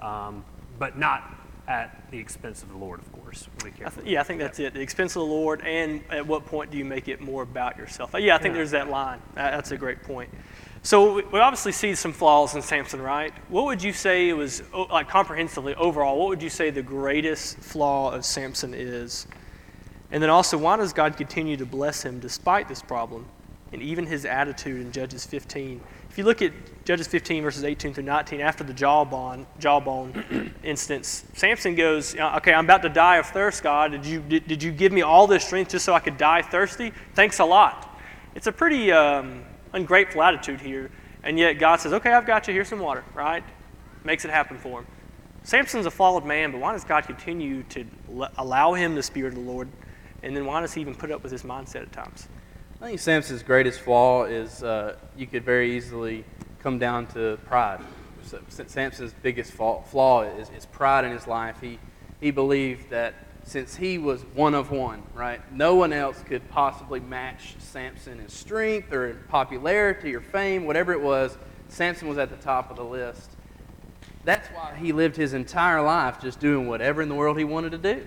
um, 0.00 0.44
but 0.78 0.98
not 0.98 1.34
at 1.66 2.10
the 2.10 2.18
expense 2.18 2.62
of 2.62 2.68
the 2.68 2.76
Lord, 2.76 3.00
of 3.00 3.10
course. 3.12 3.48
I 3.64 3.88
th- 3.88 4.06
yeah, 4.06 4.20
I 4.20 4.22
think 4.22 4.38
that's 4.38 4.58
it. 4.58 4.74
The 4.74 4.80
expense 4.80 5.16
of 5.16 5.20
the 5.20 5.32
Lord, 5.32 5.62
and 5.62 6.02
at 6.10 6.26
what 6.26 6.44
point 6.44 6.70
do 6.70 6.76
you 6.76 6.84
make 6.84 7.08
it 7.08 7.22
more 7.22 7.42
about 7.42 7.78
yourself? 7.78 8.14
Yeah, 8.18 8.34
I 8.34 8.38
think 8.38 8.52
yeah. 8.52 8.58
there's 8.58 8.72
that 8.72 8.90
line. 8.90 9.22
That's 9.34 9.70
a 9.70 9.78
great 9.78 10.02
point. 10.02 10.28
So 10.84 11.14
we 11.14 11.40
obviously 11.40 11.72
see 11.72 11.94
some 11.94 12.12
flaws 12.12 12.54
in 12.54 12.60
Samson, 12.60 13.00
right? 13.00 13.32
What 13.48 13.64
would 13.64 13.82
you 13.82 13.94
say 13.94 14.28
it 14.28 14.34
was, 14.34 14.62
like 14.90 15.08
comprehensively, 15.08 15.74
overall, 15.76 16.18
what 16.18 16.28
would 16.28 16.42
you 16.42 16.50
say 16.50 16.68
the 16.68 16.82
greatest 16.82 17.56
flaw 17.56 18.12
of 18.12 18.22
Samson 18.22 18.74
is? 18.74 19.26
And 20.10 20.22
then 20.22 20.28
also, 20.28 20.58
why 20.58 20.76
does 20.76 20.92
God 20.92 21.16
continue 21.16 21.56
to 21.56 21.64
bless 21.64 22.02
him 22.02 22.20
despite 22.20 22.68
this 22.68 22.82
problem 22.82 23.24
and 23.72 23.80
even 23.80 24.04
his 24.04 24.26
attitude 24.26 24.82
in 24.82 24.92
Judges 24.92 25.24
15? 25.24 25.80
If 26.10 26.18
you 26.18 26.24
look 26.24 26.42
at 26.42 26.52
Judges 26.84 27.06
15, 27.06 27.42
verses 27.42 27.64
18 27.64 27.94
through 27.94 28.04
19, 28.04 28.42
after 28.42 28.62
the 28.62 28.74
jawbone, 28.74 29.46
jawbone 29.58 30.54
instance, 30.62 31.24
Samson 31.32 31.76
goes, 31.76 32.14
Okay, 32.14 32.52
I'm 32.52 32.66
about 32.66 32.82
to 32.82 32.90
die 32.90 33.16
of 33.16 33.26
thirst, 33.28 33.62
God. 33.62 33.92
Did 33.92 34.04
you, 34.04 34.20
did, 34.20 34.46
did 34.46 34.62
you 34.62 34.70
give 34.70 34.92
me 34.92 35.00
all 35.00 35.26
this 35.26 35.46
strength 35.46 35.70
just 35.70 35.86
so 35.86 35.94
I 35.94 36.00
could 36.00 36.18
die 36.18 36.42
thirsty? 36.42 36.92
Thanks 37.14 37.38
a 37.38 37.44
lot. 37.46 37.98
It's 38.34 38.48
a 38.48 38.52
pretty. 38.52 38.92
Um, 38.92 39.44
ungrateful 39.74 40.22
attitude 40.22 40.60
here. 40.60 40.90
And 41.22 41.38
yet 41.38 41.54
God 41.54 41.76
says, 41.76 41.92
okay, 41.92 42.12
I've 42.12 42.26
got 42.26 42.48
you. 42.48 42.54
Here's 42.54 42.68
some 42.68 42.80
water, 42.80 43.04
right? 43.14 43.44
Makes 44.04 44.24
it 44.24 44.30
happen 44.30 44.58
for 44.58 44.80
him. 44.80 44.86
Samson's 45.42 45.84
a 45.84 45.90
fallen 45.90 46.26
man, 46.26 46.52
but 46.52 46.60
why 46.60 46.72
does 46.72 46.84
God 46.84 47.06
continue 47.06 47.62
to 47.64 47.84
allow 48.38 48.72
him 48.72 48.94
the 48.94 49.02
Spirit 49.02 49.34
of 49.34 49.44
the 49.44 49.50
Lord? 49.50 49.68
And 50.22 50.34
then 50.34 50.46
why 50.46 50.62
does 50.62 50.72
he 50.72 50.80
even 50.80 50.94
put 50.94 51.10
up 51.10 51.22
with 51.22 51.32
this 51.32 51.42
mindset 51.42 51.82
at 51.82 51.92
times? 51.92 52.28
I 52.80 52.86
think 52.86 53.00
Samson's 53.00 53.42
greatest 53.42 53.80
flaw 53.80 54.24
is 54.24 54.62
uh, 54.62 54.96
you 55.16 55.26
could 55.26 55.44
very 55.44 55.76
easily 55.76 56.24
come 56.60 56.78
down 56.78 57.06
to 57.08 57.38
pride. 57.44 57.80
So, 58.24 58.40
Samson's 58.48 59.14
biggest 59.22 59.52
flaw 59.52 60.22
is, 60.22 60.50
is 60.56 60.64
pride 60.66 61.04
in 61.04 61.12
his 61.12 61.26
life. 61.26 61.60
He, 61.60 61.78
he 62.20 62.30
believed 62.30 62.88
that 62.88 63.14
since 63.44 63.76
he 63.76 63.98
was 63.98 64.22
one 64.34 64.54
of 64.54 64.70
one, 64.70 65.02
right, 65.14 65.40
no 65.52 65.74
one 65.74 65.92
else 65.92 66.22
could 66.26 66.48
possibly 66.48 67.00
match 67.00 67.54
Samson 67.58 68.18
in 68.18 68.28
strength 68.28 68.92
or 68.92 69.08
in 69.08 69.18
popularity 69.28 70.14
or 70.14 70.20
fame, 70.20 70.64
whatever 70.64 70.92
it 70.92 71.00
was. 71.00 71.36
Samson 71.68 72.08
was 72.08 72.18
at 72.18 72.30
the 72.30 72.36
top 72.36 72.70
of 72.70 72.76
the 72.76 72.84
list. 72.84 73.30
That's 74.24 74.48
why 74.48 74.74
he 74.74 74.92
lived 74.92 75.16
his 75.16 75.34
entire 75.34 75.82
life 75.82 76.20
just 76.20 76.40
doing 76.40 76.66
whatever 76.66 77.02
in 77.02 77.08
the 77.08 77.14
world 77.14 77.36
he 77.36 77.44
wanted 77.44 77.72
to 77.72 77.78
do 77.78 78.06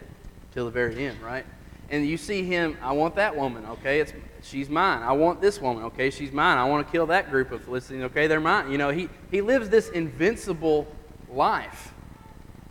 till 0.53 0.65
the 0.65 0.71
very 0.71 1.05
end, 1.05 1.21
right? 1.21 1.45
And 1.89 2.05
you 2.05 2.17
see 2.17 2.43
him, 2.43 2.77
I 2.81 2.91
want 2.91 3.15
that 3.15 3.35
woman, 3.35 3.65
okay? 3.65 4.01
It's 4.01 4.13
she's 4.41 4.69
mine. 4.69 5.03
I 5.03 5.11
want 5.13 5.39
this 5.39 5.61
woman, 5.61 5.83
okay? 5.85 6.09
She's 6.09 6.31
mine. 6.31 6.57
I 6.57 6.65
want 6.65 6.85
to 6.85 6.91
kill 6.91 7.05
that 7.07 7.29
group 7.29 7.51
of 7.51 7.63
Philistines, 7.63 8.03
okay? 8.05 8.27
They're 8.27 8.39
mine. 8.39 8.71
You 8.71 8.77
know, 8.77 8.89
he, 8.89 9.09
he 9.31 9.41
lives 9.41 9.69
this 9.69 9.89
invincible 9.89 10.87
life. 11.29 11.93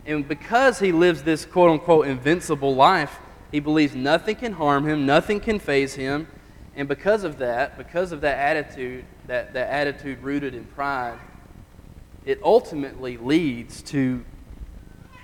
And 0.07 0.25
because 0.25 0.79
he 0.79 0.93
lives 0.93 1.23
this 1.23 1.45
quote 1.45 1.69
unquote 1.69 2.07
invincible 2.07 2.73
life, 2.73 3.19
he 3.51 3.59
believes 3.59 3.93
nothing 3.93 4.37
can 4.37 4.53
harm 4.53 4.87
him, 4.87 5.05
nothing 5.05 5.41
can 5.41 5.59
phase 5.59 5.93
him. 5.93 6.27
And 6.75 6.87
because 6.87 7.23
of 7.23 7.39
that, 7.39 7.77
because 7.77 8.13
of 8.13 8.21
that 8.21 8.37
attitude, 8.37 9.03
that, 9.27 9.53
that 9.53 9.69
attitude 9.69 10.23
rooted 10.23 10.55
in 10.55 10.63
pride, 10.63 11.17
it 12.25 12.39
ultimately 12.41 13.17
leads 13.17 13.81
to 13.83 14.23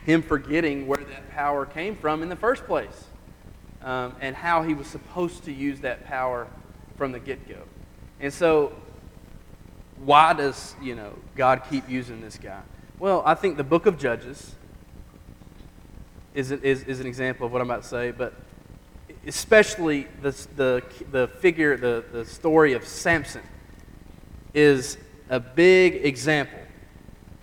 him 0.05 0.21
forgetting 0.21 0.85
where 0.85 0.97
that 0.97 1.31
power 1.31 1.65
came 1.65 1.95
from 1.95 2.21
in 2.21 2.27
the 2.27 2.35
first 2.35 2.65
place 2.65 3.05
um, 3.83 4.15
and 4.19 4.35
how 4.35 4.63
he 4.63 4.73
was 4.73 4.87
supposed 4.87 5.45
to 5.45 5.53
use 5.53 5.79
that 5.81 6.05
power 6.05 6.47
from 6.97 7.13
the 7.13 7.19
get 7.19 7.47
go. 7.47 7.61
And 8.19 8.33
so, 8.33 8.73
why 10.03 10.33
does 10.33 10.75
you 10.81 10.95
know 10.95 11.13
God 11.35 11.61
keep 11.69 11.89
using 11.89 12.19
this 12.19 12.37
guy? 12.37 12.61
Well, 12.99 13.23
I 13.25 13.35
think 13.35 13.55
the 13.57 13.63
book 13.63 13.85
of 13.85 13.97
Judges 13.97 14.55
is, 16.33 16.51
is, 16.51 16.83
is 16.83 16.99
an 16.99 17.07
example 17.07 17.45
of 17.45 17.51
what 17.51 17.61
I'm 17.61 17.69
about 17.69 17.83
to 17.83 17.87
say, 17.87 18.11
but 18.11 18.33
especially 19.25 20.07
the, 20.21 20.31
the, 20.55 20.83
the 21.11 21.27
figure, 21.27 21.77
the, 21.77 22.03
the 22.11 22.25
story 22.25 22.73
of 22.73 22.85
Samson 22.85 23.43
is 24.53 24.97
a 25.29 25.39
big 25.39 26.05
example 26.05 26.59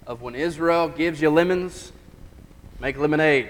of 0.07 0.23
when 0.23 0.35
Israel 0.35 0.89
gives 0.89 1.21
you 1.23 1.31
lemons, 1.31 1.93
make 2.81 2.99
lemonade 2.99 3.49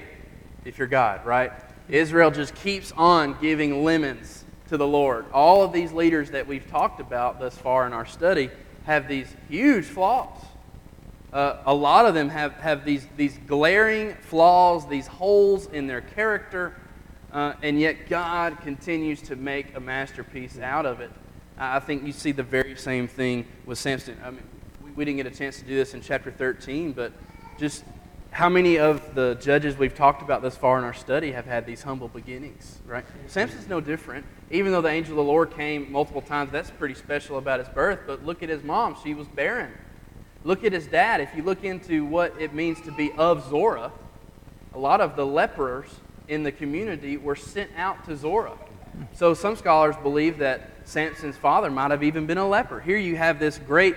if 0.64 0.78
you're 0.78 0.86
God, 0.86 1.24
right? 1.24 1.52
Israel 1.88 2.30
just 2.30 2.54
keeps 2.54 2.92
on 2.92 3.36
giving 3.40 3.82
lemons 3.84 4.44
to 4.68 4.76
the 4.76 4.86
Lord. 4.86 5.24
All 5.32 5.62
of 5.62 5.72
these 5.72 5.92
leaders 5.92 6.30
that 6.30 6.46
we've 6.46 6.68
talked 6.70 7.00
about 7.00 7.40
thus 7.40 7.56
far 7.56 7.86
in 7.86 7.92
our 7.92 8.06
study 8.06 8.50
have 8.84 9.08
these 9.08 9.26
huge 9.48 9.86
flaws. 9.86 10.38
Uh, 11.32 11.58
a 11.66 11.74
lot 11.74 12.06
of 12.06 12.14
them 12.14 12.28
have, 12.28 12.52
have 12.54 12.84
these, 12.84 13.06
these 13.16 13.38
glaring 13.46 14.14
flaws, 14.14 14.88
these 14.88 15.06
holes 15.06 15.66
in 15.66 15.86
their 15.86 16.00
character, 16.00 16.74
uh, 17.32 17.54
and 17.62 17.78
yet 17.78 18.08
God 18.08 18.60
continues 18.62 19.22
to 19.22 19.36
make 19.36 19.76
a 19.76 19.80
masterpiece 19.80 20.58
out 20.58 20.86
of 20.86 21.00
it. 21.00 21.10
I 21.56 21.78
think 21.78 22.04
you 22.04 22.12
see 22.12 22.32
the 22.32 22.42
very 22.42 22.74
same 22.76 23.06
thing 23.06 23.46
with 23.66 23.78
Samson. 23.78 24.18
I 24.24 24.30
mean, 24.30 24.42
we, 24.82 24.90
we 24.92 25.04
didn't 25.04 25.18
get 25.18 25.26
a 25.26 25.36
chance 25.36 25.58
to 25.58 25.64
do 25.64 25.76
this 25.76 25.94
in 25.94 26.00
chapter 26.00 26.32
13, 26.32 26.92
but 26.92 27.12
just 27.58 27.84
how 28.32 28.48
many 28.48 28.78
of 28.78 29.14
the 29.14 29.36
judges 29.40 29.76
we've 29.76 29.94
talked 29.94 30.22
about 30.22 30.42
thus 30.42 30.56
far 30.56 30.78
in 30.78 30.84
our 30.84 30.94
study 30.94 31.32
have 31.32 31.46
had 31.46 31.66
these 31.66 31.82
humble 31.82 32.08
beginnings, 32.08 32.78
right? 32.86 33.04
Samson's 33.26 33.68
no 33.68 33.80
different. 33.80 34.24
Even 34.50 34.72
though 34.72 34.80
the 34.80 34.88
angel 34.88 35.12
of 35.12 35.16
the 35.16 35.30
Lord 35.30 35.52
came 35.52 35.92
multiple 35.92 36.22
times, 36.22 36.50
that's 36.50 36.70
pretty 36.70 36.94
special 36.94 37.38
about 37.38 37.60
his 37.60 37.68
birth. 37.68 38.00
But 38.06 38.24
look 38.24 38.42
at 38.42 38.48
his 38.48 38.62
mom, 38.62 38.96
she 39.02 39.14
was 39.14 39.28
barren. 39.28 39.72
Look 40.42 40.64
at 40.64 40.72
his 40.72 40.86
dad. 40.86 41.20
If 41.20 41.34
you 41.36 41.42
look 41.42 41.64
into 41.64 42.04
what 42.04 42.34
it 42.40 42.54
means 42.54 42.80
to 42.82 42.92
be 42.92 43.12
of 43.12 43.48
Zorah, 43.48 43.92
a 44.72 44.78
lot 44.78 45.00
of 45.00 45.16
the 45.16 45.26
lepers 45.26 45.88
in 46.28 46.42
the 46.42 46.52
community 46.52 47.16
were 47.16 47.36
sent 47.36 47.70
out 47.76 48.04
to 48.06 48.16
Zorah. 48.16 48.56
So 49.12 49.34
some 49.34 49.56
scholars 49.56 49.96
believe 50.02 50.38
that 50.38 50.70
Samson's 50.84 51.36
father 51.36 51.70
might 51.70 51.90
have 51.90 52.02
even 52.02 52.26
been 52.26 52.38
a 52.38 52.48
leper. 52.48 52.80
Here 52.80 52.96
you 52.96 53.16
have 53.16 53.38
this 53.38 53.58
great 53.58 53.96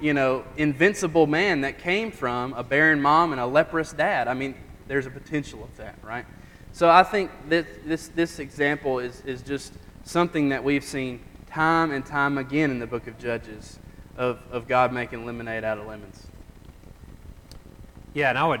you 0.00 0.12
know, 0.12 0.44
invincible 0.56 1.26
man 1.26 1.60
that 1.60 1.78
came 1.78 2.10
from 2.10 2.52
a 2.54 2.64
barren 2.64 3.00
mom 3.00 3.32
and 3.32 3.40
a 3.40 3.46
leprous 3.46 3.92
dad. 3.92 4.26
I 4.26 4.34
mean, 4.34 4.54
there's 4.88 5.06
a 5.06 5.10
potential 5.10 5.62
of 5.62 5.76
that, 5.76 5.96
right? 6.02 6.26
So 6.72 6.90
I 6.90 7.04
think 7.04 7.30
that 7.48 7.86
this, 7.86 8.08
this 8.08 8.40
example 8.40 8.98
is, 8.98 9.20
is 9.20 9.42
just 9.42 9.72
something 10.02 10.48
that 10.48 10.64
we've 10.64 10.84
seen 10.84 11.20
time 11.46 11.92
and 11.92 12.04
time 12.04 12.38
again 12.38 12.72
in 12.72 12.80
the 12.80 12.86
book 12.86 13.06
of 13.06 13.18
Judges 13.18 13.78
of, 14.16 14.38
of 14.50 14.68
God 14.68 14.92
making 14.92 15.24
lemonade 15.26 15.64
out 15.64 15.78
of 15.78 15.86
lemons. 15.86 16.26
Yeah, 18.12 18.30
and 18.30 18.38
I 18.38 18.46
would, 18.46 18.60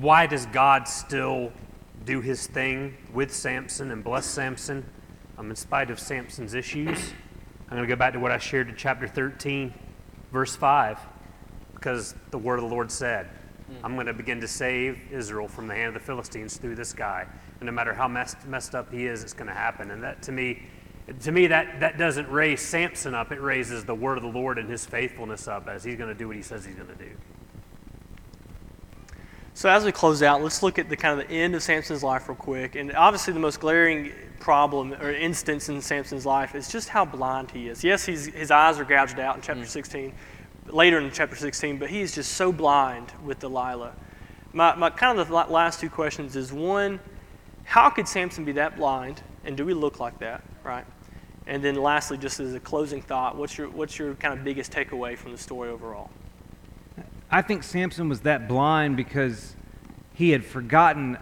why 0.00 0.26
does 0.26 0.46
God 0.46 0.88
still 0.88 1.52
do 2.04 2.20
his 2.20 2.46
thing 2.46 2.96
with 3.12 3.34
Samson 3.34 3.90
and 3.90 4.02
bless 4.02 4.26
Samson 4.26 4.86
um, 5.36 5.50
in 5.50 5.56
spite 5.56 5.90
of 5.90 6.00
Samson's 6.00 6.54
issues? 6.54 7.12
I'm 7.68 7.76
going 7.76 7.88
to 7.88 7.94
go 7.94 7.98
back 7.98 8.14
to 8.14 8.20
what 8.20 8.32
I 8.32 8.38
shared 8.38 8.68
in 8.68 8.76
chapter 8.76 9.06
13 9.06 9.74
verse 10.32 10.54
5, 10.56 10.98
because 11.74 12.14
the 12.30 12.38
word 12.38 12.58
of 12.58 12.68
the 12.68 12.74
Lord 12.74 12.90
said, 12.90 13.28
I'm 13.84 13.94
going 13.94 14.06
to 14.06 14.12
begin 14.12 14.40
to 14.40 14.48
save 14.48 14.98
Israel 15.12 15.46
from 15.46 15.68
the 15.68 15.74
hand 15.74 15.88
of 15.88 15.94
the 15.94 16.00
Philistines 16.00 16.56
through 16.56 16.74
this 16.74 16.92
guy. 16.92 17.26
And 17.60 17.66
no 17.66 17.72
matter 17.72 17.94
how 17.94 18.08
messed, 18.08 18.44
messed 18.46 18.74
up 18.74 18.92
he 18.92 19.06
is, 19.06 19.22
it's 19.22 19.32
going 19.32 19.46
to 19.46 19.54
happen. 19.54 19.92
And 19.92 20.02
that 20.02 20.22
to 20.22 20.32
me, 20.32 20.62
to 21.22 21.32
me 21.32 21.48
that, 21.48 21.80
that 21.80 21.98
doesn't 21.98 22.30
raise 22.30 22.60
Samson 22.60 23.14
up. 23.14 23.32
It 23.32 23.40
raises 23.40 23.84
the 23.84 23.94
word 23.94 24.16
of 24.16 24.22
the 24.22 24.30
Lord 24.30 24.58
and 24.58 24.68
his 24.68 24.86
faithfulness 24.86 25.48
up 25.48 25.68
as 25.68 25.84
he's 25.84 25.96
going 25.96 26.08
to 26.08 26.18
do 26.18 26.28
what 26.28 26.36
he 26.36 26.42
says 26.42 26.64
he's 26.64 26.76
going 26.76 26.88
to 26.88 26.94
do. 26.94 27.10
So 29.54 29.68
as 29.68 29.84
we 29.84 29.92
close 29.92 30.22
out, 30.22 30.42
let's 30.42 30.62
look 30.62 30.78
at 30.78 30.88
the 30.88 30.96
kind 30.96 31.20
of 31.20 31.28
the 31.28 31.34
end 31.34 31.54
of 31.54 31.62
Samson's 31.62 32.02
life 32.02 32.28
real 32.28 32.36
quick. 32.36 32.76
And 32.76 32.94
obviously, 32.94 33.34
the 33.34 33.40
most 33.40 33.60
glaring 33.60 34.12
problem 34.38 34.94
or 34.94 35.12
instance 35.12 35.68
in 35.68 35.82
Samson's 35.82 36.24
life 36.24 36.54
is 36.54 36.72
just 36.72 36.88
how 36.88 37.04
blind 37.04 37.50
he 37.50 37.68
is. 37.68 37.84
Yes, 37.84 38.06
his 38.06 38.50
eyes 38.50 38.78
are 38.78 38.84
gouged 38.84 39.18
out 39.18 39.36
in 39.36 39.42
chapter 39.42 39.64
mm. 39.64 39.68
16, 39.68 40.14
later 40.68 40.98
in 40.98 41.10
chapter 41.10 41.36
16, 41.36 41.78
but 41.78 41.90
he 41.90 42.00
is 42.00 42.14
just 42.14 42.32
so 42.32 42.52
blind 42.52 43.12
with 43.24 43.40
Delilah. 43.40 43.92
My, 44.52 44.74
my 44.74 44.88
kind 44.88 45.18
of 45.18 45.28
the 45.28 45.34
last 45.34 45.78
two 45.78 45.90
questions 45.90 46.36
is 46.36 46.52
one, 46.52 46.98
how 47.64 47.90
could 47.90 48.08
Samson 48.08 48.44
be 48.44 48.52
that 48.52 48.76
blind, 48.76 49.22
and 49.44 49.56
do 49.56 49.64
we 49.64 49.74
look 49.74 50.00
like 50.00 50.18
that, 50.20 50.42
right? 50.64 50.84
And 51.46 51.64
then 51.64 51.74
lastly, 51.74 52.18
just 52.18 52.40
as 52.40 52.54
a 52.54 52.60
closing 52.60 53.02
thought, 53.02 53.36
what's 53.36 53.56
your 53.58 53.68
what's 53.68 53.98
your 53.98 54.14
kind 54.14 54.38
of 54.38 54.44
biggest 54.44 54.72
takeaway 54.72 55.16
from 55.16 55.32
the 55.32 55.38
story 55.38 55.70
overall? 55.70 56.10
I 57.30 57.42
think 57.42 57.62
Samson 57.62 58.08
was 58.08 58.20
that 58.20 58.48
blind 58.48 58.96
because 58.96 59.54
he 60.14 60.30
had 60.30 60.44
forgotten 60.44 61.18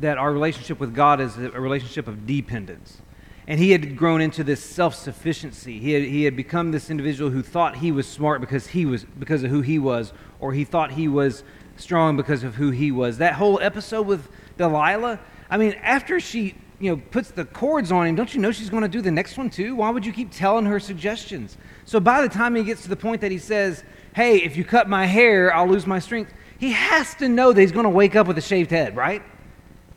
that 0.00 0.18
our 0.18 0.32
relationship 0.32 0.78
with 0.80 0.94
God 0.94 1.20
is 1.20 1.36
a 1.38 1.50
relationship 1.50 2.08
of 2.08 2.26
dependence. 2.26 3.00
And 3.46 3.60
he 3.60 3.72
had 3.72 3.96
grown 3.96 4.20
into 4.20 4.42
this 4.42 4.62
self 4.62 4.94
sufficiency. 4.94 5.78
He 5.78 5.92
had, 5.92 6.02
he 6.02 6.24
had 6.24 6.36
become 6.36 6.70
this 6.70 6.90
individual 6.90 7.30
who 7.30 7.42
thought 7.42 7.76
he 7.76 7.92
was 7.92 8.06
smart 8.06 8.40
because, 8.40 8.68
he 8.68 8.86
was, 8.86 9.04
because 9.04 9.42
of 9.42 9.50
who 9.50 9.60
he 9.60 9.78
was, 9.78 10.12
or 10.40 10.52
he 10.52 10.64
thought 10.64 10.92
he 10.92 11.08
was 11.08 11.44
strong 11.76 12.16
because 12.16 12.42
of 12.42 12.54
who 12.54 12.70
he 12.70 12.90
was. 12.90 13.18
That 13.18 13.34
whole 13.34 13.60
episode 13.60 14.06
with 14.06 14.28
Delilah, 14.56 15.20
I 15.50 15.58
mean, 15.58 15.74
after 15.82 16.20
she 16.20 16.54
you 16.80 16.90
know, 16.90 17.02
puts 17.10 17.30
the 17.30 17.44
cords 17.44 17.92
on 17.92 18.06
him, 18.06 18.14
don't 18.14 18.34
you 18.34 18.40
know 18.40 18.50
she's 18.50 18.70
going 18.70 18.82
to 18.82 18.88
do 18.88 19.00
the 19.00 19.10
next 19.10 19.36
one 19.38 19.50
too? 19.50 19.76
Why 19.76 19.90
would 19.90 20.04
you 20.04 20.12
keep 20.12 20.30
telling 20.30 20.66
her 20.66 20.80
suggestions? 20.80 21.56
So 21.84 22.00
by 22.00 22.22
the 22.22 22.28
time 22.28 22.54
he 22.54 22.64
gets 22.64 22.82
to 22.82 22.88
the 22.88 22.96
point 22.96 23.20
that 23.20 23.30
he 23.30 23.38
says, 23.38 23.84
hey, 24.14 24.38
if 24.38 24.56
you 24.56 24.64
cut 24.64 24.88
my 24.88 25.06
hair, 25.06 25.54
I'll 25.54 25.68
lose 25.68 25.86
my 25.86 25.98
strength, 25.98 26.32
he 26.58 26.72
has 26.72 27.14
to 27.16 27.28
know 27.28 27.52
that 27.52 27.60
he's 27.60 27.72
going 27.72 27.84
to 27.84 27.90
wake 27.90 28.16
up 28.16 28.26
with 28.26 28.38
a 28.38 28.42
shaved 28.42 28.70
head, 28.70 28.96
right? 28.96 29.22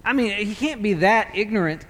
I 0.04 0.14
mean, 0.14 0.46
he 0.46 0.56
can't 0.56 0.82
be 0.82 0.94
that 0.96 1.36
ignorant. 1.36 1.86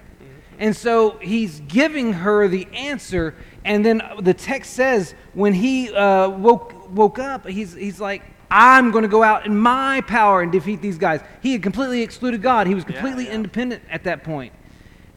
And 0.58 0.74
so 0.74 1.18
he's 1.18 1.60
giving 1.60 2.12
her 2.12 2.48
the 2.48 2.66
answer. 2.74 3.34
And 3.64 3.84
then 3.84 4.02
the 4.20 4.34
text 4.34 4.74
says 4.74 5.14
when 5.34 5.54
he 5.54 5.92
uh, 5.92 6.28
woke, 6.30 6.90
woke 6.90 7.18
up, 7.18 7.46
he's, 7.46 7.74
he's 7.74 8.00
like, 8.00 8.22
I'm 8.50 8.90
going 8.90 9.02
to 9.02 9.08
go 9.08 9.22
out 9.22 9.46
in 9.46 9.56
my 9.56 10.00
power 10.02 10.42
and 10.42 10.50
defeat 10.50 10.80
these 10.80 10.98
guys. 10.98 11.20
He 11.42 11.52
had 11.52 11.62
completely 11.62 12.02
excluded 12.02 12.42
God. 12.42 12.66
He 12.66 12.74
was 12.74 12.84
completely 12.84 13.24
yeah, 13.24 13.30
yeah. 13.30 13.36
independent 13.36 13.82
at 13.90 14.04
that 14.04 14.24
point. 14.24 14.52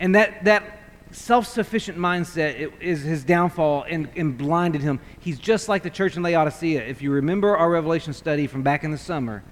And 0.02 0.16
that, 0.16 0.44
that 0.46 0.80
self 1.12 1.46
sufficient 1.46 1.96
mindset 1.96 2.74
is 2.82 3.04
his 3.04 3.24
downfall 3.24 3.86
and, 3.88 4.10
and 4.16 4.36
blinded 4.36 4.82
him. 4.82 5.00
He's 5.20 5.38
just 5.38 5.70
like 5.70 5.84
the 5.84 5.92
church 5.92 6.18
in 6.18 6.24
Laodicea. 6.24 6.82
If 6.82 7.04
you 7.04 7.12
remember 7.12 7.56
our 7.56 7.70
Revelation 7.70 8.12
study 8.12 8.48
from 8.48 8.64
back 8.64 8.84
in 8.84 8.90
the 8.90 8.98
summer, 8.98 9.44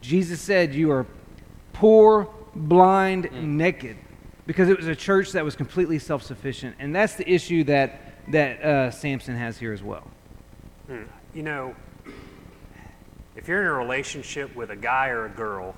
Jesus 0.00 0.40
said, 0.40 0.74
You 0.74 0.90
are 0.90 1.06
poor, 1.74 2.30
blind, 2.54 3.26
mm. 3.26 3.42
naked, 3.42 3.98
because 4.46 4.70
it 4.70 4.76
was 4.78 4.86
a 4.86 4.96
church 4.96 5.32
that 5.32 5.44
was 5.44 5.54
completely 5.54 5.98
self 5.98 6.22
sufficient. 6.22 6.76
And 6.78 6.96
that's 6.96 7.16
the 7.16 7.30
issue 7.30 7.62
that, 7.64 8.00
that 8.28 8.62
uh, 8.62 8.90
Samson 8.90 9.36
has 9.36 9.58
here 9.58 9.74
as 9.74 9.82
well. 9.82 10.10
You 11.34 11.42
know, 11.42 11.74
if 13.36 13.48
you're 13.48 13.60
in 13.60 13.66
a 13.66 13.72
relationship 13.72 14.54
with 14.56 14.70
a 14.70 14.76
guy 14.76 15.08
or 15.08 15.26
a 15.26 15.30
girl, 15.30 15.74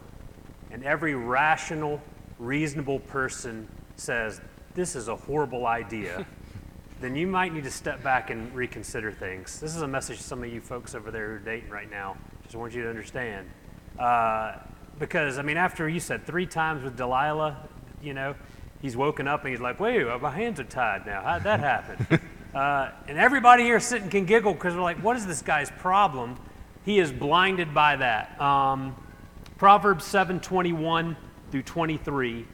and 0.71 0.85
every 0.85 1.17
rational, 1.17 2.01
reasonable 2.39 3.01
person 3.01 3.67
says, 3.97 4.41
This 4.75 4.97
is 4.97 5.09
a 5.09 5.17
horrible 5.17 5.67
idea, 5.67 6.27
then 7.01 7.17
you 7.17 7.27
might 7.27 7.53
need 7.53 7.65
to 7.65 7.71
step 7.71 8.03
back 8.03 8.31
and 8.31 8.55
reconsider 8.55 9.13
things. 9.13 9.61
This 9.61 9.75
is 9.75 9.83
a 9.83 9.89
message 9.89 10.19
to 10.19 10.23
some 10.23 10.43
of 10.43 10.53
you 10.53 10.61
folks 10.61 10.95
over 10.95 11.11
there 11.11 11.29
who 11.29 11.35
are 11.35 11.39
dating 11.39 11.71
right 11.71 11.91
now. 11.91 12.17
Just 12.45 12.55
want 12.55 12.73
you 12.75 12.83
to 12.83 12.89
understand. 12.89 13.49
Uh, 13.99 14.55
because, 14.99 15.39
I 15.39 15.43
mean, 15.43 15.57
after 15.57 15.89
you 15.89 16.01
said 16.01 16.27
three 16.27 16.47
times 16.47 16.83
with 16.83 16.97
Delilah, 16.97 17.69
you 18.03 18.15
know, 18.15 18.35
he's 18.81 18.97
woken 18.97 19.29
up 19.29 19.43
and 19.43 19.51
he's 19.51 19.61
like, 19.61 19.81
Wait, 19.81 20.05
my 20.21 20.31
hands 20.31 20.61
are 20.61 20.65
tied 20.65 21.07
now. 21.07 21.23
How'd 21.23 21.43
that 21.45 21.61
happen? 21.61 22.21
uh, 22.55 22.91
and 23.09 23.19
everybody 23.19 23.65
here 23.65 23.81
sitting 23.81 24.09
can 24.09 24.25
giggle 24.25 24.55
because 24.55 24.75
we're 24.75 24.83
like, 24.83 25.03
What 25.03 25.17
is 25.17 25.27
this 25.27 25.43
guy's 25.43 25.71
problem? 25.71 26.39
He 26.85 27.01
is 27.01 27.11
blinded 27.11 27.75
by 27.75 27.97
that. 27.97 28.41
Um, 28.41 28.95
Proverbs 29.59 30.05
7:21 30.05 31.17
through 31.51 31.63
23. 31.63 32.47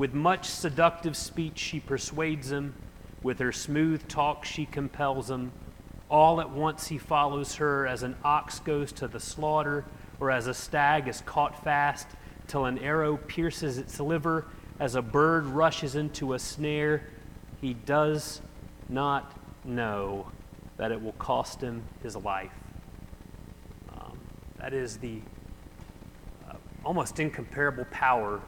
With 0.00 0.14
much 0.14 0.46
seductive 0.46 1.14
speech 1.14 1.58
she 1.58 1.78
persuades 1.78 2.50
him, 2.50 2.72
with 3.22 3.38
her 3.38 3.52
smooth 3.52 4.08
talk 4.08 4.46
she 4.46 4.64
compels 4.64 5.28
him. 5.28 5.52
All 6.08 6.40
at 6.40 6.48
once 6.48 6.88
he 6.88 6.96
follows 6.96 7.56
her, 7.56 7.86
as 7.86 8.02
an 8.02 8.16
ox 8.24 8.60
goes 8.60 8.92
to 8.92 9.08
the 9.08 9.20
slaughter, 9.20 9.84
or 10.18 10.30
as 10.30 10.46
a 10.46 10.54
stag 10.54 11.06
is 11.06 11.20
caught 11.26 11.62
fast, 11.62 12.08
till 12.46 12.64
an 12.64 12.78
arrow 12.78 13.18
pierces 13.18 13.76
its 13.76 14.00
liver, 14.00 14.46
as 14.78 14.94
a 14.94 15.02
bird 15.02 15.44
rushes 15.44 15.96
into 15.96 16.32
a 16.32 16.38
snare. 16.38 17.02
He 17.60 17.74
does 17.74 18.40
not 18.88 19.36
know 19.64 20.32
that 20.78 20.92
it 20.92 21.02
will 21.02 21.12
cost 21.12 21.60
him 21.60 21.82
his 22.02 22.16
life. 22.16 22.54
Um, 23.92 24.18
that 24.56 24.72
is 24.72 24.96
the 24.96 25.20
uh, 26.48 26.54
almost 26.86 27.20
incomparable 27.20 27.84
power 27.90 28.40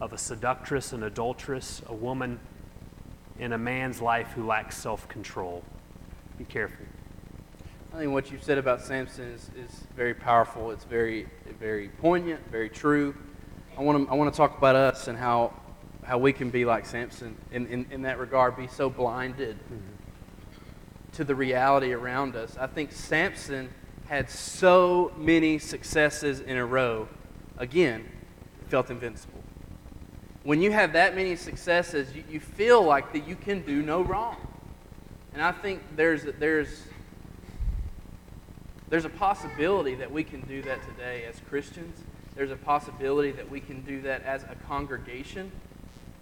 of 0.00 0.12
a 0.12 0.18
seductress, 0.18 0.92
an 0.92 1.02
adulteress, 1.02 1.82
a 1.86 1.94
woman 1.94 2.40
in 3.38 3.52
a 3.52 3.58
man's 3.58 4.00
life 4.00 4.32
who 4.32 4.46
lacks 4.46 4.76
self 4.76 5.08
control. 5.08 5.62
Be 6.38 6.44
careful. 6.44 6.86
I 7.92 7.98
think 7.98 8.12
what 8.12 8.30
you 8.30 8.38
said 8.40 8.56
about 8.56 8.80
Samson 8.80 9.32
is, 9.32 9.50
is 9.56 9.84
very 9.96 10.14
powerful. 10.14 10.70
It's 10.70 10.84
very, 10.84 11.26
very 11.58 11.88
poignant, 11.88 12.40
very 12.50 12.68
true. 12.68 13.14
I 13.76 13.82
want 13.82 14.06
to, 14.06 14.12
I 14.12 14.14
want 14.14 14.32
to 14.32 14.36
talk 14.36 14.56
about 14.56 14.76
us 14.76 15.08
and 15.08 15.18
how, 15.18 15.52
how 16.04 16.18
we 16.18 16.32
can 16.32 16.50
be 16.50 16.64
like 16.64 16.86
Samson 16.86 17.36
in, 17.50 17.66
in, 17.66 17.86
in 17.90 18.02
that 18.02 18.18
regard, 18.18 18.56
be 18.56 18.68
so 18.68 18.88
blinded 18.88 19.58
to 21.12 21.24
the 21.24 21.34
reality 21.34 21.92
around 21.92 22.36
us. 22.36 22.56
I 22.58 22.68
think 22.68 22.92
Samson 22.92 23.68
had 24.06 24.30
so 24.30 25.12
many 25.16 25.58
successes 25.58 26.40
in 26.40 26.56
a 26.56 26.64
row, 26.64 27.08
again, 27.58 28.06
felt 28.68 28.90
invincible. 28.90 29.39
When 30.42 30.62
you 30.62 30.70
have 30.72 30.94
that 30.94 31.14
many 31.14 31.36
successes, 31.36 32.14
you, 32.14 32.24
you 32.30 32.40
feel 32.40 32.82
like 32.82 33.12
that 33.12 33.28
you 33.28 33.36
can 33.36 33.60
do 33.62 33.82
no 33.82 34.02
wrong. 34.02 34.36
And 35.34 35.42
I 35.42 35.52
think 35.52 35.82
there's, 35.96 36.24
there's, 36.38 36.84
there's 38.88 39.04
a 39.04 39.10
possibility 39.10 39.94
that 39.96 40.10
we 40.10 40.24
can 40.24 40.40
do 40.42 40.62
that 40.62 40.80
today 40.88 41.24
as 41.28 41.36
Christians. 41.48 42.00
There's 42.34 42.50
a 42.50 42.56
possibility 42.56 43.32
that 43.32 43.50
we 43.50 43.60
can 43.60 43.82
do 43.82 44.00
that 44.02 44.22
as 44.24 44.44
a 44.44 44.56
congregation. 44.66 45.52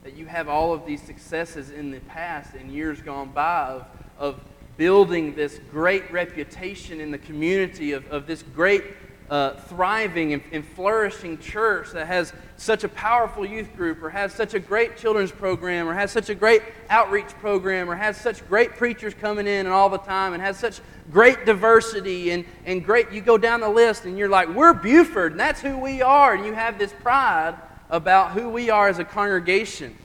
That 0.02 0.16
you 0.16 0.26
have 0.26 0.48
all 0.48 0.72
of 0.72 0.84
these 0.84 1.02
successes 1.02 1.70
in 1.70 1.90
the 1.90 2.00
past 2.00 2.54
and 2.54 2.72
years 2.72 3.00
gone 3.00 3.30
by 3.30 3.68
of, 3.68 3.86
of 4.18 4.40
building 4.76 5.34
this 5.34 5.60
great 5.70 6.10
reputation 6.10 7.00
in 7.00 7.12
the 7.12 7.18
community, 7.18 7.92
of, 7.92 8.08
of 8.10 8.26
this 8.26 8.42
great 8.42 8.84
uh, 9.30 9.54
thriving 9.54 10.32
and, 10.32 10.42
and, 10.52 10.66
flourishing 10.66 11.36
church 11.38 11.90
that 11.90 12.06
has 12.06 12.32
such 12.56 12.82
a 12.82 12.88
powerful 12.88 13.44
youth 13.44 13.74
group, 13.76 14.02
or 14.02 14.08
has 14.08 14.32
such 14.32 14.54
a 14.54 14.58
great 14.58 14.96
children's 14.96 15.30
program, 15.30 15.86
or 15.86 15.92
has 15.92 16.10
such 16.10 16.30
a 16.30 16.34
great 16.34 16.62
outreach 16.88 17.28
program, 17.40 17.90
or 17.90 17.94
has 17.94 18.16
such 18.16 18.46
great 18.48 18.76
preachers 18.76 19.12
coming 19.12 19.46
in 19.46 19.66
and 19.66 19.68
all 19.68 19.90
the 19.90 19.98
time, 19.98 20.32
and 20.32 20.42
has 20.42 20.58
such 20.58 20.80
great 21.10 21.44
diversity 21.44 22.30
and, 22.30 22.44
and 22.64 22.84
great. 22.84 23.10
You 23.12 23.20
go 23.20 23.36
down 23.36 23.60
the 23.60 23.68
list 23.68 24.04
and 24.04 24.16
you're 24.16 24.28
like, 24.28 24.48
we're 24.48 24.72
Buford, 24.74 25.32
and 25.32 25.40
that's 25.40 25.60
who 25.60 25.78
we 25.78 26.00
are. 26.00 26.34
And 26.34 26.44
you 26.46 26.54
have 26.54 26.78
this 26.78 26.92
pride 27.02 27.54
about 27.90 28.32
who 28.32 28.48
we 28.48 28.70
are 28.70 28.88
as 28.88 28.98
a 28.98 29.04
congregation. 29.04 29.96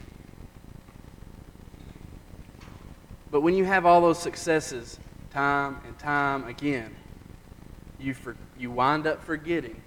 But 3.31 3.41
when 3.41 3.55
you 3.55 3.65
have 3.65 3.85
all 3.85 4.01
those 4.01 4.19
successes 4.19 4.99
time 5.31 5.79
and 5.87 5.97
time 5.97 6.45
again, 6.45 6.95
you, 8.03 8.13
for, 8.13 8.35
you 8.59 8.69
wind 8.69 9.07
up 9.07 9.23
forgetting 9.23 9.81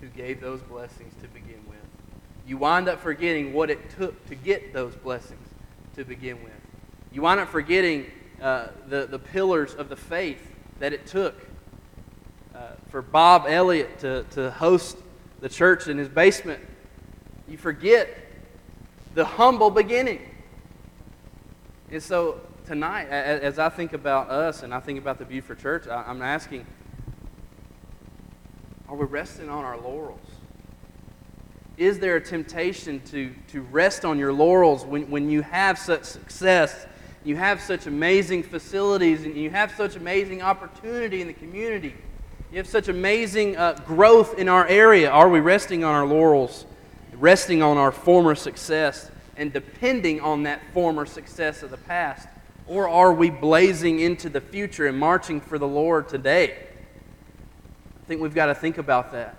who 0.00 0.08
gave 0.08 0.40
those 0.40 0.60
blessings 0.62 1.12
to 1.20 1.28
begin 1.28 1.62
with. 1.68 1.78
You 2.46 2.56
wind 2.56 2.88
up 2.88 3.00
forgetting 3.00 3.52
what 3.52 3.70
it 3.70 3.90
took 3.90 4.26
to 4.28 4.34
get 4.34 4.72
those 4.72 4.94
blessings 4.96 5.46
to 5.94 6.04
begin 6.04 6.42
with. 6.42 6.52
You 7.12 7.22
wind 7.22 7.40
up 7.40 7.48
forgetting 7.48 8.06
uh, 8.40 8.68
the, 8.88 9.06
the 9.06 9.18
pillars 9.18 9.74
of 9.74 9.88
the 9.88 9.96
faith 9.96 10.40
that 10.78 10.92
it 10.92 11.06
took 11.06 11.34
uh, 12.54 12.70
for 12.88 13.02
Bob 13.02 13.44
Elliott 13.46 13.98
to, 13.98 14.24
to 14.30 14.50
host 14.50 14.96
the 15.40 15.48
church 15.48 15.86
in 15.86 15.98
his 15.98 16.08
basement. 16.08 16.60
You 17.46 17.58
forget 17.58 18.08
the 19.14 19.24
humble 19.24 19.70
beginning. 19.70 20.20
And 21.90 22.02
so 22.02 22.40
tonight, 22.64 23.08
as 23.08 23.58
I 23.58 23.68
think 23.68 23.92
about 23.92 24.30
us 24.30 24.62
and 24.62 24.72
I 24.72 24.80
think 24.80 24.98
about 24.98 25.18
the 25.18 25.24
Buford 25.24 25.58
Church, 25.58 25.86
I'm 25.88 26.22
asking 26.22 26.64
are 28.90 28.96
we 28.96 29.06
resting 29.06 29.48
on 29.48 29.64
our 29.64 29.78
laurels? 29.78 30.18
Is 31.76 32.00
there 32.00 32.16
a 32.16 32.20
temptation 32.20 33.00
to, 33.06 33.32
to 33.52 33.62
rest 33.62 34.04
on 34.04 34.18
your 34.18 34.32
laurels 34.32 34.84
when, 34.84 35.08
when 35.08 35.30
you 35.30 35.42
have 35.42 35.78
such 35.78 36.02
success, 36.02 36.86
you 37.24 37.36
have 37.36 37.60
such 37.60 37.86
amazing 37.86 38.42
facilities, 38.42 39.24
and 39.24 39.36
you 39.36 39.48
have 39.48 39.72
such 39.76 39.94
amazing 39.94 40.42
opportunity 40.42 41.20
in 41.20 41.28
the 41.28 41.32
community? 41.32 41.94
You 42.50 42.58
have 42.58 42.66
such 42.66 42.88
amazing 42.88 43.56
uh, 43.56 43.74
growth 43.86 44.36
in 44.40 44.48
our 44.48 44.66
area. 44.66 45.08
Are 45.08 45.28
we 45.28 45.38
resting 45.38 45.84
on 45.84 45.94
our 45.94 46.04
laurels, 46.04 46.66
resting 47.12 47.62
on 47.62 47.78
our 47.78 47.92
former 47.92 48.34
success, 48.34 49.08
and 49.36 49.52
depending 49.52 50.20
on 50.20 50.42
that 50.42 50.60
former 50.74 51.06
success 51.06 51.62
of 51.62 51.70
the 51.70 51.76
past? 51.76 52.26
Or 52.66 52.88
are 52.88 53.12
we 53.12 53.30
blazing 53.30 54.00
into 54.00 54.28
the 54.28 54.40
future 54.40 54.88
and 54.88 54.98
marching 54.98 55.40
for 55.40 55.60
the 55.60 55.68
Lord 55.68 56.08
today? 56.08 56.66
Think 58.10 58.20
we've 58.20 58.34
got 58.34 58.46
to 58.46 58.56
think 58.56 58.76
about 58.76 59.12
that 59.12 59.36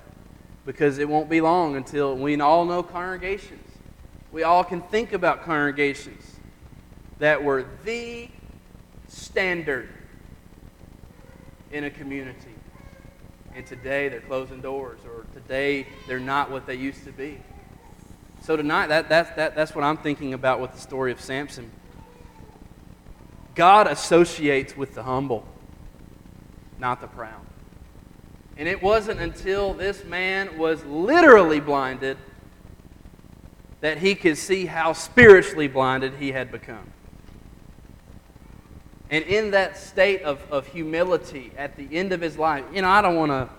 because 0.66 0.98
it 0.98 1.10
won't 1.10 1.30
be 1.30 1.42
long 1.42 1.76
until 1.76 2.16
we 2.16 2.40
all 2.40 2.64
know 2.64 2.82
congregations. 2.82 3.68
We 4.32 4.44
all 4.44 4.64
can 4.64 4.82
think 4.82 5.12
about 5.12 5.44
congregations 5.44 6.38
that 7.20 7.44
were 7.44 7.66
the 7.84 8.30
standard 9.10 9.90
in 11.74 11.84
a 11.84 11.90
community. 11.90 12.56
And 13.54 13.66
today 13.66 14.08
they're 14.08 14.22
closing 14.22 14.62
doors, 14.62 15.02
or 15.04 15.26
today 15.34 15.86
they're 16.08 16.18
not 16.18 16.50
what 16.50 16.66
they 16.66 16.76
used 16.76 17.04
to 17.04 17.12
be. 17.12 17.42
So 18.42 18.56
tonight, 18.56 18.88
that, 18.88 19.10
that, 19.10 19.36
that, 19.36 19.54
that's 19.54 19.76
what 19.76 19.84
I'm 19.84 19.98
thinking 19.98 20.34
about 20.34 20.62
with 20.62 20.72
the 20.72 20.80
story 20.80 21.12
of 21.12 21.20
Samson. 21.20 21.70
God 23.54 23.88
associates 23.88 24.78
with 24.78 24.96
the 24.96 25.04
humble, 25.04 25.46
not 26.80 27.02
the 27.02 27.08
proud. 27.08 27.42
And 28.62 28.70
it 28.70 28.80
wasn't 28.80 29.20
until 29.20 29.74
this 29.74 30.06
man 30.06 30.56
was 30.56 30.86
literally 30.86 31.60
blinded 31.60 32.16
that 33.80 33.98
he 33.98 34.14
could 34.14 34.38
see 34.38 34.68
how 34.68 34.94
spiritually 34.94 35.68
blinded 35.68 36.14
he 36.20 36.32
had 36.32 36.52
become. 36.52 36.92
And 39.10 39.26
in 39.26 39.50
that 39.50 39.78
state 39.78 40.22
of, 40.22 40.46
of 40.52 40.68
humility 40.68 41.52
at 41.58 41.76
the 41.76 41.88
end 41.92 42.14
of 42.14 42.22
his 42.22 42.38
life, 42.38 42.64
you 42.72 42.84
know, 42.84 42.90
I 42.90 43.02
don't 43.02 43.16
want 43.16 43.32
to 43.32 43.50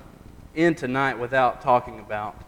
end 0.54 0.78
tonight 0.78 1.18
without 1.18 1.62
talking 1.62 1.98
about 1.98 2.40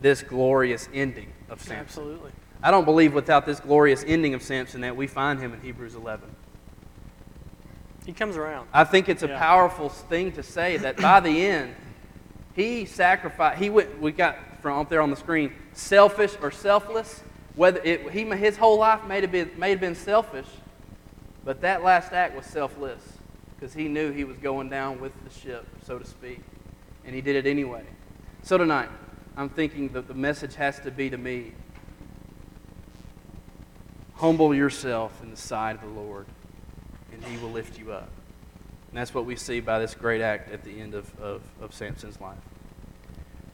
this 0.00 0.22
glorious 0.22 0.88
ending 0.94 1.30
of 1.50 1.60
Samson. 1.60 1.78
Absolutely. 1.78 2.30
I 2.62 2.70
don't 2.70 2.86
believe 2.86 3.12
without 3.12 3.44
this 3.44 3.60
glorious 3.60 4.02
ending 4.06 4.32
of 4.32 4.42
Samson 4.42 4.80
that 4.80 4.96
we 4.96 5.06
find 5.06 5.38
him 5.38 5.52
in 5.52 5.60
Hebrews 5.60 5.94
11. 5.94 6.26
He 8.04 8.12
comes 8.12 8.36
around. 8.36 8.68
I 8.72 8.84
think 8.84 9.08
it's 9.08 9.22
a 9.22 9.28
Yeah. 9.28 9.38
powerful 9.38 9.88
thing 9.88 10.32
to 10.32 10.42
say 10.42 10.76
that 10.78 10.96
by 10.98 11.20
the 11.20 11.46
end, 11.46 11.74
he 12.54 12.84
sacrificed. 12.84 13.58
He 13.58 13.70
went. 13.70 14.00
We 14.00 14.12
got 14.12 14.36
from 14.60 14.78
up 14.78 14.88
there 14.88 15.00
on 15.00 15.10
the 15.10 15.16
screen, 15.16 15.52
selfish 15.72 16.34
or 16.42 16.50
selfless. 16.50 17.22
Whether 17.54 17.80
it, 17.84 18.10
he 18.10 18.24
his 18.24 18.56
whole 18.56 18.78
life 18.78 19.04
may 19.06 19.20
have 19.20 19.32
been 19.32 19.50
may 19.56 19.70
have 19.70 19.80
been 19.80 19.94
selfish, 19.94 20.46
but 21.44 21.60
that 21.62 21.82
last 21.82 22.12
act 22.12 22.36
was 22.36 22.46
selfless 22.46 23.00
because 23.54 23.72
he 23.74 23.88
knew 23.88 24.10
he 24.12 24.24
was 24.24 24.36
going 24.38 24.68
down 24.68 25.00
with 25.00 25.12
the 25.24 25.30
ship, 25.30 25.66
so 25.86 25.98
to 25.98 26.04
speak, 26.04 26.40
and 27.04 27.14
he 27.14 27.20
did 27.20 27.36
it 27.36 27.48
anyway. 27.48 27.84
So 28.42 28.58
tonight, 28.58 28.88
I'm 29.36 29.48
thinking 29.48 29.88
that 29.90 30.08
the 30.08 30.14
message 30.14 30.56
has 30.56 30.78
to 30.80 30.90
be 30.90 31.08
to 31.10 31.16
me: 31.16 31.52
humble 34.16 34.54
yourself 34.54 35.22
in 35.22 35.30
the 35.30 35.36
sight 35.36 35.76
of 35.76 35.80
the 35.82 36.00
Lord 36.00 36.26
he 37.26 37.36
will 37.38 37.50
lift 37.50 37.78
you 37.78 37.92
up. 37.92 38.08
And 38.90 38.98
that's 38.98 39.14
what 39.14 39.26
we 39.26 39.36
see 39.36 39.60
by 39.60 39.78
this 39.78 39.94
great 39.94 40.20
act 40.20 40.52
at 40.52 40.62
the 40.62 40.80
end 40.80 40.94
of, 40.94 41.18
of, 41.20 41.42
of 41.60 41.74
Samson's 41.74 42.20
life. 42.20 42.38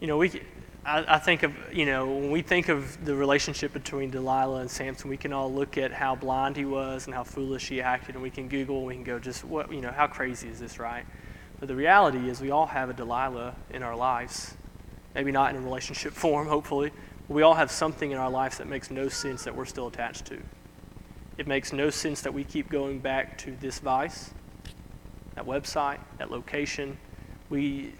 You 0.01 0.07
know, 0.07 0.19
we, 0.19 0.43
I, 0.85 1.17
I 1.17 1.19
think 1.19 1.43
of, 1.43 1.55
you 1.73 1.87
know, 1.87 2.07
when 2.07 2.31
we 2.31 2.43
think 2.43 2.69
of 2.69 3.05
the 3.05 3.15
relationship 3.15 3.73
between 3.73 4.11
Delilah 4.11 4.61
and 4.61 4.71
Samson, 4.71 5.11
we 5.11 5.17
can 5.17 5.33
all 5.33 5.53
look 5.53 5.79
at 5.79 5.93
how 5.93 6.15
blind 6.15 6.57
he 6.57 6.65
was 6.65 7.07
and 7.07 7.15
how 7.15 7.25
foolish 7.25 7.69
he 7.69 7.81
acted, 7.81 8.15
and 8.15 8.23
we 8.23 8.31
can 8.31 8.49
Google 8.49 8.85
we 8.85 8.95
can 8.95 9.05
go, 9.05 9.19
just 9.19 9.45
what, 9.45 9.73
you 9.73 9.81
know, 9.81 9.91
how 9.91 10.07
crazy 10.07 10.49
is 10.49 10.61
this, 10.61 10.79
right? 10.79 11.05
But 11.59 11.69
the 11.69 11.77
reality 11.77 12.29
is, 12.29 12.41
we 12.41 12.51
all 12.51 12.67
have 12.67 12.89
a 12.89 12.95
Delilah 12.95 13.55
in 13.71 13.83
our 13.83 13.95
lives. 13.95 14.55
Maybe 15.15 15.31
not 15.31 15.55
in 15.55 15.61
a 15.61 15.65
relationship 15.65 16.13
form, 16.15 16.49
hopefully. 16.49 16.91
But 17.29 17.35
we 17.35 17.43
all 17.43 17.55
have 17.55 17.71
something 17.71 18.11
in 18.11 18.17
our 18.17 18.31
lives 18.31 18.59
that 18.59 18.67
makes 18.67 18.91
no 18.91 19.09
sense 19.09 19.45
that 19.45 19.55
we're 19.55 19.67
still 19.67 19.87
attached 19.87 20.25
to. 20.27 20.39
It 21.41 21.47
makes 21.47 21.73
no 21.73 21.89
sense 21.89 22.21
that 22.21 22.35
we 22.35 22.45
keep 22.45 22.69
going 22.69 22.99
back 22.99 23.39
to 23.39 23.57
this 23.63 23.79
vice, 23.79 24.33
that 25.37 25.47
website, 25.47 25.99
that 26.19 26.31
location. 26.31 26.99
We, 27.49 27.95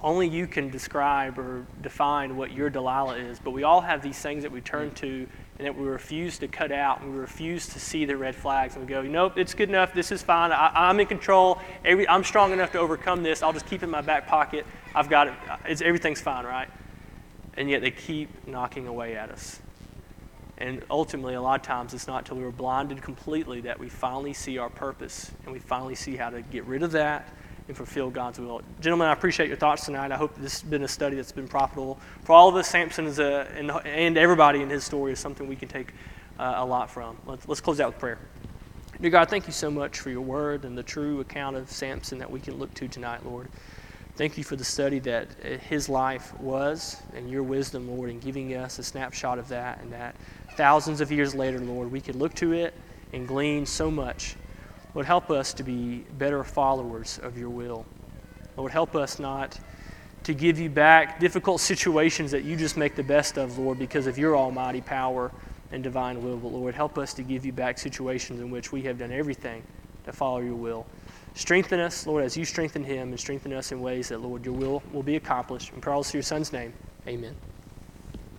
only 0.00 0.26
you 0.26 0.48
can 0.48 0.68
describe 0.68 1.38
or 1.38 1.64
define 1.80 2.36
what 2.36 2.50
your 2.50 2.70
Delilah 2.70 3.18
is, 3.18 3.38
but 3.38 3.52
we 3.52 3.62
all 3.62 3.80
have 3.80 4.02
these 4.02 4.18
things 4.18 4.42
that 4.42 4.50
we 4.50 4.60
turn 4.60 4.90
to 4.96 5.28
and 5.58 5.66
that 5.68 5.76
we 5.76 5.86
refuse 5.86 6.38
to 6.38 6.48
cut 6.48 6.72
out 6.72 7.02
and 7.02 7.12
we 7.12 7.18
refuse 7.20 7.68
to 7.68 7.78
see 7.78 8.04
the 8.04 8.16
red 8.16 8.34
flags 8.34 8.74
and 8.74 8.84
we 8.84 8.92
go, 8.92 9.00
nope, 9.00 9.38
it's 9.38 9.54
good 9.54 9.68
enough, 9.68 9.94
this 9.94 10.10
is 10.10 10.20
fine, 10.20 10.50
I, 10.50 10.90
am 10.90 10.98
in 10.98 11.06
control, 11.06 11.60
Every, 11.84 12.08
I'm 12.08 12.24
strong 12.24 12.50
enough 12.52 12.72
to 12.72 12.80
overcome 12.80 13.22
this, 13.22 13.44
I'll 13.44 13.52
just 13.52 13.66
keep 13.66 13.82
it 13.82 13.84
in 13.84 13.90
my 13.90 14.00
back 14.00 14.26
pocket, 14.26 14.66
I've 14.92 15.08
got 15.08 15.28
it, 15.28 15.34
it's, 15.66 15.82
everything's 15.82 16.20
fine, 16.20 16.44
right? 16.44 16.68
And 17.56 17.70
yet 17.70 17.80
they 17.80 17.92
keep 17.92 18.44
knocking 18.48 18.88
away 18.88 19.14
at 19.14 19.30
us. 19.30 19.60
And 20.58 20.82
ultimately, 20.90 21.34
a 21.34 21.40
lot 21.40 21.60
of 21.60 21.66
times, 21.66 21.94
it's 21.94 22.08
not 22.08 22.18
until 22.18 22.36
we're 22.36 22.50
blinded 22.50 23.00
completely 23.00 23.60
that 23.62 23.78
we 23.78 23.88
finally 23.88 24.32
see 24.32 24.58
our 24.58 24.68
purpose 24.68 25.30
and 25.44 25.52
we 25.52 25.60
finally 25.60 25.94
see 25.94 26.16
how 26.16 26.30
to 26.30 26.42
get 26.42 26.64
rid 26.64 26.82
of 26.82 26.92
that 26.92 27.32
and 27.68 27.76
fulfill 27.76 28.10
God's 28.10 28.40
will. 28.40 28.62
Gentlemen, 28.80 29.06
I 29.08 29.12
appreciate 29.12 29.48
your 29.48 29.56
thoughts 29.56 29.84
tonight. 29.84 30.10
I 30.10 30.16
hope 30.16 30.34
this 30.36 30.60
has 30.60 30.68
been 30.68 30.82
a 30.82 30.88
study 30.88 31.16
that's 31.16 31.32
been 31.32 31.46
profitable. 31.46 32.00
For 32.24 32.32
all 32.32 32.48
of 32.48 32.56
us, 32.56 32.66
Samson 32.68 33.06
is 33.06 33.20
a, 33.20 33.46
and, 33.54 33.70
and 33.70 34.18
everybody 34.18 34.62
in 34.62 34.70
his 34.70 34.84
story 34.84 35.12
is 35.12 35.20
something 35.20 35.46
we 35.46 35.56
can 35.56 35.68
take 35.68 35.92
uh, 36.38 36.54
a 36.56 36.64
lot 36.64 36.90
from. 36.90 37.16
Let's, 37.26 37.46
let's 37.46 37.60
close 37.60 37.78
out 37.78 37.92
with 37.92 37.98
prayer. 37.98 38.18
Dear 39.00 39.10
God, 39.10 39.30
thank 39.30 39.46
you 39.46 39.52
so 39.52 39.70
much 39.70 40.00
for 40.00 40.10
your 40.10 40.22
word 40.22 40.64
and 40.64 40.76
the 40.76 40.82
true 40.82 41.20
account 41.20 41.54
of 41.56 41.70
Samson 41.70 42.18
that 42.18 42.28
we 42.28 42.40
can 42.40 42.54
look 42.54 42.74
to 42.74 42.88
tonight, 42.88 43.24
Lord. 43.24 43.48
Thank 44.16 44.36
you 44.36 44.42
for 44.42 44.56
the 44.56 44.64
study 44.64 44.98
that 45.00 45.28
uh, 45.44 45.58
his 45.58 45.88
life 45.88 46.36
was 46.40 47.00
and 47.14 47.30
your 47.30 47.44
wisdom, 47.44 47.88
Lord, 47.88 48.10
in 48.10 48.18
giving 48.18 48.52
us 48.56 48.80
a 48.80 48.82
snapshot 48.82 49.38
of 49.38 49.46
that 49.48 49.80
and 49.80 49.92
that 49.92 50.16
thousands 50.58 51.00
of 51.00 51.10
years 51.10 51.34
later, 51.34 51.58
Lord, 51.58 51.90
we 51.90 52.02
could 52.02 52.16
look 52.16 52.34
to 52.34 52.52
it 52.52 52.74
and 53.14 53.26
glean 53.26 53.64
so 53.64 53.90
much 53.90 54.36
Lord, 54.94 55.06
help 55.06 55.30
us 55.30 55.52
to 55.54 55.62
be 55.62 55.98
better 56.18 56.42
followers 56.42 57.20
of 57.22 57.38
your 57.38 57.50
will. 57.50 57.86
Lord, 58.56 58.72
help 58.72 58.96
us 58.96 59.20
not 59.20 59.58
to 60.24 60.34
give 60.34 60.58
you 60.58 60.68
back 60.68 61.20
difficult 61.20 61.60
situations 61.60 62.30
that 62.32 62.42
you 62.42 62.56
just 62.56 62.76
make 62.76 62.96
the 62.96 63.02
best 63.02 63.38
of, 63.38 63.58
Lord, 63.58 63.78
because 63.78 64.06
of 64.06 64.18
your 64.18 64.36
almighty 64.36 64.80
power 64.80 65.30
and 65.70 65.84
divine 65.84 66.22
will. 66.22 66.36
But 66.36 66.48
Lord, 66.48 66.74
help 66.74 66.98
us 66.98 67.14
to 67.14 67.22
give 67.22 67.46
you 67.46 67.52
back 67.52 67.78
situations 67.78 68.40
in 68.40 68.50
which 68.50 68.72
we 68.72 68.82
have 68.82 68.98
done 68.98 69.12
everything 69.12 69.62
to 70.04 70.12
follow 70.12 70.38
your 70.38 70.56
will. 70.56 70.86
Strengthen 71.34 71.78
us, 71.78 72.06
Lord, 72.06 72.24
as 72.24 72.36
you 72.36 72.44
strengthen 72.44 72.82
him, 72.82 73.10
and 73.10 73.20
strengthen 73.20 73.52
us 73.52 73.70
in 73.70 73.80
ways 73.80 74.08
that, 74.08 74.20
Lord, 74.20 74.44
your 74.44 74.54
will 74.54 74.82
will 74.92 75.04
be 75.04 75.14
accomplished. 75.14 75.68
And 75.68 75.76
In 75.76 75.82
Carl's 75.82 76.12
your 76.12 76.24
son's 76.24 76.52
name, 76.52 76.72
amen. 77.06 77.36